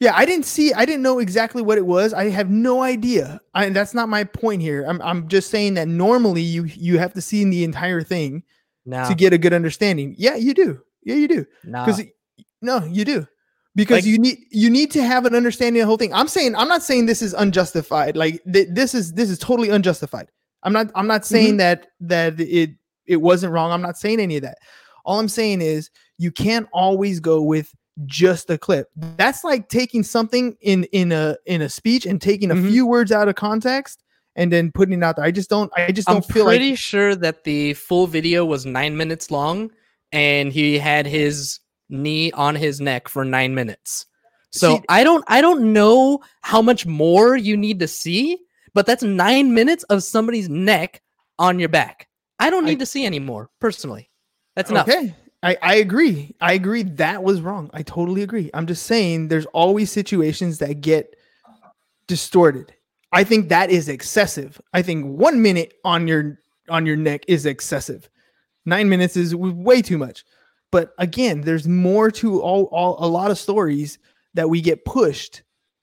Yeah, 0.00 0.12
I 0.14 0.24
didn't 0.26 0.44
see. 0.44 0.72
I 0.74 0.84
didn't 0.84 1.02
know 1.02 1.18
exactly 1.20 1.62
what 1.62 1.78
it 1.78 1.86
was. 1.86 2.12
I 2.12 2.28
have 2.28 2.50
no 2.50 2.82
idea. 2.82 3.40
I, 3.54 3.68
that's 3.70 3.94
not 3.94 4.08
my 4.08 4.24
point 4.24 4.60
here. 4.60 4.84
I'm, 4.86 5.00
I'm 5.00 5.28
just 5.28 5.50
saying 5.50 5.74
that 5.74 5.88
normally 5.88 6.42
you 6.42 6.64
you 6.64 6.98
have 6.98 7.14
to 7.14 7.20
see 7.22 7.40
in 7.42 7.50
the 7.50 7.64
entire 7.64 8.02
thing 8.02 8.42
No, 8.84 9.08
to 9.08 9.14
get 9.14 9.32
a 9.32 9.38
good 9.38 9.52
understanding. 9.54 10.14
Yeah, 10.18 10.34
you 10.34 10.52
do. 10.52 10.80
Yeah, 11.04 11.14
you 11.14 11.28
do. 11.28 11.46
no. 11.64 11.84
Because 11.86 12.02
no, 12.60 12.84
you 12.84 13.04
do. 13.04 13.26
Because 13.76 13.98
Like- 13.98 14.04
you 14.04 14.18
need 14.18 14.38
you 14.50 14.68
need 14.68 14.90
to 14.92 15.02
have 15.02 15.24
an 15.26 15.34
understanding 15.34 15.80
of 15.80 15.84
the 15.84 15.88
whole 15.88 15.96
thing. 15.96 16.12
I'm 16.12 16.28
saying 16.28 16.54
I'm 16.56 16.68
not 16.68 16.82
saying 16.82 17.06
this 17.06 17.22
is 17.22 17.32
unjustified. 17.32 18.16
Like 18.16 18.42
th- 18.52 18.68
this 18.72 18.94
is 18.94 19.12
this 19.14 19.30
is 19.30 19.38
totally 19.38 19.70
unjustified. 19.70 20.28
I'm 20.62 20.72
not 20.72 20.90
I'm 20.94 21.06
not 21.06 21.24
saying 21.24 21.50
Mm-hmm. 21.52 21.56
that 21.58 21.86
that 22.00 22.40
it 22.40 22.70
it 23.06 23.16
wasn't 23.16 23.52
wrong. 23.52 23.70
I'm 23.72 23.82
not 23.82 23.96
saying 23.98 24.20
any 24.20 24.36
of 24.36 24.42
that. 24.42 24.58
All 25.04 25.18
I'm 25.18 25.28
saying 25.28 25.60
is 25.62 25.90
you 26.18 26.30
can't 26.30 26.68
always 26.72 27.20
go 27.20 27.42
with 27.42 27.74
just 28.06 28.50
a 28.50 28.58
clip. 28.58 28.88
That's 28.96 29.44
like 29.44 29.68
taking 29.68 30.02
something 30.02 30.56
in 30.60 30.84
in 30.84 31.12
a 31.12 31.36
in 31.46 31.62
a 31.62 31.68
speech 31.68 32.06
and 32.06 32.20
taking 32.20 32.50
a 32.50 32.54
Mhm. 32.54 32.70
few 32.70 32.86
words 32.86 33.12
out 33.12 33.28
of 33.28 33.34
context 33.36 34.02
and 34.36 34.50
then 34.52 34.72
putting 34.72 34.98
it 34.98 35.04
out 35.04 35.16
there. 35.16 35.24
I 35.24 35.30
just 35.30 35.48
don't 35.50 35.70
I 35.76 35.92
just 35.92 36.08
I'm 36.08 36.16
don't 36.16 36.24
feel 36.26 36.46
pretty 36.46 36.70
like 36.70 36.78
sure 36.78 37.14
that 37.14 37.44
the 37.44 37.74
full 37.74 38.06
video 38.06 38.44
was 38.44 38.66
nine 38.66 38.96
minutes 38.96 39.30
long, 39.30 39.70
and 40.10 40.52
he 40.52 40.78
had 40.78 41.06
his 41.06 41.60
knee 41.88 42.32
on 42.32 42.54
his 42.56 42.80
neck 42.80 43.08
for 43.08 43.24
nine 43.24 43.54
minutes. 43.54 44.06
So 44.50 44.76
See- 44.76 44.82
I 44.88 45.04
don't 45.04 45.24
I 45.28 45.40
don't 45.40 45.72
know 45.72 46.20
how 46.40 46.62
much 46.62 46.86
more 46.86 47.36
you 47.36 47.56
need 47.56 47.78
to 47.80 47.86
see, 47.88 48.38
but 48.72 48.86
that's 48.86 49.02
nine 49.04 49.54
minutes 49.54 49.84
of 49.84 50.02
somebody's 50.02 50.48
neck 50.48 51.00
on 51.38 51.58
your 51.60 51.68
back. 51.68 52.08
I 52.38 52.50
don't 52.50 52.64
I- 52.64 52.70
need 52.70 52.78
to 52.80 52.86
see 52.86 53.06
anymore 53.06 53.50
personally. 53.60 54.10
That's 54.56 54.70
enough. 54.70 54.88
Okay. 54.88 55.14
I, 55.42 55.58
I 55.60 55.74
agree. 55.74 56.34
I 56.40 56.54
agree. 56.54 56.84
That 56.84 57.22
was 57.22 57.42
wrong. 57.42 57.68
I 57.74 57.82
totally 57.82 58.22
agree. 58.22 58.50
I'm 58.54 58.66
just 58.66 58.84
saying 58.84 59.28
there's 59.28 59.46
always 59.46 59.92
situations 59.92 60.58
that 60.58 60.80
get 60.80 61.14
distorted. 62.06 62.72
I 63.12 63.24
think 63.24 63.48
that 63.50 63.70
is 63.70 63.88
excessive. 63.88 64.60
I 64.72 64.80
think 64.82 65.04
one 65.06 65.42
minute 65.42 65.74
on 65.84 66.08
your 66.08 66.38
on 66.70 66.86
your 66.86 66.96
neck 66.96 67.24
is 67.28 67.44
excessive. 67.46 68.08
Nine 68.64 68.88
minutes 68.88 69.16
is 69.16 69.36
way 69.36 69.82
too 69.82 69.98
much. 69.98 70.24
But 70.72 70.94
again, 70.98 71.42
there's 71.42 71.68
more 71.68 72.10
to 72.12 72.40
all, 72.40 72.64
all 72.72 72.96
a 72.98 73.06
lot 73.06 73.30
of 73.30 73.38
stories 73.38 73.98
that 74.32 74.48
we 74.48 74.60
get 74.60 74.84
pushed 74.84 75.42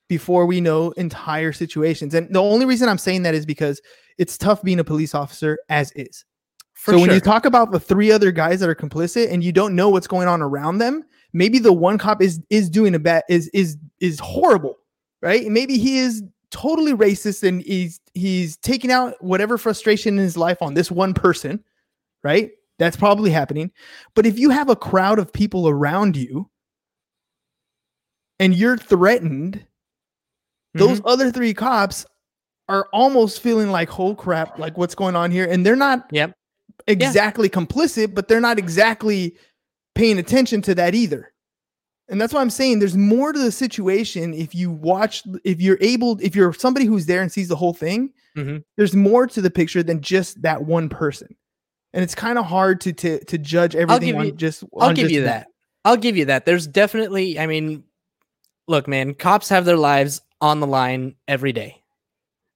before 0.10 0.46
we 0.46 0.60
know 0.60 0.92
entire 0.92 1.54
situations. 1.54 2.16
And 2.16 2.34
the 2.34 2.42
only 2.42 2.66
reason 2.66 2.90
I'm 2.90 2.98
saying 2.98 3.24
that 3.24 3.36
is 3.36 3.46
because 3.46 3.80
it's 4.18 4.38
tough 4.38 4.62
being 4.64 4.80
a 4.80 4.84
police 4.84 5.14
officer 5.14 5.60
as 5.70 5.92
is 5.96 6.26
For 6.82 6.94
so 6.94 7.00
when 7.00 7.12
you 7.12 7.20
talk 7.20 7.46
about 7.46 7.72
the 7.72 7.80
three 7.80 8.12
other 8.12 8.32
guys 8.32 8.60
that 8.60 8.68
are 8.68 8.74
complicit 8.74 9.32
and 9.32 9.44
you 9.44 9.52
don't 9.52 9.76
know 9.76 9.90
what's 9.90 10.08
going 10.08 10.28
on 10.28 10.42
around 10.42 10.80
them, 10.80 11.04
maybe 11.32 11.60
the 11.60 11.72
one 11.72 12.00
cop 12.00 12.24
is 12.24 12.40
is 12.50 12.72
doing 12.72 12.96
a 12.96 13.00
bad 13.00 13.22
is 13.30 13.50
is 13.50 13.78
is 14.00 14.20
horrible, 14.20 14.78
right? 15.22 15.46
Maybe 15.46 15.78
he 15.78 16.00
is 16.00 16.24
totally 16.50 16.94
racist 16.94 17.48
and 17.48 17.62
he's 17.62 18.00
he's 18.16 18.58
taking 18.58 18.92
out 18.92 19.14
whatever 19.24 19.60
frustration 19.60 20.18
in 20.18 20.24
his 20.24 20.36
life 20.36 20.60
on 20.60 20.74
this 20.74 20.90
one 20.90 21.14
person, 21.14 21.64
right? 22.24 22.50
That's 22.80 22.98
probably 22.98 23.30
happening. 23.30 23.70
But 24.16 24.26
if 24.26 24.40
you 24.40 24.50
have 24.50 24.70
a 24.70 24.76
crowd 24.76 25.20
of 25.20 25.32
people 25.32 25.70
around 25.70 26.18
you 26.18 26.50
and 28.40 28.56
you're 28.56 28.76
threatened, 28.78 29.64
those 30.74 30.98
Mm-hmm. 30.98 31.08
other 31.08 31.32
three 31.32 31.54
cops 31.54 32.08
are 32.70 32.88
almost 32.92 33.40
feeling 33.44 33.70
like, 33.70 34.00
oh 34.00 34.16
crap, 34.16 34.58
like 34.58 34.80
what's 34.80 34.96
going 34.96 35.16
on 35.16 35.30
here? 35.30 35.46
And 35.46 35.64
they're 35.64 35.76
not 35.76 36.08
Yep. 36.12 36.34
Exactly 36.88 37.50
complicit, 37.50 38.14
but 38.14 38.28
they're 38.28 38.40
not 38.42 38.58
exactly 38.60 39.36
paying 39.96 40.18
attention 40.20 40.62
to 40.64 40.76
that 40.76 40.96
either. 40.96 41.34
And 42.10 42.20
that's 42.20 42.34
why 42.34 42.42
I'm 42.42 42.50
saying 42.50 42.80
there's 42.80 42.98
more 42.98 43.32
to 43.32 43.40
the 43.40 43.52
situation 43.52 44.34
if 44.34 44.54
you 44.54 44.70
watch, 44.72 45.24
if 45.46 45.62
you're 45.62 45.78
able, 45.80 46.20
if 46.22 46.36
you're 46.36 46.52
somebody 46.54 46.86
who's 46.86 47.06
there 47.06 47.22
and 47.22 47.32
sees 47.32 47.48
the 47.48 47.56
whole 47.56 47.74
thing, 47.74 48.12
Mhm. 48.36 48.64
there's 48.78 48.96
more 48.96 49.28
to 49.28 49.42
the 49.42 49.52
picture 49.52 49.82
than 49.84 50.02
just 50.02 50.42
that 50.42 50.64
one 50.64 50.90
person. 50.90 51.36
And 51.94 52.04
it's 52.04 52.16
kind 52.16 52.38
of 52.38 52.46
hard 52.46 52.82
to 52.82 52.94
to 52.94 53.24
to 53.26 53.38
judge 53.38 53.76
everything 53.76 54.16
on 54.16 54.26
you- 54.28 54.32
just. 54.34 54.64
I'll 54.78 54.90
on 54.90 54.96
give 54.96 55.04
just 55.06 55.14
you 55.14 55.24
that. 55.24 55.48
I'll 55.86 55.98
give 55.98 56.16
you 56.18 56.26
that. 56.26 56.46
There's 56.46 56.68
definitely, 56.68 57.40
I 57.40 57.48
mean, 57.48 57.84
look, 58.68 58.88
man, 58.88 59.14
cops 59.14 59.50
have 59.50 59.66
their 59.66 59.78
lives 59.78 60.22
on 60.40 60.60
the 60.60 60.68
line 60.68 61.16
every 61.28 61.52
day. 61.54 61.82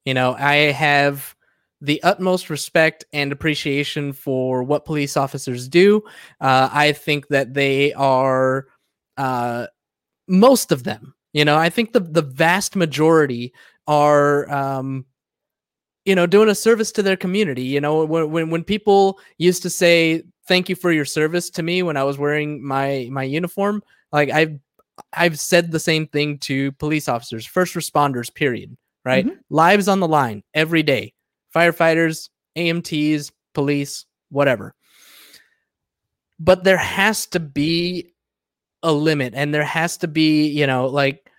You 0.06 0.14
know, 0.14 0.36
I 0.38 0.56
have 0.72 1.36
the 1.82 2.02
utmost 2.04 2.50
respect 2.50 3.06
and 3.14 3.32
appreciation 3.32 4.14
for 4.14 4.64
what 4.64 4.86
police 4.86 5.18
officers 5.18 5.68
do. 5.68 6.02
Uh, 6.40 6.70
I 6.72 6.94
think 6.94 7.28
that 7.28 7.54
they 7.54 7.94
are, 7.94 8.68
uh, 9.18 9.68
most 10.28 10.72
of 10.72 10.84
them, 10.84 11.14
you 11.34 11.46
know, 11.46 11.58
I 11.58 11.70
think 11.70 11.94
the, 11.94 12.00
the 12.00 12.22
vast 12.22 12.76
majority 12.76 13.54
are, 13.88 14.50
um, 14.52 15.06
you 16.06 16.16
know, 16.16 16.26
doing 16.26 16.50
a 16.50 16.56
service 16.56 16.92
to 16.94 17.04
their 17.04 17.18
community. 17.18 17.64
You 17.64 17.82
know, 17.82 18.06
when, 18.06 18.32
when, 18.32 18.50
when 18.50 18.64
people 18.64 19.20
used 19.38 19.62
to 19.64 19.70
say, 19.70 20.24
thank 20.48 20.70
you 20.70 20.76
for 20.76 20.92
your 20.92 21.06
service 21.06 21.50
to 21.50 21.64
me 21.64 21.82
when 21.84 21.98
I 21.98 22.04
was 22.04 22.18
wearing 22.18 22.64
my 22.64 23.08
my 23.12 23.24
uniform. 23.24 23.84
Like 24.12 24.30
I've 24.30 24.60
I've 25.12 25.40
said 25.40 25.72
the 25.72 25.80
same 25.80 26.08
thing 26.08 26.38
to 26.40 26.72
police 26.74 27.10
officers, 27.10 27.46
first 27.46 27.74
responders, 27.74 28.34
period. 28.34 28.78
Right? 29.04 29.28
Lives 29.50 29.88
on 29.88 30.00
the 30.00 30.08
line 30.08 30.44
every 30.54 30.82
day. 30.82 31.14
Firefighters, 31.56 32.30
EMTs, 32.58 33.32
police, 33.54 34.06
whatever. 34.30 34.76
But 36.40 36.64
there 36.64 36.78
has 36.78 37.28
to 37.28 37.40
be 37.40 38.14
a 38.84 38.92
limit 38.92 39.34
and 39.36 39.54
there 39.54 39.64
has 39.64 39.98
to 39.98 40.08
be, 40.08 40.48
you 40.48 40.68
know, 40.68 40.88
like 40.88 41.32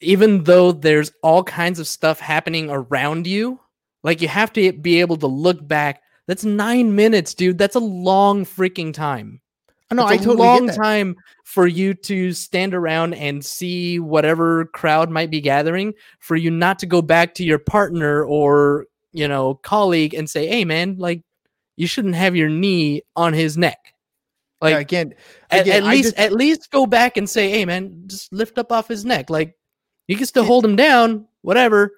even 0.00 0.44
though 0.44 0.72
there's 0.72 1.12
all 1.22 1.44
kinds 1.44 1.78
of 1.78 1.86
stuff 1.86 2.20
happening 2.20 2.70
around 2.70 3.26
you, 3.26 3.60
like 4.02 4.22
you 4.22 4.28
have 4.28 4.52
to 4.54 4.72
be 4.72 5.00
able 5.00 5.18
to 5.18 5.26
look 5.26 5.66
back. 5.66 6.02
That's 6.26 6.44
nine 6.44 6.94
minutes, 6.94 7.34
dude. 7.34 7.58
That's 7.58 7.76
a 7.76 7.80
long 7.80 8.46
freaking 8.46 8.94
time. 8.94 9.40
No, 9.92 10.02
That's 10.06 10.12
I 10.12 10.14
a 10.14 10.18
totally 10.18 10.36
long 10.46 10.68
time 10.68 11.16
for 11.44 11.66
you 11.66 11.94
to 11.94 12.32
stand 12.32 12.74
around 12.74 13.14
and 13.14 13.44
see 13.44 13.98
whatever 13.98 14.66
crowd 14.66 15.10
might 15.10 15.30
be 15.30 15.40
gathering. 15.40 15.94
For 16.20 16.36
you 16.36 16.50
not 16.50 16.78
to 16.80 16.86
go 16.86 17.02
back 17.02 17.34
to 17.34 17.44
your 17.44 17.58
partner 17.58 18.22
or 18.24 18.86
you 19.12 19.26
know 19.26 19.54
colleague 19.54 20.14
and 20.14 20.30
say, 20.30 20.46
"Hey, 20.46 20.64
man, 20.64 20.96
like 20.98 21.22
you 21.76 21.88
shouldn't 21.88 22.14
have 22.14 22.36
your 22.36 22.48
knee 22.48 23.02
on 23.16 23.32
his 23.32 23.58
neck." 23.58 23.78
Like 24.60 24.72
Yeah, 24.74 24.78
again, 24.78 25.14
at, 25.50 25.62
again, 25.62 25.82
at 25.82 25.88
I 25.88 25.90
least 25.92 26.04
just- 26.04 26.18
at 26.18 26.32
least 26.32 26.70
go 26.70 26.86
back 26.86 27.16
and 27.16 27.28
say, 27.28 27.50
"Hey, 27.50 27.64
man, 27.64 28.04
just 28.06 28.32
lift 28.32 28.58
up 28.58 28.70
off 28.70 28.86
his 28.86 29.04
neck." 29.04 29.28
Like 29.28 29.56
you 30.06 30.16
can 30.16 30.26
still 30.26 30.44
It- 30.44 30.46
hold 30.46 30.64
him 30.64 30.76
down, 30.76 31.26
whatever. 31.42 31.92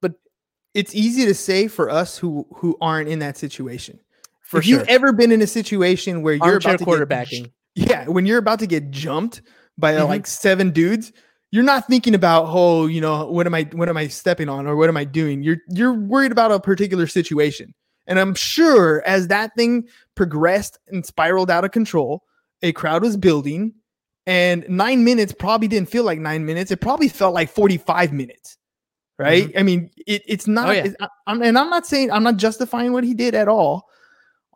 But 0.00 0.12
it's 0.74 0.94
easy 0.94 1.24
to 1.24 1.34
say 1.34 1.66
for 1.66 1.90
us 1.90 2.16
who 2.16 2.46
who 2.54 2.76
aren't 2.80 3.08
in 3.08 3.18
that 3.18 3.36
situation. 3.36 3.98
For 4.48 4.58
if 4.58 4.64
sure, 4.64 4.78
you've 4.80 4.88
ever 4.88 5.12
been 5.12 5.30
in 5.32 5.42
a 5.42 5.46
situation 5.46 6.22
where 6.22 6.34
you're 6.34 6.42
armchair 6.44 6.74
about 6.74 6.78
to 6.78 6.84
get 6.84 7.08
quarterbacking. 7.08 7.52
Yeah, 7.74 8.06
when 8.08 8.26
you're 8.26 8.38
about 8.38 8.58
to 8.60 8.66
get 8.66 8.90
jumped 8.90 9.42
by 9.76 9.94
uh, 9.94 10.04
Mhm. 10.04 10.08
like 10.08 10.26
seven 10.26 10.70
dudes, 10.70 11.12
you're 11.52 11.62
not 11.64 11.86
thinking 11.86 12.14
about 12.14 12.46
oh, 12.48 12.86
you 12.86 13.00
know, 13.00 13.26
what 13.30 13.46
am 13.46 13.54
I 13.54 13.68
what 13.72 13.88
am 13.88 13.96
I 13.96 14.08
stepping 14.08 14.48
on 14.48 14.66
or 14.66 14.74
what 14.76 14.88
am 14.88 14.96
I 14.96 15.04
doing? 15.04 15.42
You're 15.42 15.58
you're 15.68 15.94
worried 15.94 16.32
about 16.32 16.50
a 16.50 16.58
particular 16.60 17.06
situation. 17.06 17.74
And 18.06 18.18
I'm 18.18 18.34
sure 18.34 19.02
as 19.06 19.28
that 19.28 19.54
thing 19.54 19.86
progressed 20.14 20.78
and 20.88 21.04
spiraled 21.04 21.50
out 21.50 21.64
of 21.64 21.70
control, 21.72 22.22
a 22.62 22.72
crowd 22.72 23.02
was 23.02 23.16
building 23.18 23.74
and 24.26 24.66
9 24.68 25.04
minutes 25.04 25.32
probably 25.38 25.68
didn't 25.68 25.90
feel 25.90 26.04
like 26.04 26.18
9 26.18 26.44
minutes. 26.46 26.70
It 26.70 26.80
probably 26.80 27.08
felt 27.08 27.34
like 27.34 27.50
45 27.50 28.12
minutes. 28.14 28.56
right? 29.18 29.50
I 29.58 29.62
mean, 29.62 29.90
it, 30.06 30.22
it's 30.26 30.46
not. 30.46 30.68
Oh, 30.68 30.72
yeah. 30.72 30.78
it's- 30.86 30.96
I- 31.00 31.08
I'm, 31.26 31.42
and 31.42 31.58
I'm 31.58 31.68
not 31.70 31.86
saying 31.86 32.10
I'm 32.10 32.22
not 32.22 32.36
justifying 32.36 32.92
what 32.92 33.04
he 33.04 33.14
did 33.14 33.34
at 33.34 33.48
all. 33.48 33.84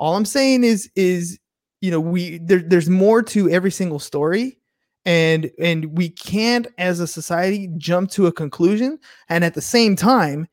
All 0.03 0.17
I'm 0.17 0.25
saying 0.25 0.65
is 0.65 0.91
is 0.97 1.39
you 1.81 1.93
know 1.93 2.01
we 2.01 2.39
there, 2.39 2.59
there's 2.59 2.91
more 2.91 3.23
to 3.23 3.49
every 3.49 3.71
single 3.71 4.01
story, 4.01 4.59
and 5.05 5.49
and 5.61 5.97
we 5.97 6.09
can't 6.09 6.67
as 6.77 6.99
a 6.99 7.07
society 7.07 7.71
jump 7.79 8.11
to 8.11 8.27
a 8.27 8.33
conclusion. 8.33 8.99
And 9.29 9.45
at 9.45 9.55
the 9.55 9.61
same 9.61 9.95
time, 9.95 10.49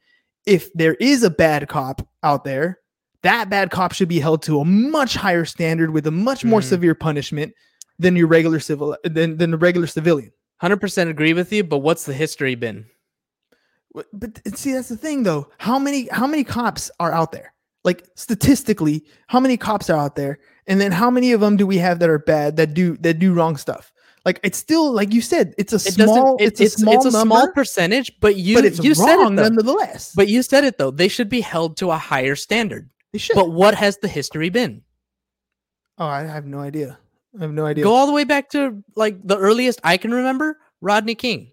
if 0.45 0.72
there 0.74 0.93
is 1.00 1.24
a 1.24 1.32
bad 1.32 1.68
cop 1.68 2.08
out 2.22 2.43
there, 2.43 2.78
that 3.24 3.50
bad 3.50 3.72
cop 3.72 3.91
should 3.93 4.08
be 4.08 4.20
held 4.20 4.43
to 4.43 4.60
a 4.60 4.66
much 4.66 5.16
higher 5.16 5.45
standard 5.45 5.89
with 5.89 6.06
a 6.06 6.12
much 6.12 6.45
more 6.45 6.62
Mhm. 6.62 6.70
severe 6.70 6.93
punishment 6.93 7.54
than 7.97 8.16
your 8.16 8.28
regular 8.28 8.60
civil 8.60 8.95
than 9.04 9.38
than 9.38 9.50
the 9.50 9.58
regular 9.58 9.88
civilian. 9.88 10.32
Hundred 10.58 10.80
percent 10.80 11.10
agree 11.10 11.34
with 11.34 11.52
you, 11.52 11.64
but 11.64 11.80
what's 11.80 12.06
the 12.06 12.14
history 12.14 12.54
been? 12.54 12.86
But 14.14 14.41
see, 14.56 14.74
that's 14.74 14.89
the 14.89 14.97
thing, 14.97 15.24
though. 15.24 15.50
How 15.58 15.80
many 15.80 16.08
how 16.12 16.28
many 16.28 16.43
cops 16.43 16.91
are 17.00 17.12
out 17.12 17.32
there? 17.32 17.54
Like 17.84 18.08
statistically, 18.16 19.06
how 19.28 19.40
many 19.40 19.56
cops 19.58 19.90
are 19.90 19.98
out 19.98 20.16
there? 20.16 20.40
And 20.68 20.80
then 20.82 20.92
how 20.92 21.10
many 21.10 21.32
of 21.32 21.42
them 21.42 21.58
do 21.58 21.66
we 21.66 21.78
have 21.78 22.00
that 22.00 22.10
are 22.10 22.20
bad 22.20 22.58
that 22.58 22.74
do 22.74 22.98
that 22.98 23.20
do 23.20 23.34
wrong 23.34 23.56
stuff? 23.58 23.92
Like 24.26 24.40
it's 24.44 24.58
still 24.58 24.92
like 24.92 25.14
you 25.14 25.22
said, 25.22 25.54
it's 25.58 25.72
a 25.72 25.78
It 25.78 25.94
small, 25.94 26.38
doesn't. 26.38 26.42
it's 26.42 26.60
a 26.76 26.78
small 26.78 26.96
it's 26.96 27.06
a 27.06 27.12
number, 27.12 27.36
small 27.36 27.52
percentage, 27.54 28.12
but 28.20 28.36
you 28.36 28.56
but 28.56 28.66
it's 28.66 28.80
you 28.84 28.94
said 28.94 29.16
it 29.16 29.36
though. 29.36 29.44
nonetheless. 29.44 30.14
But 30.14 30.28
you 30.28 30.44
said 30.44 30.66
it 30.66 30.78
though. 30.78 30.92
They 30.92 31.08
should 31.08 31.30
be 31.30 31.40
held 31.42 31.78
to 31.78 31.90
a 31.92 31.98
higher 31.98 32.36
standard. 32.36 32.90
they 33.14 33.18
should. 33.20 33.36
But 33.36 33.52
what 33.52 33.76
has 33.76 33.98
the 33.98 34.08
history 34.10 34.50
been? 34.50 34.82
oh, 35.98 36.06
I 36.06 36.24
have 36.24 36.46
no 36.46 36.60
idea. 36.60 37.00
I 37.40 37.44
have 37.44 37.52
no 37.54 37.66
idea. 37.66 37.84
Go 37.86 37.94
all 37.96 38.08
the 38.08 38.14
way 38.14 38.26
back 38.26 38.50
to 38.50 38.84
like 38.96 39.26
the 39.26 39.38
earliest 39.38 39.80
I 39.86 39.96
can 39.98 40.12
remember, 40.12 40.58
Rodney 40.82 41.16
King. 41.16 41.52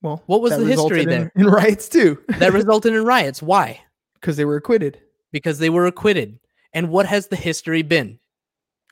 well, 0.00 0.22
what 0.26 0.40
was 0.42 0.56
the 0.56 0.64
history 0.64 1.02
in- 1.02 1.08
there? 1.08 1.32
in 1.36 1.46
riots 1.46 1.88
too? 1.88 2.22
That 2.38 2.52
resulted 2.52 2.94
in 2.94 3.04
riots. 3.04 3.42
Why? 3.42 3.80
Because 4.22 4.36
they 4.38 4.44
were 4.46 4.56
acquitted. 4.56 5.00
Because 5.32 5.58
they 5.58 5.68
were 5.68 5.86
acquitted. 5.86 6.38
And 6.72 6.88
what 6.88 7.04
has 7.06 7.26
the 7.26 7.36
history 7.36 7.82
been? 7.82 8.18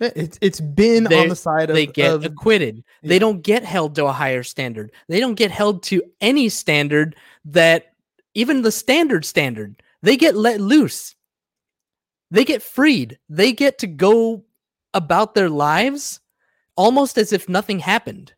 Eh, 0.02 0.10
it's 0.16 0.38
it's 0.42 0.60
been 0.60 1.04
They- 1.04 1.20
on 1.22 1.28
the 1.28 1.36
side 1.36 1.70
of 1.70 1.76
they 1.76 1.86
get 1.86 2.12
of- 2.12 2.24
acquitted. 2.24 2.84
They 3.02 3.18
don't 3.18 3.40
get 3.42 3.64
held 3.64 3.94
to 3.94 4.06
a 4.06 4.12
higher 4.12 4.42
standard. 4.42 4.92
They 5.08 5.20
don't 5.20 5.34
get 5.36 5.50
held 5.50 5.82
to 5.84 6.02
any 6.20 6.48
standard 6.48 7.16
that 7.46 7.94
even 8.34 8.62
the 8.62 8.72
standard 8.72 9.24
standard. 9.24 9.82
They 10.02 10.16
get 10.16 10.34
let 10.36 10.60
loose. 10.60 11.14
They 12.30 12.44
get 12.44 12.62
freed. 12.62 13.18
They 13.28 13.52
get 13.52 13.78
to 13.78 13.86
go 13.86 14.44
about 14.94 15.34
their 15.34 15.48
lives 15.50 16.20
almost 16.76 17.18
as 17.18 17.32
if 17.32 17.48
nothing 17.48 17.78
happened. 17.80 18.32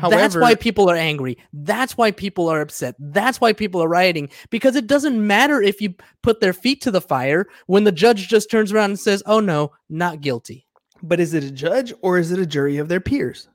That's 0.00 0.36
why 0.36 0.54
people 0.54 0.88
are 0.90 0.96
angry. 0.96 1.38
That's 1.52 1.96
why 1.96 2.10
people 2.12 2.48
are 2.48 2.60
upset. 2.60 2.94
That's 2.98 3.40
why 3.40 3.52
people 3.52 3.82
are 3.82 3.88
rioting 3.88 4.28
because 4.50 4.76
it 4.76 4.86
doesn't 4.86 5.26
matter 5.26 5.60
if 5.60 5.80
you 5.80 5.94
put 6.22 6.40
their 6.40 6.52
feet 6.52 6.80
to 6.82 6.90
the 6.90 7.00
fire 7.00 7.46
when 7.66 7.84
the 7.84 7.92
judge 7.92 8.28
just 8.28 8.50
turns 8.50 8.72
around 8.72 8.90
and 8.90 9.00
says, 9.00 9.22
"Oh 9.26 9.40
no, 9.40 9.72
not 9.88 10.20
guilty." 10.20 10.66
But 11.02 11.20
is 11.20 11.34
it 11.34 11.44
a 11.44 11.50
judge 11.50 11.92
or 12.02 12.18
is 12.18 12.30
it 12.32 12.38
a 12.38 12.46
jury 12.46 12.78
of 12.78 12.88
their 12.88 13.00
peers? 13.00 13.48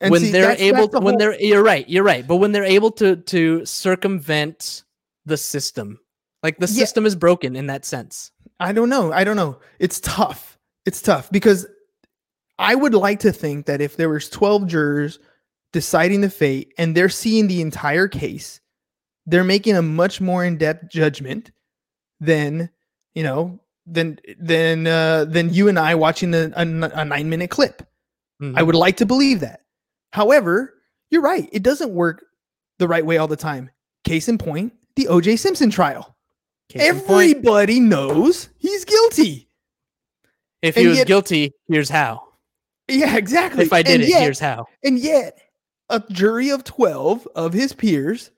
And 0.00 0.10
when 0.12 0.20
see, 0.22 0.30
they're 0.30 0.42
that's- 0.42 0.60
able 0.62 0.78
that's 0.82 0.92
the 0.92 1.00
when 1.00 1.12
whole- 1.14 1.18
they're 1.18 1.40
you're 1.40 1.62
right 1.62 1.86
you're 1.88 2.04
right 2.04 2.26
but 2.26 2.36
when 2.36 2.52
they're 2.52 2.64
able 2.64 2.90
to 2.92 3.16
to 3.16 3.64
circumvent 3.66 4.82
the 5.26 5.36
system 5.36 6.00
like 6.42 6.56
the 6.58 6.66
Yeah. 6.66 6.80
system 6.84 7.04
is 7.04 7.14
broken 7.16 7.54
in 7.54 7.66
that 7.66 7.84
sense 7.84 8.32
I 8.62 8.72
don't 8.72 8.90
know. 8.90 9.10
I 9.10 9.24
don't 9.24 9.36
know. 9.36 9.58
It's 9.78 10.00
tough. 10.00 10.58
It's 10.84 11.00
tough 11.00 11.30
because 11.30 11.66
I 12.60 12.74
would 12.74 12.94
like 12.94 13.20
to 13.20 13.32
think 13.32 13.66
that 13.66 13.80
if 13.80 13.96
there 13.96 14.08
was 14.10 14.28
12 14.28 14.66
jurors 14.66 15.18
deciding 15.72 16.20
the 16.20 16.30
fate 16.30 16.72
and 16.78 16.94
they're 16.96 17.08
seeing 17.08 17.46
the 17.46 17.60
entire 17.60 18.06
case, 18.06 18.60
they're 19.26 19.44
making 19.44 19.76
a 19.76 19.82
much 19.82 20.20
more 20.20 20.44
in-depth 20.44 20.90
judgment 20.90 21.50
than, 22.20 22.70
you 23.14 23.22
know, 23.22 23.60
than 23.86 24.18
than 24.38 24.86
uh 24.86 25.24
than 25.24 25.52
you 25.52 25.68
and 25.68 25.78
I 25.78 25.94
watching 25.94 26.34
a 26.34 26.50
9-minute 26.50 27.50
clip. 27.50 27.82
Mm-hmm. 28.42 28.58
I 28.58 28.62
would 28.62 28.74
like 28.74 28.98
to 28.98 29.06
believe 29.06 29.40
that. 29.40 29.60
However, 30.12 30.74
you're 31.10 31.22
right. 31.22 31.48
It 31.52 31.62
doesn't 31.62 31.90
work 31.92 32.24
the 32.78 32.88
right 32.88 33.04
way 33.04 33.16
all 33.16 33.28
the 33.28 33.36
time. 33.36 33.70
Case 34.04 34.28
in 34.28 34.38
point, 34.38 34.72
the 34.96 35.06
OJ 35.06 35.38
Simpson 35.38 35.70
trial. 35.70 36.16
Case 36.68 36.82
Everybody 36.82 37.80
knows 37.80 38.48
he's 38.58 38.84
guilty. 38.84 39.48
if 40.62 40.76
and 40.76 40.82
he 40.82 40.88
was 40.88 40.98
yet- 40.98 41.06
guilty 41.06 41.52
here's 41.68 41.88
how 41.88 42.29
Yeah, 42.90 43.16
exactly. 43.16 43.64
if 43.64 43.72
i 43.72 43.82
did 43.82 43.94
and 43.94 44.02
it 44.02 44.08
yet, 44.08 44.22
here's 44.22 44.38
how 44.40 44.66
And 44.84 44.98
yet, 44.98 45.38
a 45.88 46.02
jury 46.10 46.50
of 46.50 46.64
12 46.64 47.26
of 47.34 47.52
his 47.52 47.72
peers 47.72 48.30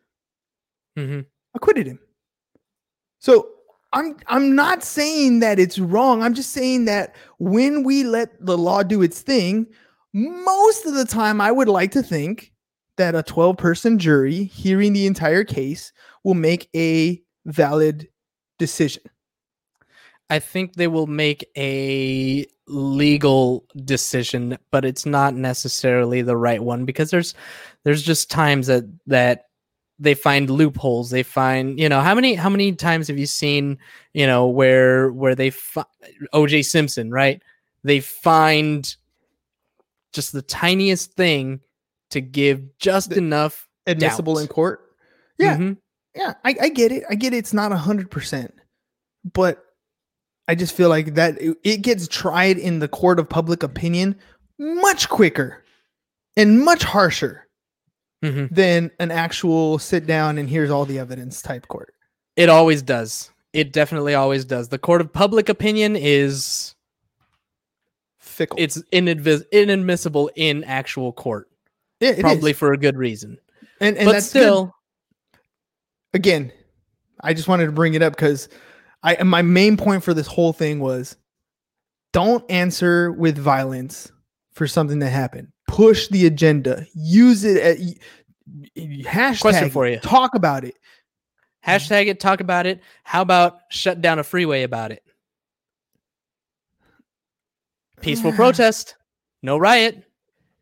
hmm 0.97 1.21
acquitted 1.55 1.87
him. 1.87 1.99
So 3.19 3.49
I'm 3.93 4.17
I'm 4.27 4.55
not 4.55 4.83
saying 4.83 5.41
that 5.41 5.59
it's 5.59 5.79
wrong. 5.79 6.23
I'm 6.23 6.35
just 6.35 6.51
saying 6.51 6.87
that 6.87 7.15
when 7.39 7.83
we 7.83 8.05
let 8.05 8.45
the 8.45 8.57
law 8.57 8.83
do 8.83 9.03
its 9.03 9.21
thing, 9.21 9.67
most 10.15 10.87
of 10.87 10.95
the 10.95 11.05
time 11.05 11.41
I 11.41 11.53
would 11.53 11.69
like 11.69 11.91
to 11.93 12.03
think 12.03 12.53
that 12.97 13.15
a 13.15 13.23
12 13.23 13.57
person 13.57 13.99
jury 13.99 14.45
hearing 14.45 14.93
the 14.93 15.07
entire 15.07 15.45
case 15.45 15.93
will 16.25 16.35
make 16.35 16.69
a 16.75 17.23
valid 17.47 18.09
decision. 18.59 19.03
I 20.33 20.39
think 20.39 20.75
they 20.75 20.89
will 20.89 21.07
make 21.07 21.45
a 21.57 22.47
legal 22.67 23.65
decision 23.85 24.57
but 24.71 24.85
it's 24.85 25.05
not 25.05 25.35
necessarily 25.35 26.23
the 26.23 26.37
right 26.37 26.63
one 26.63 26.85
because 26.85 27.11
there's 27.11 27.35
there's 27.85 28.03
just 28.03 28.31
times 28.31 28.67
that 28.67 28.85
that 29.07 29.45
they 29.99 30.15
find 30.15 30.49
loopholes 30.51 31.11
they 31.11 31.23
find 31.23 31.79
you 31.79 31.89
know 31.89 32.01
how 32.01 32.15
many 32.15 32.35
how 32.35 32.49
many 32.49 32.73
times 32.73 33.09
have 33.09 33.19
you 33.19 33.27
seen 33.27 33.79
you 34.15 34.27
know 34.27 34.47
where 34.47 35.13
where 35.13 35.35
they 35.35 35.51
fi- 35.51 35.85
oj 36.35 36.65
simpson 36.65 37.11
right 37.11 37.43
they 37.85 38.01
find 38.01 38.97
just 40.13 40.33
the 40.33 40.43
tiniest 40.43 41.13
thing 41.15 41.61
to 42.11 42.21
give 42.21 42.79
just 42.79 43.11
The- 43.11 43.19
enough 43.19 43.69
Admissible 43.87 44.35
doubt. 44.35 44.43
in 44.43 44.47
court. 44.47 44.81
Yeah. 45.39 45.57
Mhm. 45.57 45.77
yeah 46.15 46.35
I, 46.45 46.55
I 46.61 46.69
get 46.69 46.93
it 46.93 47.03
i 47.11 47.15
get 47.17 47.35
it. 47.35 47.39
it's 47.39 47.53
not 47.53 47.73
a 47.73 47.77
hundred 47.77 48.11
percent 48.11 48.55
but 49.33 49.65
i 50.49 50.55
just 50.55 50.75
feel 50.75 50.89
like 50.89 51.15
that 51.15 51.37
it, 51.41 51.83
gets 51.83 52.09
tried 52.09 52.59
in 52.59 52.79
the 52.79 52.89
court 52.89 53.19
of 53.19 53.29
public 53.29 53.63
opinion 53.63 54.17
much 54.59 55.09
quicker 55.09 55.63
and 56.37 56.61
much 56.65 56.83
harsher 56.85 57.47
Mhm. 58.25 58.55
than 58.55 58.91
an 59.01 59.11
actual 59.11 59.79
sit 59.81 60.07
down 60.07 60.39
and 60.39 60.49
here's 60.49 60.71
all 60.71 60.85
the 60.85 60.99
evidence 61.01 61.43
type 61.43 61.67
court 61.69 61.93
it 62.37 62.49
always 62.49 62.81
does 62.83 63.31
it 63.53 63.73
definitely 63.73 64.15
always 64.15 64.45
does 64.45 64.69
the 64.69 64.79
court 64.79 65.01
of 65.01 65.13
public 65.13 65.49
opinion 65.49 65.97
is 65.97 66.75
fickle 68.21 68.57
it's 68.61 68.81
inadvis- 68.93 69.45
inadmissible 69.51 70.31
in 70.37 70.63
actual 70.65 71.13
court 71.13 71.49
Yeah, 72.01 72.11
it 72.11 72.17
is. 72.19 72.21
probably 72.23 72.53
for 72.53 72.73
a 72.73 72.79
good 72.79 72.97
reason 72.97 73.39
and, 73.81 73.97
and 73.97 74.07
but 74.07 74.13
that's 74.13 74.33
good. 74.33 74.39
still 74.43 74.75
again 76.15 76.53
i 77.23 77.35
just 77.35 77.49
wanted 77.49 77.67
to 77.67 77.73
bring 77.73 77.95
it 77.95 78.03
up 78.03 78.15
because 78.15 78.49
i 79.03 79.23
my 79.23 79.43
main 79.43 79.77
point 79.77 80.03
for 80.03 80.15
this 80.15 80.27
whole 80.27 80.53
thing 80.53 80.81
was 80.81 81.17
don't 82.13 82.49
answer 82.51 83.13
with 83.13 83.39
violence 83.39 84.13
for 84.53 84.67
something 84.67 84.99
that 84.99 85.11
happened 85.11 85.53
push 85.73 86.09
the 86.09 86.27
agenda. 86.27 86.87
Use 86.95 87.45
it 87.45 87.57
at 87.57 87.79
hashtag 89.05 89.41
Question 89.41 89.71
for 89.71 89.89
you. 89.89 89.99
talk 89.99 90.35
about 90.35 90.65
it. 90.65 90.75
Hashtag 91.67 92.09
it 92.09 92.21
talk 92.21 92.41
about 92.41 92.67
it. 92.67 92.81
How 93.05 93.23
about 93.23 93.61
shut 93.71 94.01
down 94.01 94.19
a 94.19 94.25
freeway 94.25 94.65
about 94.65 94.93
it? 94.93 95.03
Peaceful 98.01 98.33
protest. 98.35 98.97
No 99.43 99.57
riot. 99.57 100.05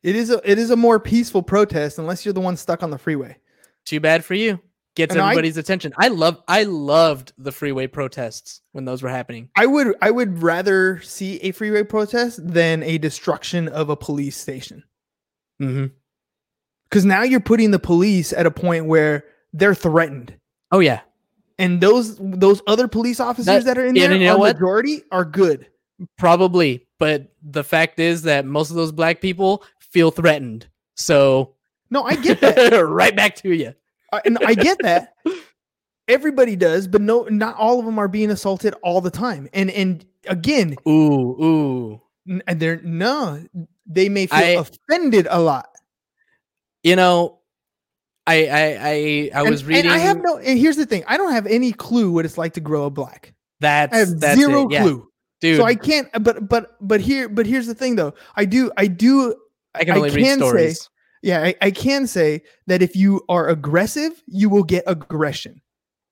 It 0.02 0.16
is 0.16 0.30
a 0.30 0.40
it 0.50 0.58
is 0.58 0.70
a 0.70 0.76
more 0.76 1.00
peaceful 1.00 1.42
protest 1.42 1.98
unless 1.98 2.24
you're 2.24 2.34
the 2.34 2.40
one 2.40 2.56
stuck 2.56 2.82
on 2.82 2.90
the 2.90 2.98
freeway. 2.98 3.36
Too 3.84 4.00
bad 4.00 4.24
for 4.24 4.34
you 4.34 4.60
gets 4.96 5.14
And 5.14 5.22
I- 5.22 5.26
everybody's 5.30 5.56
attention. 5.56 5.92
I 5.98 6.08
love 6.08 6.42
i 6.48 6.64
loved 6.64 7.32
the 7.38 7.52
freeway 7.52 7.86
protests 7.86 8.60
when 8.72 8.84
those 8.84 9.02
were 9.02 9.08
happening. 9.08 9.48
I 9.56 9.66
would 9.66 9.94
i 10.02 10.10
would 10.10 10.42
rather 10.42 11.00
see 11.02 11.36
a 11.38 11.52
freeway 11.52 11.82
protest 11.84 12.40
than 12.42 12.82
a 12.82 12.98
destruction 12.98 13.68
of 13.68 13.88
a 13.90 13.96
police 13.96 14.36
station. 14.36 14.82
Mm-hmm. 15.62 15.86
because 16.88 17.04
now 17.04 17.22
you're 17.22 17.40
putting 17.40 17.70
the 17.70 17.78
police 17.78 18.32
at 18.32 18.46
a 18.46 18.50
point 18.50 18.86
where 18.86 19.24
they're 19.52 19.74
threatened. 19.74 20.34
Oh 20.72 20.78
yeah. 20.80 21.00
And 21.58 21.80
those 21.80 22.16
those 22.18 22.62
other 22.66 22.88
police 22.88 23.20
officers 23.20 23.44
that, 23.46 23.64
That- 23.64 23.78
are 23.78 23.86
in 23.86 23.94
yeah, 23.96 24.08
there, 24.08 24.16
you 24.16 24.26
know 24.26 24.38
what? 24.38 24.56
majority 24.56 25.02
are 25.12 25.24
good. 25.24 25.66
probably 26.18 26.86
but 26.98 27.32
the 27.42 27.64
fact 27.64 27.98
is 27.98 28.22
that 28.22 28.44
most 28.46 28.70
of 28.70 28.76
those 28.76 28.92
black 28.92 29.20
people 29.20 29.62
feel 29.78 30.10
threatened. 30.10 30.66
So 30.96 31.54
No, 31.90 32.02
I 32.04 32.16
get 32.16 32.40
that, 32.40 32.70
right 32.86 33.14
back 33.14 33.36
to 33.36 33.48
you 33.48 33.54
I, 33.54 33.74
Uh, 34.12 34.20
and 34.24 34.38
I 34.44 34.54
get 34.54 34.78
that. 34.82 35.14
Everybody 36.08 36.56
does, 36.56 36.88
but 36.88 37.00
no, 37.00 37.22
not 37.30 37.56
all 37.56 37.78
of 37.78 37.84
them 37.84 37.98
are 37.98 38.08
being 38.08 38.30
assaulted 38.30 38.74
all 38.82 39.00
the 39.00 39.10
time. 39.10 39.48
And 39.52 39.70
and 39.70 40.04
again, 40.26 40.74
ooh 40.88 41.42
ooh 41.44 42.00
and 42.46 42.58
they're 42.60 42.80
no, 42.82 43.44
they 43.86 44.08
may 44.08 44.26
feel 44.26 44.38
I- 44.38 44.64
offended 44.90 45.28
a 45.30 45.40
lot. 45.40 45.68
you 46.82 46.96
know, 46.96 47.38
I 48.26 48.46
I 48.46 48.60
I, 48.60 49.30
I 49.34 49.40
And- 49.42 49.50
was 49.50 49.64
reading. 49.64 49.86
And 49.86 49.94
I 49.94 49.98
have 49.98 50.20
no. 50.20 50.38
And 50.38 50.58
here's 50.58 50.76
the 50.76 50.86
thing: 50.86 51.04
I 51.06 51.16
don't 51.16 51.32
have 51.32 51.46
any 51.46 51.72
clue 51.72 52.10
what 52.10 52.24
it's 52.24 52.36
like 52.38 52.54
to 52.54 52.60
grow 52.60 52.86
a 52.86 52.90
black. 52.90 53.32
that's 53.60 53.94
I 53.94 53.98
have 53.98 54.18
that's 54.20 54.38
zero 54.38 54.66
it, 54.68 54.72
yeah. 54.72 54.82
clue. 54.82 55.08
dude. 55.40 55.58
So 55.58 55.64
I 55.64 55.76
can't. 55.76 56.08
But 56.24 56.48
but 56.48 56.76
but 56.80 57.00
here. 57.00 57.28
But 57.28 57.46
here's 57.46 57.68
the 57.68 57.74
thing, 57.74 57.94
though. 57.94 58.14
I 58.34 58.46
do. 58.46 58.72
I 58.76 58.88
do. 58.88 59.36
I 59.76 59.84
can 59.84 59.94
I 59.94 59.96
only 59.98 60.10
read 60.10 60.24
can 60.24 60.38
say- 60.40 60.44
stories. 60.44 60.90
Yeah, 61.22 61.42
I, 61.42 61.54
I 61.60 61.70
can 61.70 62.06
say 62.06 62.42
that 62.66 62.82
if 62.82 62.96
you 62.96 63.22
are 63.28 63.48
aggressive, 63.48 64.22
you 64.26 64.48
will 64.48 64.62
get 64.62 64.84
aggression, 64.86 65.60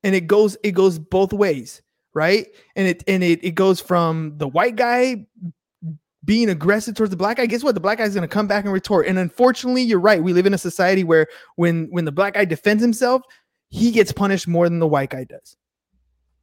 and 0.03 0.13
it 0.13 0.27
goes 0.27 0.55
it 0.63 0.71
goes 0.71 0.99
both 0.99 1.33
ways, 1.33 1.81
right? 2.13 2.47
And 2.75 2.87
it 2.87 3.03
and 3.07 3.23
it 3.23 3.43
it 3.43 3.55
goes 3.55 3.79
from 3.81 4.37
the 4.37 4.47
white 4.47 4.75
guy 4.75 5.25
being 6.25 6.49
aggressive 6.49 6.95
towards 6.95 7.09
the 7.09 7.17
black 7.17 7.37
guy. 7.37 7.45
Guess 7.45 7.63
what? 7.63 7.73
The 7.73 7.81
black 7.81 7.97
guy's 7.97 8.13
going 8.13 8.27
to 8.27 8.33
come 8.33 8.47
back 8.47 8.65
and 8.65 8.73
retort. 8.73 9.07
And 9.07 9.17
unfortunately, 9.17 9.81
you're 9.81 9.99
right. 9.99 10.21
We 10.21 10.33
live 10.33 10.45
in 10.45 10.53
a 10.53 10.59
society 10.59 11.03
where 11.03 11.27
when 11.55 11.87
when 11.89 12.05
the 12.05 12.11
black 12.11 12.35
guy 12.35 12.45
defends 12.45 12.83
himself, 12.83 13.23
he 13.69 13.91
gets 13.91 14.11
punished 14.11 14.47
more 14.47 14.69
than 14.69 14.79
the 14.79 14.87
white 14.87 15.09
guy 15.09 15.23
does. 15.23 15.55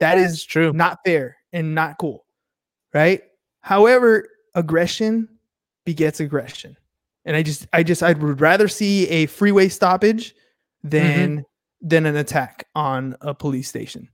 That 0.01 0.17
That's 0.17 0.33
is 0.33 0.45
true. 0.45 0.73
not 0.73 0.99
fair 1.05 1.37
and 1.53 1.75
not 1.75 1.99
cool, 1.99 2.25
right? 2.93 3.23
However, 3.61 4.29
aggression 4.55 5.29
begets 5.85 6.21
aggression, 6.21 6.77
and 7.27 7.37
I 7.37 7.43
just, 7.43 7.67
I 7.75 7.83
just, 7.83 8.03
I 8.03 8.15
would 8.15 8.41
rather 8.41 8.69
see 8.69 9.07
a 9.09 9.27
freeway 9.27 9.69
stoppage 9.69 10.35
than 10.83 11.39
mm-hmm. 11.39 11.89
than 11.89 12.07
an 12.07 12.17
attack 12.17 12.67
on 12.75 13.17
a 13.21 13.35
police 13.35 13.69
station, 13.69 14.09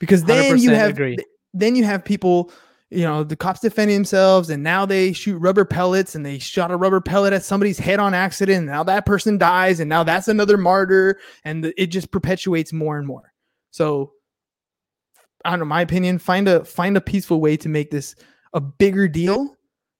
because 0.00 0.24
then 0.24 0.58
you 0.58 0.70
have 0.70 0.90
agree. 0.90 1.16
then 1.54 1.76
you 1.76 1.84
have 1.84 2.04
people. 2.04 2.50
You 2.88 3.02
know, 3.02 3.24
the 3.24 3.34
cops 3.34 3.58
defending 3.58 3.96
themselves, 3.96 4.48
and 4.48 4.62
now 4.62 4.86
they 4.86 5.12
shoot 5.12 5.38
rubber 5.38 5.64
pellets, 5.64 6.14
and 6.14 6.24
they 6.24 6.38
shot 6.38 6.70
a 6.70 6.76
rubber 6.76 7.00
pellet 7.00 7.32
at 7.32 7.44
somebody's 7.44 7.80
head 7.80 7.98
on 7.98 8.14
accident. 8.14 8.58
And 8.58 8.66
now 8.66 8.84
that 8.84 9.04
person 9.04 9.38
dies, 9.38 9.80
and 9.80 9.88
now 9.88 10.04
that's 10.04 10.28
another 10.28 10.56
martyr, 10.56 11.18
and 11.44 11.64
the, 11.64 11.82
it 11.82 11.88
just 11.88 12.12
perpetuates 12.12 12.72
more 12.72 12.96
and 12.96 13.04
more. 13.04 13.32
So 13.72 14.12
I 15.44 15.50
don't 15.50 15.58
know, 15.58 15.64
my 15.64 15.80
opinion, 15.80 16.20
find 16.20 16.46
a 16.46 16.64
find 16.64 16.96
a 16.96 17.00
peaceful 17.00 17.40
way 17.40 17.56
to 17.56 17.68
make 17.68 17.90
this 17.90 18.14
a 18.52 18.60
bigger 18.60 19.08
deal 19.08 19.56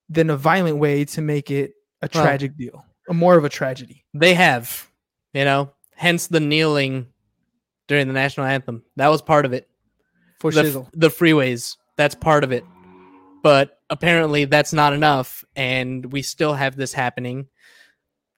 than 0.07 0.29
a 0.29 0.37
violent 0.37 0.77
way 0.77 1.03
to 1.03 1.21
make 1.21 1.51
it 1.51 1.73
a 2.01 2.09
Well- 2.13 2.23
tragic 2.23 2.55
deal. 2.57 2.85
A 3.09 3.13
more 3.13 3.37
of 3.37 3.45
a 3.45 3.49
tragedy. 3.49 4.03
They 4.13 4.33
have, 4.33 4.89
you 5.33 5.45
know, 5.45 5.71
hence 5.95 6.27
the 6.27 6.41
kneeling 6.41 7.07
during 7.87 8.07
the 8.07 8.13
national 8.13 8.45
anthem. 8.47 8.83
That 8.97 9.07
was 9.07 9.21
part 9.21 9.45
of 9.45 9.53
it. 9.53 9.69
For 10.39 10.51
the, 10.51 10.63
shizzle. 10.63 10.89
the 10.93 11.07
freeways, 11.09 11.77
that's 11.95 12.15
part 12.15 12.43
of 12.43 12.51
it. 12.51 12.65
But 13.43 13.79
apparently 13.89 14.43
that's 14.45 14.73
not 14.73 14.91
enough 14.93 15.45
and 15.55 16.11
we 16.11 16.21
still 16.21 16.53
have 16.53 16.75
this 16.75 16.91
happening. 16.93 17.47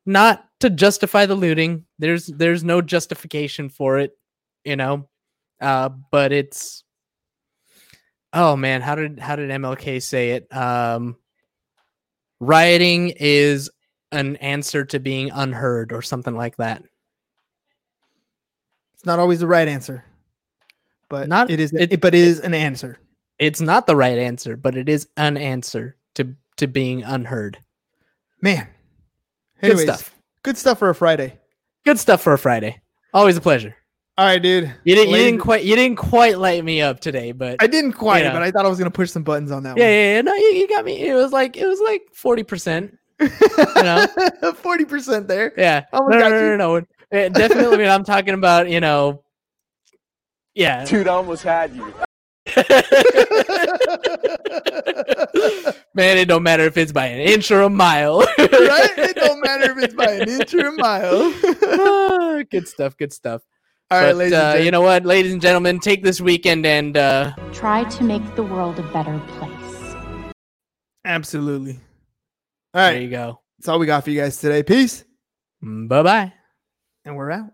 Not 0.05 0.45
to 0.59 0.69
justify 0.69 1.25
the 1.25 1.35
looting. 1.35 1.85
There's 1.97 2.27
there's 2.27 2.63
no 2.63 2.81
justification 2.81 3.69
for 3.69 3.97
it, 3.99 4.15
you 4.63 4.75
know. 4.75 5.09
Uh 5.59 5.89
but 5.89 6.31
it's 6.31 6.83
Oh 8.31 8.55
man, 8.55 8.81
how 8.81 8.95
did 8.95 9.19
how 9.19 9.35
did 9.35 9.49
MLK 9.49 10.01
say 10.01 10.31
it? 10.31 10.55
Um 10.55 11.17
rioting 12.39 13.13
is 13.17 13.69
an 14.11 14.35
answer 14.37 14.85
to 14.85 14.99
being 14.99 15.29
unheard 15.31 15.91
or 15.91 16.01
something 16.01 16.35
like 16.35 16.57
that. 16.57 16.83
It's 18.93 19.05
not 19.05 19.19
always 19.19 19.39
the 19.39 19.47
right 19.47 19.67
answer. 19.67 20.03
But 21.09 21.27
Not- 21.27 21.49
it 21.49 21.59
is 21.59 21.73
it- 21.73 21.93
it, 21.93 22.01
but 22.01 22.13
it 22.13 22.21
is 22.21 22.39
an 22.39 22.53
answer. 22.53 22.99
It's 23.39 23.61
not 23.61 23.87
the 23.87 23.95
right 23.95 24.17
answer, 24.17 24.55
but 24.57 24.75
it 24.75 24.89
is 24.89 25.07
an 25.17 25.37
answer 25.37 25.95
to 26.15 26.35
to 26.57 26.67
being 26.67 27.03
unheard. 27.03 27.57
Man. 28.41 28.67
Good 29.61 29.79
stuff. 29.79 30.13
Good 30.43 30.57
stuff 30.57 30.79
for 30.79 30.89
a 30.89 30.95
Friday. 30.95 31.39
Good 31.85 31.99
stuff 31.99 32.21
for 32.21 32.33
a 32.33 32.37
Friday. 32.37 32.81
Always 33.13 33.37
a 33.37 33.41
pleasure. 33.41 33.75
All 34.19 34.25
right, 34.25 34.41
dude. 34.41 34.65
You 34.83 34.95
didn't 34.95 35.11
you 35.11 35.15
didn't 35.15 35.39
quite 35.39 35.63
you 35.63 35.77
didn't 35.77 35.95
quite 35.95 36.37
light 36.37 36.61
me 36.65 36.81
up 36.81 36.99
today, 36.99 37.31
but 37.31 37.55
I 37.63 37.67
didn't 37.67 37.93
quite, 37.93 38.25
know. 38.25 38.33
but 38.33 38.41
I 38.41 38.51
thought 38.51 38.65
I 38.65 38.67
was 38.67 38.77
gonna 38.77 38.91
push 38.91 39.11
some 39.11 39.23
buttons 39.23 39.49
on 39.49 39.63
that 39.63 39.77
yeah, 39.77 39.83
one. 39.85 39.93
yeah, 39.93 40.15
yeah, 40.15 40.21
no, 40.23 40.33
you, 40.33 40.47
you 40.55 40.67
got 40.67 40.83
me. 40.83 41.07
It 41.07 41.13
was 41.13 41.31
like 41.31 41.55
it 41.55 41.65
was 41.65 41.79
like 41.79 42.01
forty 42.11 42.43
percent. 42.43 42.97
know, 43.21 44.05
forty 44.57 44.83
percent 44.83 45.29
there. 45.29 45.53
Yeah, 45.57 45.85
Almost 45.93 46.11
no, 46.11 46.19
got 46.19 46.31
no, 46.31 46.37
you. 46.37 46.43
no, 46.43 46.57
no, 46.57 46.79
no. 46.79 46.85
Eh, 47.13 47.29
definitely. 47.29 47.77
when 47.77 47.89
I'm 47.89 48.03
talking 48.03 48.33
about 48.33 48.69
you 48.69 48.81
know, 48.81 49.23
yeah, 50.53 50.83
Dude, 50.83 51.07
I 51.07 51.13
almost 51.13 51.43
had 51.43 51.73
you. 51.73 51.85
man. 55.93 56.17
It 56.17 56.27
don't 56.27 56.43
matter 56.43 56.65
if 56.65 56.75
it's 56.75 56.91
by 56.91 57.05
an 57.05 57.21
inch 57.21 57.51
or 57.51 57.61
a 57.61 57.69
mile. 57.69 58.19
right? 58.37 58.97
It 58.97 59.15
don't 59.15 59.39
matter 59.39 59.71
if 59.71 59.77
it's 59.81 59.93
by 59.93 60.11
an 60.11 60.27
inch 60.27 60.53
or 60.53 60.67
a 60.67 60.71
mile. 60.73 61.33
Ah, 61.63 62.43
good 62.51 62.67
stuff. 62.67 62.97
Good 62.97 63.13
stuff. 63.13 63.43
All 63.91 63.99
right, 63.99 64.07
but, 64.09 64.15
ladies. 64.17 64.33
uh, 64.37 64.53
and 64.57 64.65
you 64.65 64.71
know 64.71 64.81
what, 64.81 65.03
ladies 65.05 65.33
and 65.33 65.41
gentlemen, 65.41 65.79
take 65.79 66.03
this 66.03 66.21
weekend 66.21 66.65
and 66.65 66.95
uh, 66.95 67.33
Try 67.53 67.83
to 67.85 68.03
make 68.03 68.35
the 68.35 68.43
world 68.43 68.77
a 68.79 68.83
better 68.93 69.19
place. 69.39 70.33
absolutely. 71.05 71.79
All 72.73 72.81
right, 72.81 72.91
there 72.93 73.01
you 73.01 73.09
go. 73.09 73.41
that's 73.57 73.67
all 73.67 73.79
we 73.79 73.87
got 73.87 74.03
for 74.03 74.11
you 74.11 74.21
guys 74.21 74.37
today. 74.37 74.61
Peace, 74.63 75.03
Bye 75.61 76.03
bye. 76.03 76.33
and 77.05 77.15
we're 77.15 77.31
out. 77.31 77.49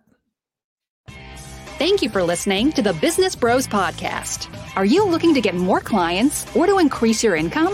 Thank 1.77 2.01
you 2.01 2.09
for 2.09 2.23
listening 2.23 2.71
to 2.73 2.81
the 2.81 2.93
Business 2.93 3.36
Bros 3.36 3.67
Podcast. 3.67 4.47
Are 4.77 4.86
you 4.86 5.05
looking 5.05 5.33
to 5.33 5.41
get 5.41 5.55
more 5.55 5.79
clients 5.81 6.45
or 6.55 6.65
to 6.67 6.79
increase 6.79 7.23
your 7.23 7.36
income? 7.36 7.73